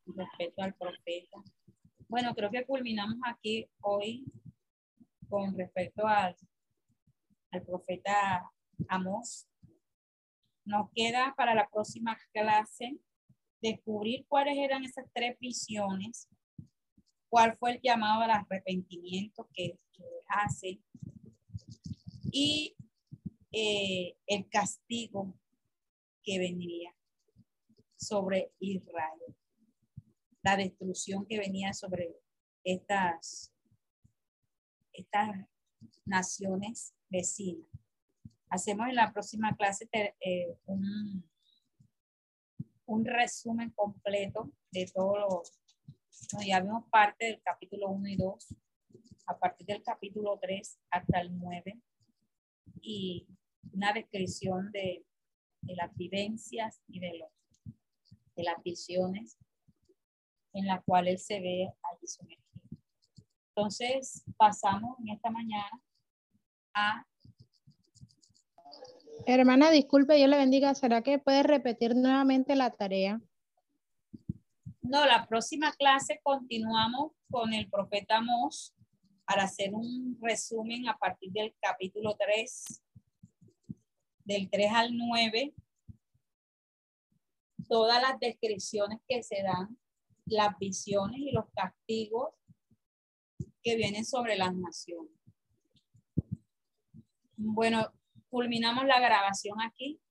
respecto 0.08 0.64
al 0.64 0.74
profeta. 0.74 1.38
Bueno, 2.08 2.34
creo 2.34 2.50
que 2.50 2.66
culminamos 2.66 3.18
aquí 3.28 3.70
hoy 3.82 4.26
con 5.28 5.56
respecto 5.56 6.08
al, 6.08 6.36
al 7.52 7.62
profeta 7.62 8.44
Amós. 8.88 9.48
Nos 10.66 10.90
queda 10.96 11.36
para 11.38 11.54
la 11.54 11.70
próxima 11.70 12.18
clase 12.34 12.98
descubrir 13.62 14.26
cuáles 14.28 14.58
eran 14.58 14.84
esas 14.84 15.06
tres 15.14 15.38
visiones 15.40 16.28
cuál 17.30 17.58
fue 17.58 17.74
el 17.74 17.82
llamado 17.82 18.22
al 18.22 18.32
arrepentimiento 18.32 19.48
que, 19.54 19.80
hace 20.32 20.80
y 22.32 22.76
eh, 23.52 24.16
el 24.28 24.48
castigo 24.48 25.34
que 26.24 26.38
vendría 26.38 26.96
sobre 27.98 28.54
Israel, 28.60 29.36
la 30.44 30.56
destrucción 30.56 31.26
que 31.26 31.40
venía 31.40 31.74
sobre 31.74 32.16
estas, 32.64 33.52
estas 34.94 35.48
naciones 36.06 36.94
vecinas. 37.10 37.68
Hacemos 38.50 38.88
en 38.88 38.96
la 38.96 39.12
próxima 39.12 39.56
clase 39.56 39.90
eh, 39.92 40.56
un, 40.68 41.28
un 42.86 43.06
resumen 43.06 43.72
completo 43.72 44.52
de 44.72 44.86
todos 44.94 45.59
los 46.34 46.46
ya 46.46 46.60
vimos 46.60 46.86
parte 46.90 47.26
del 47.26 47.42
capítulo 47.42 47.90
1 47.90 48.08
y 48.10 48.16
2, 48.18 48.56
a 49.28 49.38
partir 49.38 49.68
del 49.68 49.84
capítulo 49.84 50.38
3 50.42 50.80
hasta 50.92 51.22
el 51.22 51.38
9, 51.38 51.80
y 52.82 53.28
una 53.74 53.94
descripción 53.94 54.72
de, 54.72 55.06
de 55.62 55.76
las 55.76 55.96
vivencias 55.96 56.82
y 56.88 57.00
de, 57.00 57.18
los, 57.20 57.32
de 58.36 58.44
las 58.44 58.62
visiones 58.64 59.38
en 60.54 60.66
las 60.66 60.84
cuales 60.84 61.26
se 61.26 61.40
ve 61.40 61.72
allí 61.84 62.08
sumergido. 62.08 62.44
Entonces, 63.56 64.24
pasamos 64.38 64.98
en 65.00 65.10
esta 65.10 65.30
mañana 65.30 65.84
a 66.74 67.06
Hermana, 69.26 69.70
disculpe, 69.70 70.16
Dios 70.16 70.30
le 70.30 70.38
bendiga. 70.38 70.74
¿Será 70.74 71.02
que 71.02 71.20
puede 71.20 71.44
repetir 71.44 71.96
nuevamente 71.96 72.56
la 72.56 72.72
tarea? 72.72 73.22
No, 74.90 75.06
la 75.06 75.28
próxima 75.28 75.72
clase 75.74 76.20
continuamos 76.24 77.12
con 77.30 77.54
el 77.54 77.70
profeta 77.70 78.18
Amós 78.18 78.74
para 79.24 79.44
hacer 79.44 79.72
un 79.72 80.18
resumen 80.20 80.90
a 80.90 80.98
partir 80.98 81.32
del 81.32 81.54
capítulo 81.62 82.18
3, 82.18 82.82
del 84.26 84.50
3 84.50 84.72
al 84.74 84.98
9, 84.98 85.54
todas 87.68 88.02
las 88.02 88.20
descripciones 88.20 88.98
que 89.08 89.22
se 89.22 89.44
dan, 89.44 89.78
las 90.26 90.58
visiones 90.58 91.20
y 91.20 91.34
los 91.34 91.46
castigos 91.54 92.34
que 93.62 93.76
vienen 93.76 94.06
sobre 94.06 94.38
las 94.38 94.56
naciones. 94.56 95.14
Bueno, 97.38 97.94
culminamos 98.28 98.86
la 98.88 99.00
grabación 99.00 99.62
aquí. 99.62 100.02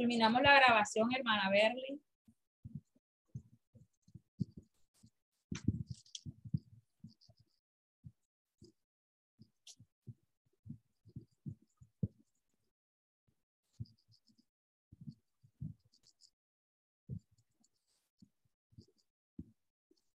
Culminamos 0.00 0.40
la 0.40 0.54
grabación, 0.54 1.12
hermana 1.14 1.50
Berly. 1.50 2.00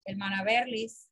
Hermana 0.05 0.45
Berlis. 0.45 1.12